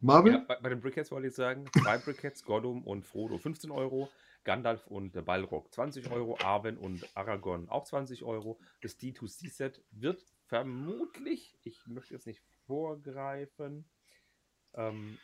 Marvel? 0.00 0.32
Ja, 0.32 0.44
bei, 0.48 0.56
bei, 0.56 0.68
den 0.70 0.80
Brickheads 0.80 1.12
wollte 1.12 1.28
ich 1.28 1.34
sagen, 1.36 1.66
zwei 1.80 1.98
Brickheads, 1.98 2.44
Gollum 2.44 2.82
und 2.82 3.06
Frodo 3.06 3.38
15 3.38 3.70
Euro, 3.70 4.10
Gandalf 4.42 4.88
und 4.88 5.14
der 5.14 5.22
Balrog 5.22 5.72
20 5.72 6.10
Euro, 6.10 6.36
Arwen 6.42 6.76
und 6.76 7.08
Aragorn 7.14 7.68
auch 7.68 7.84
20 7.84 8.24
Euro. 8.24 8.58
Das 8.80 8.98
D2C-Set 8.98 9.84
wird 9.92 10.26
vermutlich, 10.52 11.56
ich 11.62 11.86
möchte 11.86 12.12
jetzt 12.12 12.26
nicht 12.26 12.42
vorgreifen, 12.66 13.86
ähm, 14.74 15.16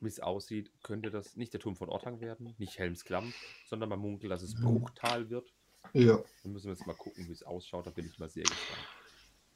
wie 0.00 0.08
es 0.08 0.18
aussieht, 0.18 0.72
könnte 0.82 1.12
das 1.12 1.36
nicht 1.36 1.52
der 1.52 1.60
Turm 1.60 1.76
von 1.76 1.88
Ortang 1.88 2.20
werden, 2.20 2.52
nicht 2.58 2.76
Helms 2.80 3.04
Klamm, 3.04 3.32
sondern 3.68 3.90
man 3.90 4.00
munkelt, 4.00 4.32
dass 4.32 4.42
es 4.42 4.60
Bruchtal 4.60 5.30
wird. 5.30 5.54
Ja. 5.92 6.20
Dann 6.42 6.52
müssen 6.52 6.66
wir 6.66 6.72
jetzt 6.72 6.84
mal 6.84 6.96
gucken, 6.96 7.28
wie 7.28 7.32
es 7.32 7.44
ausschaut. 7.44 7.86
Da 7.86 7.90
bin 7.90 8.06
ich 8.06 8.18
mal 8.18 8.28
sehr 8.28 8.42
gespannt. 8.42 8.88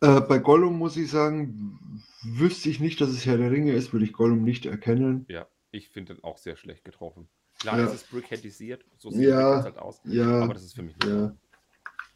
Äh, 0.00 0.20
bei 0.28 0.38
Gollum 0.38 0.78
muss 0.78 0.96
ich 0.96 1.10
sagen, 1.10 2.04
wüsste 2.22 2.68
ich 2.68 2.78
nicht, 2.78 3.00
dass 3.00 3.08
es 3.08 3.26
Herr 3.26 3.36
der 3.36 3.50
Ringe 3.50 3.72
ist, 3.72 3.92
würde 3.92 4.04
ich 4.04 4.12
Gollum 4.12 4.44
nicht 4.44 4.64
erkennen. 4.64 5.26
Ja, 5.28 5.48
ich 5.72 5.88
finde 5.88 6.14
den 6.14 6.22
auch 6.22 6.38
sehr 6.38 6.56
schlecht 6.56 6.84
getroffen. 6.84 7.28
Klar, 7.58 7.80
ja. 7.80 7.86
es 7.86 7.94
ist 7.94 8.10
brickheadisiert, 8.10 8.84
so 8.96 9.10
sieht 9.10 9.26
ja, 9.26 9.64
halt 9.64 9.76
aus. 9.76 10.00
Ja, 10.04 10.44
aber 10.44 10.54
das 10.54 10.62
ist 10.62 10.76
für 10.76 10.84
mich 10.84 10.96
nicht. 10.98 11.08
Ja. 11.08 11.36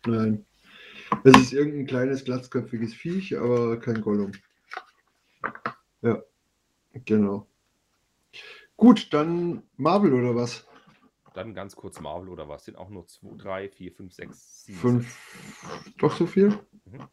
Nein. 0.06 0.46
Es 1.24 1.36
ist 1.36 1.52
irgendein 1.52 1.86
kleines, 1.86 2.24
glatzköpfiges 2.24 2.94
Viech, 2.94 3.36
aber 3.38 3.78
kein 3.78 4.00
Gollum. 4.00 4.32
Ja, 6.00 6.22
genau. 6.92 7.46
Gut, 8.76 9.12
dann 9.12 9.62
Marvel 9.76 10.12
oder 10.14 10.34
was? 10.34 10.66
Dann 11.34 11.54
ganz 11.54 11.76
kurz 11.76 12.00
Marvel 12.00 12.28
oder 12.28 12.48
was? 12.48 12.64
Sind 12.64 12.76
auch 12.76 12.90
nur 12.90 13.06
2, 13.06 13.36
3, 13.36 13.68
4, 13.68 13.92
5, 13.92 14.12
6, 14.12 14.64
7. 14.64 14.78
5. 14.78 15.94
Doch 15.98 16.16
so 16.16 16.26
viel? 16.26 16.58
Mhm. 16.84 17.08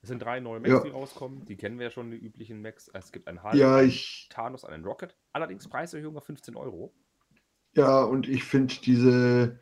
Es 0.00 0.08
sind 0.08 0.22
drei 0.22 0.38
neue 0.38 0.60
Macs, 0.60 0.70
ja. 0.70 0.80
die 0.84 0.90
rauskommen. 0.90 1.44
Die 1.44 1.56
kennen 1.56 1.78
wir 1.78 1.86
ja 1.86 1.90
schon, 1.90 2.12
die 2.12 2.18
üblichen 2.18 2.62
Macs. 2.62 2.88
Es 2.94 3.10
gibt 3.10 3.26
einen 3.26 3.42
Hulk, 3.42 3.56
ja, 3.56 3.82
ich... 3.82 4.28
Thanos, 4.30 4.64
einen 4.64 4.84
Rocket. 4.84 5.16
Allerdings 5.32 5.68
Preiserhöhung 5.68 6.16
auf 6.16 6.24
15 6.24 6.54
Euro. 6.54 6.94
Ja, 7.72 8.02
und 8.02 8.28
ich 8.28 8.44
finde 8.44 8.74
diese 8.82 9.58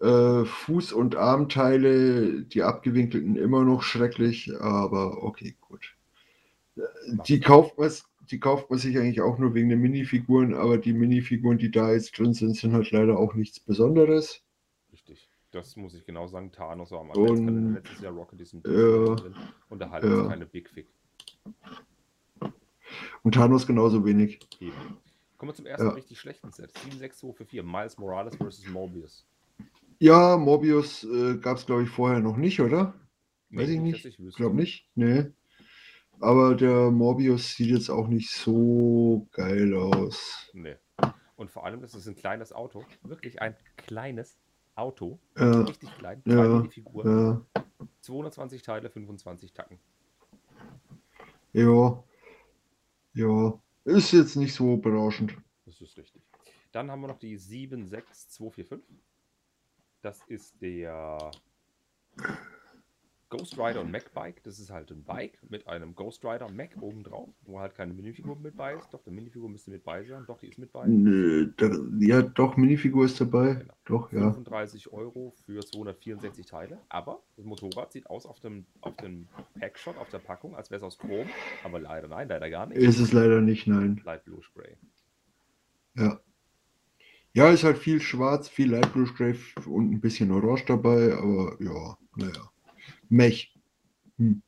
äh, 0.00 0.44
Fuß- 0.44 0.92
und 0.92 1.16
Armteile, 1.16 2.42
die 2.42 2.62
abgewinkelten, 2.62 3.36
immer 3.36 3.64
noch 3.64 3.82
schrecklich. 3.82 4.52
Aber 4.60 5.22
okay, 5.22 5.56
gut. 5.60 5.96
Die 7.26 7.40
kauft, 7.40 7.78
man, 7.78 7.90
die 8.30 8.38
kauft 8.38 8.70
man 8.70 8.78
sich 8.78 8.96
eigentlich 8.96 9.20
auch 9.20 9.38
nur 9.38 9.54
wegen 9.54 9.68
den 9.68 9.80
Minifiguren, 9.80 10.54
aber 10.54 10.78
die 10.78 10.92
Minifiguren, 10.92 11.58
die 11.58 11.70
da 11.70 11.92
jetzt 11.92 12.16
drin 12.18 12.34
sind, 12.34 12.56
sind 12.56 12.72
halt 12.72 12.90
leider 12.92 13.18
auch 13.18 13.34
nichts 13.34 13.58
Besonderes. 13.58 14.42
Richtig. 14.92 15.28
Das 15.50 15.76
muss 15.76 15.94
ich 15.94 16.04
genau 16.04 16.28
sagen. 16.28 16.52
Thanos 16.52 16.90
war 16.90 17.00
am 17.00 17.10
und, 17.10 17.74
letztes 17.74 18.00
Jahr 18.00 18.12
Rocket 18.12 18.40
ist 18.40 18.52
ein 18.52 18.62
ja, 18.64 19.14
drin 19.14 19.34
und 19.70 19.78
der 19.80 19.90
Hulk 19.90 20.04
ja. 20.04 20.22
ist 20.22 20.28
keine 20.28 20.46
Big 20.46 20.68
Fig. 20.68 20.86
Und 23.22 23.34
Thanos 23.34 23.66
genauso 23.66 24.04
wenig. 24.04 24.40
Eben. 24.60 24.72
Kommen 25.36 25.50
wir 25.50 25.54
zum 25.54 25.66
ersten 25.66 25.86
ja. 25.86 25.92
richtig 25.92 26.18
schlechten 26.18 26.50
Set. 26.52 26.72
76244, 26.72 27.62
Miles 27.62 27.98
Morales 27.98 28.36
vs. 28.36 28.68
Morbius. 28.68 29.26
Ja, 30.00 30.36
Morbius 30.36 31.04
äh, 31.04 31.38
gab 31.38 31.56
es, 31.56 31.66
glaube 31.66 31.82
ich, 31.82 31.88
vorher 31.88 32.20
noch 32.20 32.36
nicht, 32.36 32.60
oder? 32.60 32.94
Weiß 33.50 33.68
nee, 33.68 33.74
ich 33.74 33.80
nicht. 33.80 34.04
Ich 34.04 34.36
glaube 34.36 34.54
nicht. 34.54 34.88
Nee. 34.94 35.26
Aber 36.20 36.54
der 36.54 36.90
Morbius 36.90 37.54
sieht 37.54 37.70
jetzt 37.70 37.90
auch 37.90 38.06
nicht 38.06 38.30
so 38.30 39.26
geil 39.32 39.74
aus. 39.74 40.50
Nee. 40.52 40.76
Und 41.36 41.50
vor 41.50 41.64
allem, 41.64 41.80
das 41.80 41.94
ist 41.94 42.06
ein 42.06 42.16
kleines 42.16 42.52
Auto. 42.52 42.84
Wirklich 43.02 43.40
ein 43.40 43.56
kleines 43.76 44.38
Auto. 44.74 45.18
Ja. 45.36 45.62
Richtig 45.62 45.90
klein. 45.98 46.22
Ja. 46.26 46.64
Figur. 46.64 47.06
Ja. 47.06 47.62
220 48.00 48.62
Teile, 48.62 48.90
25 48.90 49.52
Tacken. 49.52 49.78
Ja. 51.52 52.04
Ja. 53.14 53.60
Ist 53.84 54.12
jetzt 54.12 54.36
nicht 54.36 54.54
so 54.54 54.76
berauschend. 54.76 55.36
Das 55.64 55.80
ist 55.80 55.96
richtig. 55.96 56.22
Dann 56.72 56.90
haben 56.90 57.00
wir 57.00 57.08
noch 57.08 57.18
die 57.18 57.36
76245. 57.36 59.07
Das 60.08 60.22
ist 60.26 60.54
der 60.62 61.18
Ghost 63.28 63.58
Rider 63.58 63.82
und 63.82 63.90
Mac 63.90 64.14
Bike. 64.14 64.42
Das 64.42 64.58
ist 64.58 64.70
halt 64.70 64.90
ein 64.90 65.04
Bike 65.04 65.38
mit 65.50 65.66
einem 65.66 65.94
Ghost 65.94 66.24
Rider 66.24 66.50
Mac 66.50 66.70
oben 66.80 67.02
drauf, 67.04 67.28
wo 67.42 67.60
halt 67.60 67.74
keine 67.74 67.92
Minifigur 67.92 68.34
mit 68.36 68.56
bei 68.56 68.72
ist. 68.72 68.88
Doch, 68.90 69.02
der 69.02 69.12
Minifigur 69.12 69.50
müsste 69.50 69.70
mit 69.70 69.84
bei 69.84 70.02
sein. 70.04 70.24
Doch, 70.26 70.38
die 70.38 70.46
ist 70.48 70.56
mit 70.56 70.72
bei. 70.72 70.86
Nö, 70.86 71.52
da, 71.58 71.68
ja, 72.00 72.22
doch, 72.22 72.56
Minifigur 72.56 73.04
ist 73.04 73.20
dabei. 73.20 73.56
Genau. 73.56 73.74
Doch, 73.84 74.10
ja. 74.10 74.20
35 74.20 74.90
Euro 74.94 75.34
für 75.44 75.60
264 75.60 76.46
Teile. 76.46 76.78
Aber 76.88 77.22
das 77.36 77.44
Motorrad 77.44 77.92
sieht 77.92 78.08
aus 78.08 78.24
auf 78.24 78.40
dem, 78.40 78.64
auf 78.80 78.96
dem 78.96 79.28
Packshot, 79.60 79.98
auf 79.98 80.08
der 80.08 80.20
Packung, 80.20 80.56
als 80.56 80.70
wäre 80.70 80.78
es 80.78 80.84
aus 80.84 80.96
Chrom. 80.96 81.26
Aber 81.64 81.80
leider 81.80 82.08
nein, 82.08 82.28
leider 82.28 82.48
gar 82.48 82.64
nicht. 82.64 82.78
Ist 82.78 82.98
es 82.98 83.12
leider 83.12 83.42
nicht, 83.42 83.66
nein. 83.66 84.00
Light 84.06 84.24
Blue 84.24 84.42
Spray. 84.42 84.74
Ja. 85.96 86.18
Ja, 87.34 87.50
ist 87.50 87.64
halt 87.64 87.78
viel 87.78 88.00
schwarz, 88.00 88.48
viel 88.48 88.80
Spray 89.06 89.34
und 89.66 89.92
ein 89.92 90.00
bisschen 90.00 90.32
Orange 90.32 90.64
dabei, 90.66 91.12
aber 91.12 91.56
ja, 91.60 91.96
naja. 92.16 92.50
Mech. 93.08 93.54
Hm. 94.18 94.42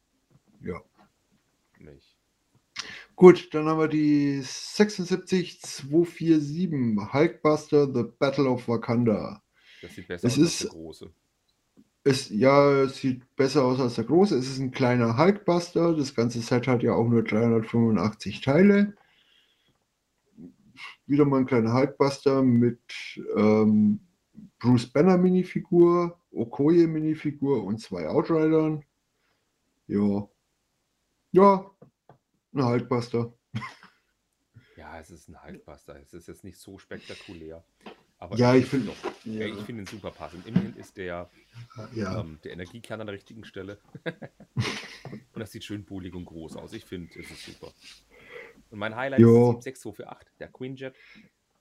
Ja. 0.62 0.80
Mech. 1.78 2.16
Gut, 3.16 3.52
dann 3.52 3.66
haben 3.66 3.78
wir 3.78 3.88
die 3.88 4.40
76247 4.42 7.12
Hulkbuster 7.12 7.92
The 7.92 8.04
Battle 8.18 8.48
of 8.48 8.66
Wakanda. 8.66 9.42
Das 9.82 9.94
sieht 9.94 10.08
besser 10.08 10.26
es 10.26 10.32
aus 10.34 10.38
ist, 10.38 10.62
als 10.62 10.70
der 10.70 10.70
große. 10.70 11.10
Es, 12.02 12.30
ja, 12.30 12.82
es 12.82 12.96
sieht 12.96 13.36
besser 13.36 13.62
aus 13.64 13.78
als 13.78 13.96
der 13.96 14.04
große. 14.04 14.34
Es 14.36 14.48
ist 14.48 14.58
ein 14.58 14.70
kleiner 14.70 15.18
Hulkbuster. 15.18 15.94
Das 15.94 16.14
ganze 16.14 16.40
Set 16.40 16.66
hat 16.66 16.82
ja 16.82 16.94
auch 16.94 17.08
nur 17.08 17.22
385 17.22 18.40
Teile. 18.40 18.94
Wieder 21.10 21.24
mal 21.24 21.40
ein 21.40 21.46
kleiner 21.46 21.74
Hulkbuster 21.74 22.40
mit 22.40 22.78
ähm, 23.36 23.98
Bruce 24.60 24.86
Banner 24.86 25.18
Minifigur, 25.18 26.16
Okoye 26.30 26.86
Minifigur 26.86 27.64
und 27.64 27.80
zwei 27.80 28.06
Outridern. 28.06 28.84
Ja. 29.88 30.28
Ja, 31.32 31.68
ein 32.54 32.64
Hulkbuster. 32.64 33.32
Ja, 34.76 35.00
es 35.00 35.10
ist 35.10 35.28
ein 35.28 35.42
Hulkbuster. 35.44 36.00
Es 36.00 36.14
ist 36.14 36.28
jetzt 36.28 36.44
nicht 36.44 36.58
so 36.58 36.78
spektakulär. 36.78 37.64
Aber 38.18 38.36
ja, 38.36 38.54
ich 38.54 38.66
finde 38.66 38.92
ja. 39.24 39.46
ich 39.46 39.60
finde 39.62 39.82
ihn 39.82 39.86
super 39.86 40.12
passend. 40.12 40.46
Immerhin 40.46 40.76
ist 40.76 40.96
der, 40.96 41.28
ja. 41.92 42.20
ähm, 42.20 42.38
der 42.44 42.52
Energiekern 42.52 43.00
an 43.00 43.08
der 43.08 43.14
richtigen 43.16 43.44
Stelle. 43.44 43.78
und 44.04 45.40
das 45.40 45.50
sieht 45.50 45.64
schön 45.64 45.84
bullig 45.84 46.14
und 46.14 46.26
groß 46.26 46.54
aus. 46.56 46.72
Ich 46.72 46.84
finde, 46.84 47.10
es 47.18 47.28
ist 47.32 47.46
super. 47.46 47.72
Und 48.70 48.78
mein 48.78 48.94
Highlight 48.94 49.20
jo. 49.20 49.58
ist 49.58 49.64
6248, 49.64 50.38
der 50.38 50.48
Quinjet. 50.48 50.94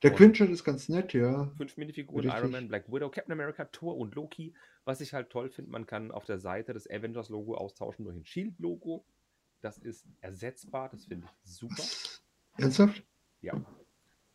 Der 0.04 0.12
Quinjet 0.14 0.50
ist 0.50 0.64
ganz 0.64 0.88
nett, 0.88 1.14
ja. 1.14 1.52
Fünf 1.58 1.76
Minifiguren, 1.76 2.26
Richtig. 2.26 2.40
Iron 2.40 2.52
Man, 2.52 2.68
Black 2.70 2.88
Widow, 2.92 3.10
Captain 3.10 3.34
America, 3.34 3.66
Thor 3.66 3.98
und 3.98 4.16
Loki. 4.16 4.54
Was 4.86 5.02
ich 5.02 5.14
halt 5.14 5.30
toll 5.30 5.50
finde, 5.50 5.72
man 5.72 5.86
kann 5.86 6.12
auf 6.12 6.26
der 6.26 6.40
Seite 6.40 6.74
das 6.74 6.90
Avengers-Logo 6.90 7.56
austauschen 7.56 8.06
durch 8.06 8.16
ein 8.16 8.26
Shield-Logo. 8.26 9.04
Das 9.62 9.78
ist 9.78 10.06
ersetzbar, 10.22 10.90
das 10.90 11.06
finde 11.06 11.28
ich 11.28 11.52
super. 11.52 11.84
Ernsthaft? 12.58 13.04
Ja. 13.42 13.54
Du 13.54 13.66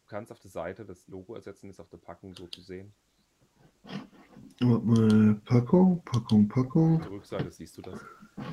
kannst 0.06 0.30
auf 0.30 0.40
der 0.40 0.50
Seite 0.50 0.84
das 0.84 1.08
Logo 1.08 1.34
ersetzen, 1.34 1.70
ist 1.70 1.80
auf 1.80 1.88
der 1.88 1.96
Packung 1.96 2.34
so 2.34 2.46
zu 2.46 2.60
sehen. 2.60 2.92
Packung, 5.44 6.02
Packung, 6.04 6.48
Packung. 6.48 6.96
Auf 6.96 7.02
der 7.02 7.10
Rückseite 7.10 7.50
siehst 7.50 7.78
du 7.78 7.82
das. 7.82 8.00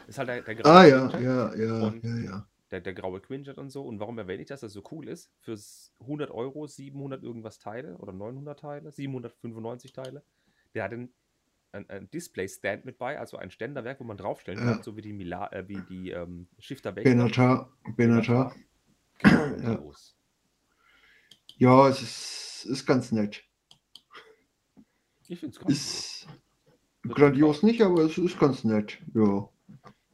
Ist 0.08 0.18
halt 0.18 0.30
der, 0.30 0.42
der 0.42 0.66
Ah, 0.66 0.86
ja, 0.86 1.20
ja, 1.20 1.56
ja, 1.56 1.94
ja, 2.02 2.18
ja 2.18 2.48
der, 2.72 2.82
der 2.82 2.94
graue 2.94 3.20
Quinjet 3.20 3.58
und 3.58 3.70
so. 3.70 3.84
Und 3.84 4.00
warum 4.00 4.18
erwähne 4.18 4.42
ich 4.42 4.48
das, 4.48 4.62
dass 4.62 4.74
das 4.74 4.84
so 4.84 4.90
cool 4.92 5.08
ist? 5.08 5.32
Für 5.40 5.58
100 6.00 6.32
Euro 6.32 6.68
700 6.68 7.22
irgendwas 7.24 7.60
Teile 7.60 7.98
oder 7.98 8.14
900 8.14 8.60
Teile, 8.60 8.92
795 8.92 9.92
Teile. 9.92 10.24
Der 10.74 10.86
hat 10.86 10.94
ein, 10.94 11.14
ein, 11.74 11.90
ein 11.90 12.10
Display-Stand 12.10 12.86
mit 12.86 12.98
bei, 12.98 13.20
also 13.20 13.38
ein 13.38 13.52
Ständerwerk, 13.52 14.00
wo 14.00 14.06
man 14.06 14.18
draufstellen 14.18 14.60
kann, 14.60 14.78
ja. 14.78 14.84
so 14.84 14.96
wie 14.96 15.02
die, 15.02 15.14
Mila, 15.14 15.52
äh, 15.52 15.68
wie 15.68 15.82
die 15.90 16.12
ähm, 16.12 16.48
Shifter 16.60 16.92
Baker. 16.92 17.10
Benatar. 17.10 17.72
Benatar. 17.96 18.56
Ja. 19.24 19.80
ja, 21.58 21.90
es 21.90 22.02
ist, 22.02 22.66
ist 22.66 22.86
ganz 22.86 23.12
nett. 23.12 23.44
Ich 25.28 25.40
finde 25.40 25.56
es 25.56 25.60
ganz 25.60 25.72
Ist 25.72 26.28
grandios 27.04 27.64
nicht, 27.64 27.82
aber 27.82 28.02
es 28.04 28.18
ist 28.18 28.40
ganz 28.40 28.64
nett. 28.64 29.00
Ja. 29.14 29.48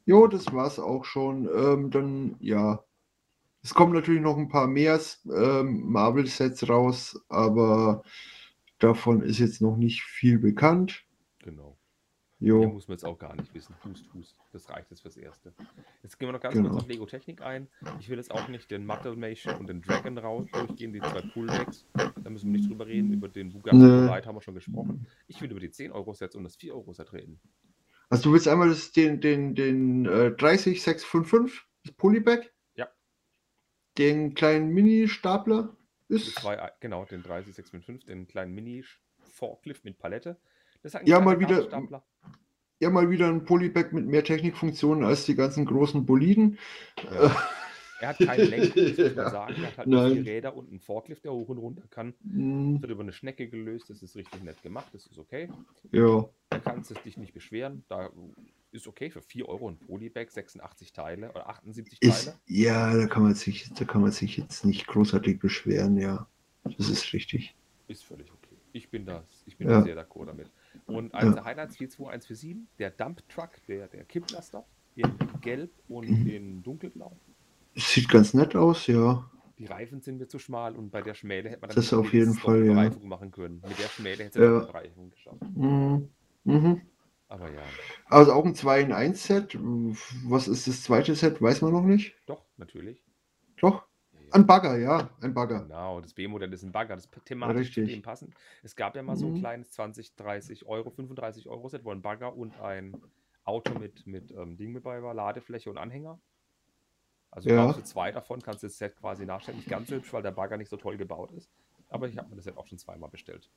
Jo, 0.07 0.25
das 0.27 0.53
war's 0.53 0.79
auch 0.79 1.03
schon. 1.03 1.49
Ähm, 1.53 1.91
dann, 1.91 2.37
ja. 2.39 2.81
Es 3.61 3.73
kommen 3.73 3.91
natürlich 3.91 4.21
noch 4.21 4.37
ein 4.37 4.47
paar 4.47 4.65
mehr 4.65 4.97
ähm, 5.25 5.91
Marvel-Sets 5.91 6.69
raus, 6.69 7.19
aber 7.27 8.03
davon 8.79 9.21
ist 9.21 9.39
jetzt 9.39 9.61
noch 9.61 9.75
nicht 9.75 10.03
viel 10.03 10.39
bekannt. 10.39 11.03
Genau. 11.39 11.77
Jo. 12.39 12.59
Hier 12.59 12.69
muss 12.69 12.87
man 12.87 12.95
jetzt 12.95 13.03
auch 13.03 13.19
gar 13.19 13.35
nicht 13.35 13.53
wissen. 13.53 13.75
Hust, 13.83 14.05
hust. 14.13 14.37
Das 14.53 14.69
reicht 14.69 14.89
jetzt 14.91 15.01
fürs 15.01 15.17
Erste. 15.17 15.53
Jetzt 16.03 16.17
gehen 16.17 16.29
wir 16.29 16.33
noch 16.33 16.39
ganz 16.39 16.55
genau. 16.55 16.69
kurz 16.69 16.83
auf 16.83 16.87
Lego 16.87 17.05
Technik 17.05 17.41
ein. 17.41 17.67
Ich 17.99 18.07
will 18.07 18.17
jetzt 18.17 18.31
auch 18.31 18.47
nicht 18.47 18.71
den 18.71 18.85
Mation 18.85 19.55
und 19.55 19.67
den 19.67 19.81
Dragon 19.81 20.17
raus 20.17 20.47
durchgehen, 20.53 20.93
die 20.93 21.01
zwei 21.01 21.21
Pullbacks. 21.33 21.85
Da 21.93 22.29
müssen 22.29 22.53
wir 22.53 22.59
nicht 22.59 22.69
drüber 22.69 22.87
reden. 22.87 23.11
Über 23.11 23.27
den 23.27 23.51
Bugatti 23.51 23.75
nee. 23.75 24.07
haben 24.07 24.35
wir 24.37 24.41
schon 24.41 24.53
gesprochen. 24.53 25.05
Ich 25.27 25.41
will 25.41 25.51
über 25.51 25.59
die 25.59 25.69
10-Euro-Sets 25.69 26.35
und 26.35 26.45
das 26.45 26.57
4-Euro-Set 26.57 27.11
reden. 27.11 27.41
Also 28.09 28.23
du 28.23 28.33
willst 28.33 28.47
einmal 28.47 28.69
das, 28.69 28.91
den, 28.91 29.19
den, 29.19 29.55
den 29.55 30.05
äh, 30.05 30.31
30655, 30.31 31.61
das 31.83 31.93
Polyback? 31.93 32.53
Ja. 32.75 32.87
Den 33.97 34.33
kleinen 34.33 34.69
Mini-Stapler? 34.73 35.75
Ist... 36.07 36.35
Zwei, 36.35 36.71
genau, 36.79 37.03
den 37.05 37.21
30655, 37.21 38.05
den 38.05 38.27
kleinen 38.27 38.53
Mini-Forklift 38.53 39.83
mit 39.83 39.97
Palette. 39.97 40.37
Das 40.83 40.93
ist 40.93 41.07
ja, 41.07 41.19
mal 41.19 41.39
wieder, 41.39 41.67
ja, 42.79 42.89
mal 42.89 43.09
wieder 43.09 43.27
ein 43.27 43.43
Polybag 43.43 43.91
mit 43.91 44.05
mehr 44.05 44.23
Technikfunktionen 44.23 45.03
als 45.03 45.25
die 45.25 45.35
ganzen 45.35 45.65
großen 45.65 46.05
Boliden. 46.05 46.59
Ja. 47.11 47.35
Er 47.99 48.09
hat 48.09 48.19
keine 48.19 48.43
Lenkung, 48.43 48.83
muss 48.83 49.15
man 49.15 49.31
sagen. 49.31 49.55
Er 49.57 49.67
hat 49.67 49.77
halt 49.79 49.87
Nein. 49.87 50.13
vier 50.13 50.25
Räder 50.25 50.55
und 50.55 50.69
einen 50.69 50.79
Forklift, 50.79 51.25
der 51.25 51.33
hoch 51.33 51.49
und 51.49 51.57
runter 51.57 51.83
kann. 51.89 52.13
Mm. 52.21 52.81
Wird 52.81 52.91
über 52.91 53.01
eine 53.01 53.11
Schnecke 53.11 53.47
gelöst, 53.47 53.89
das 53.89 54.03
ist 54.03 54.15
richtig 54.15 54.43
nett 54.43 54.61
gemacht, 54.61 54.87
das 54.93 55.07
ist 55.07 55.17
okay. 55.17 55.49
Ja. 55.91 56.29
Da 56.63 56.71
kannst 56.71 56.89
du 56.89 56.95
dich 56.95 57.17
nicht 57.17 57.33
beschweren. 57.33 57.83
Da 57.87 58.09
ist 58.71 58.87
okay 58.87 59.09
für 59.09 59.21
4 59.21 59.47
Euro 59.47 59.69
ein 59.69 59.77
Polybag, 59.77 60.29
86 60.31 60.93
Teile 60.93 61.29
oder 61.31 61.49
78 61.49 62.01
ist, 62.01 62.25
Teile. 62.25 62.37
Ja, 62.47 62.95
da 62.95 63.07
kann 63.07 63.23
man 63.23 63.35
sich, 63.35 63.71
da 63.73 63.85
kann 63.85 64.01
man 64.01 64.11
sich 64.11 64.37
jetzt 64.37 64.65
nicht 64.65 64.87
großartig 64.87 65.39
beschweren, 65.39 65.97
ja. 65.97 66.27
Das 66.63 66.89
ist 66.89 67.13
richtig. 67.13 67.55
Ist 67.87 68.03
völlig 68.03 68.31
okay. 68.31 68.55
Ich 68.73 68.89
bin 68.89 69.05
da, 69.05 69.23
ich 69.45 69.57
bin 69.57 69.69
ja. 69.69 69.79
da 69.79 69.83
sehr 69.83 69.97
d'accord 69.97 70.25
damit. 70.25 70.51
Und 70.85 71.13
eines 71.13 71.35
der 71.35 71.45
Highlights 71.45 71.75
42147, 71.77 72.57
der 72.77 72.91
Dump 72.91 73.27
Truck, 73.29 73.51
der, 73.67 73.87
der 73.87 74.03
Kipplaster, 74.05 74.65
in 74.95 75.11
Gelb 75.41 75.71
und 75.87 76.09
mhm. 76.09 76.27
in 76.27 76.63
Dunkelblau. 76.63 77.15
Sieht 77.75 78.09
ganz 78.09 78.33
nett 78.33 78.55
aus, 78.55 78.87
ja. 78.87 79.29
Die 79.57 79.65
Reifen 79.65 80.01
sind 80.01 80.17
mir 80.17 80.27
zu 80.27 80.37
schmal 80.37 80.75
und 80.75 80.91
bei 80.91 81.01
der 81.01 81.15
Schmäle 81.15 81.49
hätte 81.49 81.61
man 81.61 81.71
das 81.71 81.91
auf 81.93 82.13
jeden 82.13 82.33
Fall 82.35 82.65
ja. 82.65 82.89
Machen 83.01 83.31
können. 83.31 83.61
Mit 83.67 83.79
der 83.79 83.87
Schmäle 83.87 84.25
hätte 84.25 84.39
es 84.39 84.45
ja. 84.45 84.59
Bereifung 84.59 85.09
geschafft. 85.09 85.41
Mhm. 85.55 86.09
Mhm. 86.47 86.81
Aber 87.27 87.51
ja. 87.51 87.61
Also 88.05 88.31
auch 88.33 88.45
ein 88.45 88.55
2 88.55 88.81
in 88.81 88.93
1 88.93 89.23
Set. 89.23 89.57
Was 90.25 90.47
ist 90.47 90.67
das 90.67 90.83
zweite 90.83 91.13
Set? 91.13 91.41
Weiß 91.41 91.61
man 91.61 91.73
noch 91.73 91.83
nicht. 91.83 92.15
Doch, 92.25 92.43
natürlich. 92.57 93.03
Doch? 93.59 93.83
Ein 94.31 94.45
Bagger, 94.45 94.77
ja, 94.77 95.09
ein 95.21 95.33
Bagger. 95.33 95.61
Genau, 95.61 96.01
das 96.01 96.13
B-Modell 96.13 96.51
ist 96.51 96.63
ein 96.63 96.71
Bagger, 96.71 96.95
das 96.95 97.09
thematisch 97.23 97.73
zu 97.73 97.85
dem 97.85 98.01
passen. 98.01 98.33
Es 98.61 98.75
gab 98.75 98.95
ja 98.95 99.03
mal 99.03 99.15
so 99.15 99.27
ein 99.27 99.33
mhm. 99.33 99.39
kleines 99.39 99.71
20, 99.71 100.15
30 100.15 100.65
Euro, 100.65 100.89
35 100.89 101.47
Euro 101.47 101.69
Set, 101.69 101.85
wo 101.85 101.91
ein 101.91 102.01
Bagger 102.01 102.35
und 102.35 102.59
ein 102.59 102.99
Auto 103.45 103.79
mit, 103.79 104.05
mit 104.05 104.31
ähm, 104.31 104.57
Ding 104.57 104.73
mit 104.73 104.83
bei 104.83 105.01
war, 105.01 105.13
Ladefläche 105.13 105.69
und 105.69 105.77
Anhänger. 105.77 106.19
Also 107.31 107.49
ja. 107.49 107.71
du 107.71 107.83
zwei 107.83 108.11
davon, 108.11 108.41
kannst 108.41 108.63
du 108.63 108.67
das 108.67 108.77
Set 108.77 108.97
quasi 108.97 109.25
nachstellen. 109.25 109.59
Nicht 109.59 109.69
ganz 109.69 109.89
so 109.89 109.95
hübsch, 109.95 110.11
weil 110.11 110.23
der 110.23 110.31
Bagger 110.31 110.57
nicht 110.57 110.69
so 110.69 110.77
toll 110.77 110.97
gebaut 110.97 111.31
ist. 111.31 111.49
Aber 111.89 112.09
ich 112.09 112.17
habe 112.17 112.29
mir 112.29 112.35
das 112.35 112.45
Set 112.45 112.57
auch 112.57 112.67
schon 112.67 112.77
zweimal 112.77 113.09
bestellt. 113.09 113.49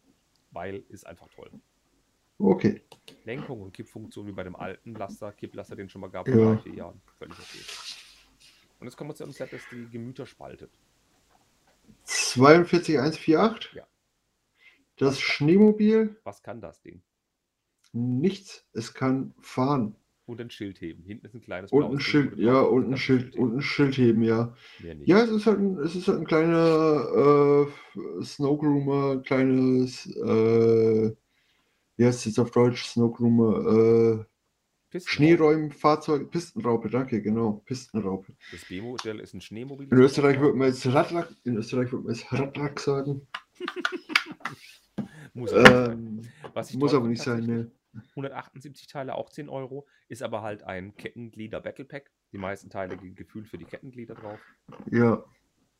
Weil 0.52 0.84
ist 0.88 1.06
einfach 1.06 1.28
toll. 1.28 1.50
Okay. 2.40 2.82
Lenkung 3.24 3.60
und 3.60 3.72
Kippfunktion 3.72 4.26
wie 4.26 4.32
bei 4.32 4.44
dem 4.44 4.56
alten 4.56 4.94
Laster, 4.94 5.32
Kipplaster, 5.32 5.76
den 5.76 5.88
schon 5.88 6.00
mal 6.00 6.08
gab, 6.08 6.26
ja. 6.26 6.34
vor 6.34 6.58
vier 6.58 6.74
Jahren. 6.74 7.00
Völlig 7.18 7.38
okay. 7.38 7.58
Und 8.80 8.86
jetzt 8.86 8.96
kommen 8.96 9.10
wir 9.10 9.14
zu 9.14 9.24
einem 9.24 9.32
Set, 9.32 9.52
das 9.52 9.62
die 9.70 9.88
Gemüter 9.90 10.24
spaltet. 10.24 10.70
42148? 12.04 13.74
Ja. 13.74 13.86
Das 14.96 15.20
Schneemobil? 15.20 16.18
Was 16.24 16.42
kann 16.42 16.60
das 16.60 16.80
Ding? 16.80 17.02
Nichts. 17.92 18.66
Es 18.72 18.94
kann 18.94 19.34
fahren. 19.40 19.96
Und 20.26 20.40
ein 20.40 20.50
Schild 20.50 20.80
heben. 20.80 21.02
Hinten 21.02 21.26
ist 21.26 21.34
ein 21.34 21.40
kleines 21.40 21.72
Und 21.72 21.90
ein 21.90 22.00
Schild, 22.00 22.38
ja, 22.38 22.60
und 22.60 22.88
ein 22.88 22.96
Schild, 22.96 23.34
und 23.34 23.56
ein 23.56 23.62
Schild 23.62 23.98
heben, 23.98 24.22
ja. 24.22 24.54
Ja, 25.04 25.22
es 25.24 25.30
ist 25.30 25.46
halt 25.46 25.58
ein, 25.58 25.76
es 25.78 25.96
ist 25.96 26.06
halt 26.06 26.20
ein 26.20 26.26
kleiner 26.26 27.66
äh, 27.66 28.22
Snowgroomer, 28.22 29.22
kleines, 29.22 30.06
äh, 30.06 31.16
wie 32.00 32.06
heißt 32.06 32.20
es 32.20 32.24
jetzt 32.24 32.38
auf 32.38 32.50
Deutsch? 32.50 32.86
Snowgroomer, 32.86 34.24
äh, 34.90 34.98
Schneeräumfahrzeug, 34.98 36.30
Pistenraupe, 36.30 36.88
danke, 36.88 37.20
genau, 37.20 37.62
Pistenraupe. 37.66 38.32
Das 38.52 38.64
B-Modell 38.64 39.20
ist 39.20 39.34
ein 39.34 39.42
Schneemobil. 39.42 39.86
In 39.86 39.98
Österreich 39.98 40.40
würde 40.40 40.56
man 40.56 40.68
jetzt 40.68 40.86
Radlack, 40.86 41.28
in 41.44 41.58
Österreich 41.58 41.92
würde 41.92 42.06
man 42.06 42.14
jetzt 42.14 42.32
Radlack 42.32 42.80
sagen. 42.80 43.28
muss 45.34 45.52
ähm, 45.52 46.22
muss 46.72 46.94
aber 46.94 47.06
nicht 47.06 47.20
sein, 47.20 47.44
ne. 47.44 47.70
178 48.16 48.86
Teile, 48.86 49.14
auch 49.14 49.28
10 49.28 49.50
Euro, 49.50 49.86
ist 50.08 50.22
aber 50.22 50.40
halt 50.40 50.62
ein 50.62 50.96
Kettenglieder 50.96 51.60
Battle 51.60 51.84
Pack. 51.84 52.10
Die 52.32 52.38
meisten 52.38 52.70
Teile 52.70 52.96
gefühlt 52.96 53.46
für 53.46 53.58
die 53.58 53.66
Kettenglieder 53.66 54.14
drauf. 54.14 54.40
Ja, 54.90 55.22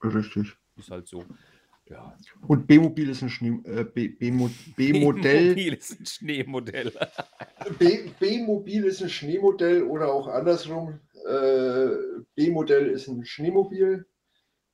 richtig. 0.04 0.54
Ist 0.76 0.90
halt 0.90 1.08
so. 1.08 1.24
Ja. 1.90 2.16
Und 2.46 2.68
B-Mobil 2.68 3.10
ist 3.10 3.22
ein 3.22 3.30
Schnee, 3.30 3.60
äh, 3.64 3.82
B-Modell. 3.82 4.54
B-Mobil 4.76 5.74
ist 5.74 5.98
ein 5.98 6.06
Schneemodell. 6.06 6.92
B-Mobil 8.20 8.84
ist 8.84 9.02
ein 9.02 9.08
Schneemodell 9.08 9.82
oder 9.82 10.12
auch 10.12 10.28
andersrum. 10.28 11.00
Äh, 11.26 11.88
B-Modell 12.36 12.86
ist 12.90 13.08
ein 13.08 13.24
Schneemobil. 13.24 14.06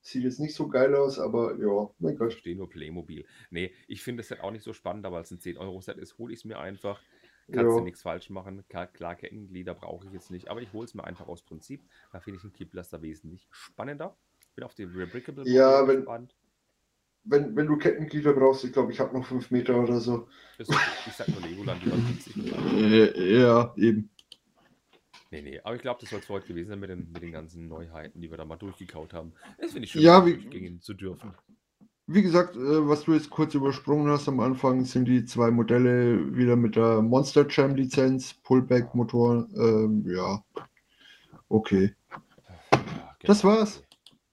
Sieht 0.01 0.23
jetzt 0.23 0.39
nicht 0.39 0.53
so 0.53 0.67
geil 0.67 0.95
aus, 0.95 1.17
aber 1.17 1.57
ja, 1.57 1.89
mein 1.97 2.15
Gott. 2.15 2.33
Ich 2.33 2.37
stehe 2.37 2.55
nur 2.55 2.69
Playmobil. 2.69 3.25
Nee, 3.49 3.73
ich 3.87 4.03
finde 4.03 4.21
das 4.21 4.27
Set 4.27 4.41
auch 4.41 4.51
nicht 4.51 4.63
so 4.63 4.71
spannend, 4.71 5.05
aber 5.05 5.17
als 5.17 5.31
ein 5.31 5.39
10-Euro-Set 5.39 5.97
ist, 5.97 6.19
hole 6.19 6.31
ich 6.31 6.39
es 6.41 6.45
mir 6.45 6.59
einfach. 6.59 7.01
Kannst 7.51 7.71
ja. 7.71 7.77
du 7.77 7.83
nichts 7.83 8.03
falsch 8.03 8.29
machen. 8.29 8.63
Klar, 8.69 8.87
klar 8.87 9.15
Kettenglieder 9.15 9.73
brauche 9.73 10.05
ich 10.05 10.13
jetzt 10.13 10.29
nicht, 10.29 10.49
aber 10.49 10.61
ich 10.61 10.71
hole 10.71 10.85
es 10.85 10.93
mir 10.93 11.03
einfach 11.03 11.27
aus 11.27 11.41
Prinzip. 11.41 11.83
Da 12.11 12.19
finde 12.19 12.37
ich 12.37 12.41
den 12.43 12.53
Kipplaster 12.53 13.01
wesentlich 13.01 13.47
spannender. 13.49 14.15
Bin 14.55 14.63
auf 14.63 14.75
die 14.75 14.83
Rebrickable 14.83 15.47
ja, 15.47 15.87
wenn, 15.87 15.97
gespannt 15.97 16.35
wenn, 17.29 17.55
wenn 17.55 17.67
du 17.67 17.77
Kettenglieder 17.77 18.33
brauchst, 18.33 18.63
ich 18.63 18.73
glaube, 18.73 18.91
ich 18.91 18.99
habe 18.99 19.17
noch 19.17 19.25
5 19.25 19.51
Meter 19.51 19.81
oder 19.81 19.99
so. 19.99 20.27
ich 20.57 20.67
sag 20.67 21.27
nur 21.27 21.41
Legoland, 21.41 21.81
die 21.83 21.91
waren 21.91 22.01
50 22.01 23.41
Ja, 23.41 23.73
eben. 23.77 24.09
Nee, 25.29 25.41
nee, 25.41 25.59
aber 25.61 25.75
ich 25.75 25.81
glaube, 25.81 25.99
das 25.99 26.09
soll 26.09 26.19
es 26.19 26.29
heute 26.29 26.47
gewesen 26.47 26.69
sein 26.69 26.79
mit 26.79 26.89
den, 26.89 27.11
mit 27.11 27.21
den 27.21 27.33
ganzen 27.33 27.67
Neuheiten, 27.67 28.21
die 28.21 28.29
wir 28.31 28.37
da 28.37 28.45
mal 28.45 28.55
durchgekaut 28.55 29.13
haben. 29.13 29.33
Das 29.59 29.73
finde 29.73 29.85
ich 29.85 29.91
schön, 29.91 30.01
ja, 30.01 30.25
wie, 30.25 30.37
gehen 30.37 30.81
zu 30.81 30.93
dürfen. 30.93 31.33
Wie 32.09 32.21
gesagt, 32.21 32.55
äh, 32.55 32.87
was 32.87 33.03
du 33.03 33.13
jetzt 33.13 33.29
kurz 33.29 33.53
übersprungen 33.53 34.09
hast 34.09 34.29
am 34.29 34.39
Anfang, 34.39 34.85
sind 34.85 35.05
die 35.05 35.25
zwei 35.25 35.51
Modelle 35.51 36.33
wieder 36.37 36.55
mit 36.55 36.77
der 36.77 37.01
Monster 37.01 37.45
Jam 37.49 37.75
Lizenz, 37.75 38.35
Pullback-Motor. 38.43 39.49
Ähm, 39.57 40.05
ja, 40.07 40.41
okay. 41.49 41.93
Ja, 42.09 42.19
genau. 42.71 43.09
Das 43.23 43.43
war's 43.43 43.83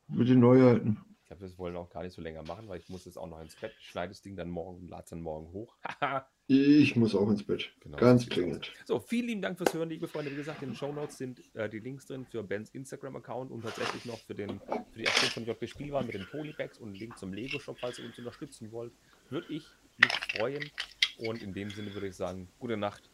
mit 0.07 0.29
den 0.29 0.39
Neuheiten 0.39 0.99
wir 1.29 1.59
wollen 1.59 1.77
auch 1.77 1.91
gar 1.91 2.03
nicht 2.03 2.15
so 2.15 2.23
länger 2.23 2.43
machen, 2.43 2.69
weil 2.69 2.79
ich 2.79 2.89
muss 2.89 3.05
jetzt 3.05 3.17
auch 3.17 3.29
noch 3.29 3.41
ins 3.41 3.57
Bett. 3.57 3.73
Schneide 3.81 4.09
das 4.11 4.23
Ding 4.23 4.37
dann 4.37 4.51
morgen 4.51 4.81
und 4.81 4.89
lade 4.89 5.05
es 5.05 5.11
dann 5.11 5.21
morgen 5.21 5.53
hoch. 5.53 5.77
ich 6.47 6.97
muss 6.97 7.15
auch 7.15 7.29
ins 7.31 7.45
Bett. 7.45 7.73
Genau, 7.81 7.97
Ganz 7.97 8.27
dringend. 8.27 8.73
So, 8.85 8.99
vielen 9.01 9.27
lieben 9.27 9.43
Dank 9.43 9.59
fürs 9.59 9.73
Hören, 9.75 9.89
liebe 9.89 10.09
Freunde. 10.09 10.31
Wie 10.31 10.37
gesagt, 10.37 10.63
in 10.63 10.71
den 10.71 10.77
Show 10.77 10.93
Notes 10.93 11.19
sind 11.19 11.43
äh, 11.55 11.69
die 11.69 11.81
Links 11.81 12.07
drin 12.07 12.27
für 12.27 12.43
Bens 12.43 12.71
Instagram-Account 12.71 13.51
und 13.51 13.63
tatsächlich 13.63 14.05
noch 14.05 14.19
für, 14.19 14.35
den, 14.35 14.61
für 14.61 14.99
die 14.99 15.09
Aktion 15.09 15.31
von 15.31 15.45
JP 15.47 15.67
Spielwaren 15.67 16.07
mit 16.07 16.15
den 16.15 16.27
Polybags 16.27 16.79
und 16.79 16.89
einen 16.89 16.97
Link 16.97 17.19
zum 17.19 17.33
Lego-Shop, 17.33 17.79
falls 17.81 17.99
ihr 17.99 18.05
uns 18.05 18.19
unterstützen 18.19 18.71
wollt. 18.73 18.93
Würde 19.31 19.47
ich 19.53 19.67
mich 19.99 20.13
freuen. 20.37 20.71
Und 21.19 21.43
in 21.43 21.55
dem 21.55 21.71
Sinne 21.71 21.95
würde 21.95 22.09
ich 22.09 22.17
sagen, 22.17 22.49
gute 22.59 22.77
Nacht. 22.77 23.11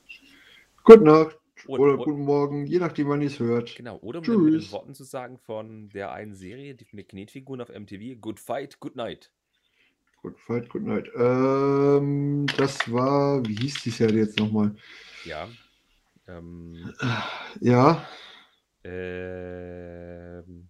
Gute 0.85 1.05
Nacht. 1.05 1.39
Oder 1.67 1.95
und, 1.95 2.05
guten 2.05 2.25
Morgen, 2.25 2.67
je 2.67 2.79
nachdem, 2.79 3.09
wann 3.09 3.21
ihr 3.21 3.29
es 3.29 3.39
hört. 3.39 3.77
Genau, 3.77 3.99
oder 3.99 4.23
Tschüss. 4.23 4.39
mit 4.39 4.63
den 4.63 4.73
Worten 4.73 4.95
zu 4.95 5.05
sagen 5.05 5.39
von 5.39 5.89
der 5.91 6.13
einen 6.13 6.35
Serie, 6.35 6.75
die 6.75 6.87
mit 6.93 7.09
Knetfiguren 7.09 7.61
auf 7.61 7.69
MTV, 7.69 8.21
Good 8.21 8.41
Fight, 8.41 8.81
Good 8.81 8.97
Night. 8.97 9.31
Good 10.23 10.39
Fight, 10.39 10.69
Good 10.69 10.83
Night. 10.83 11.11
Ähm, 11.17 12.47
das 12.57 12.91
war, 12.93 13.45
wie 13.47 13.55
hieß 13.55 13.82
die 13.82 13.91
Serie 13.91 14.24
jetzt 14.24 14.39
nochmal? 14.39 14.74
Ja. 15.24 15.49
Ähm, 16.28 16.93
ja. 17.61 18.07
Ähm, 18.85 20.69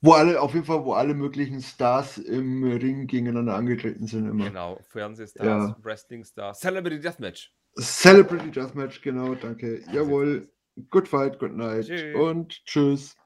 wo 0.00 0.12
alle, 0.12 0.40
auf 0.40 0.54
jeden 0.54 0.64
Fall, 0.64 0.82
wo 0.84 0.94
alle 0.94 1.14
möglichen 1.14 1.60
Stars 1.60 2.16
im 2.16 2.64
Ring 2.64 3.06
gegeneinander 3.06 3.54
angetreten 3.54 4.06
sind 4.06 4.28
immer. 4.28 4.46
Genau, 4.46 4.78
Fernsehstars, 4.88 5.46
ja. 5.46 5.76
Wrestling-Stars, 5.82 6.60
Celebrity 6.60 7.00
Deathmatch. 7.00 7.52
Celebrity 7.78 8.50
Deathmatch, 8.50 9.02
genau, 9.02 9.34
danke. 9.34 9.82
Jawohl. 9.92 10.48
Good 10.90 11.08
fight, 11.08 11.38
good 11.38 11.52
night. 11.52 11.86
Tschüss. 11.86 12.16
Und 12.16 12.64
tschüss. 12.64 13.16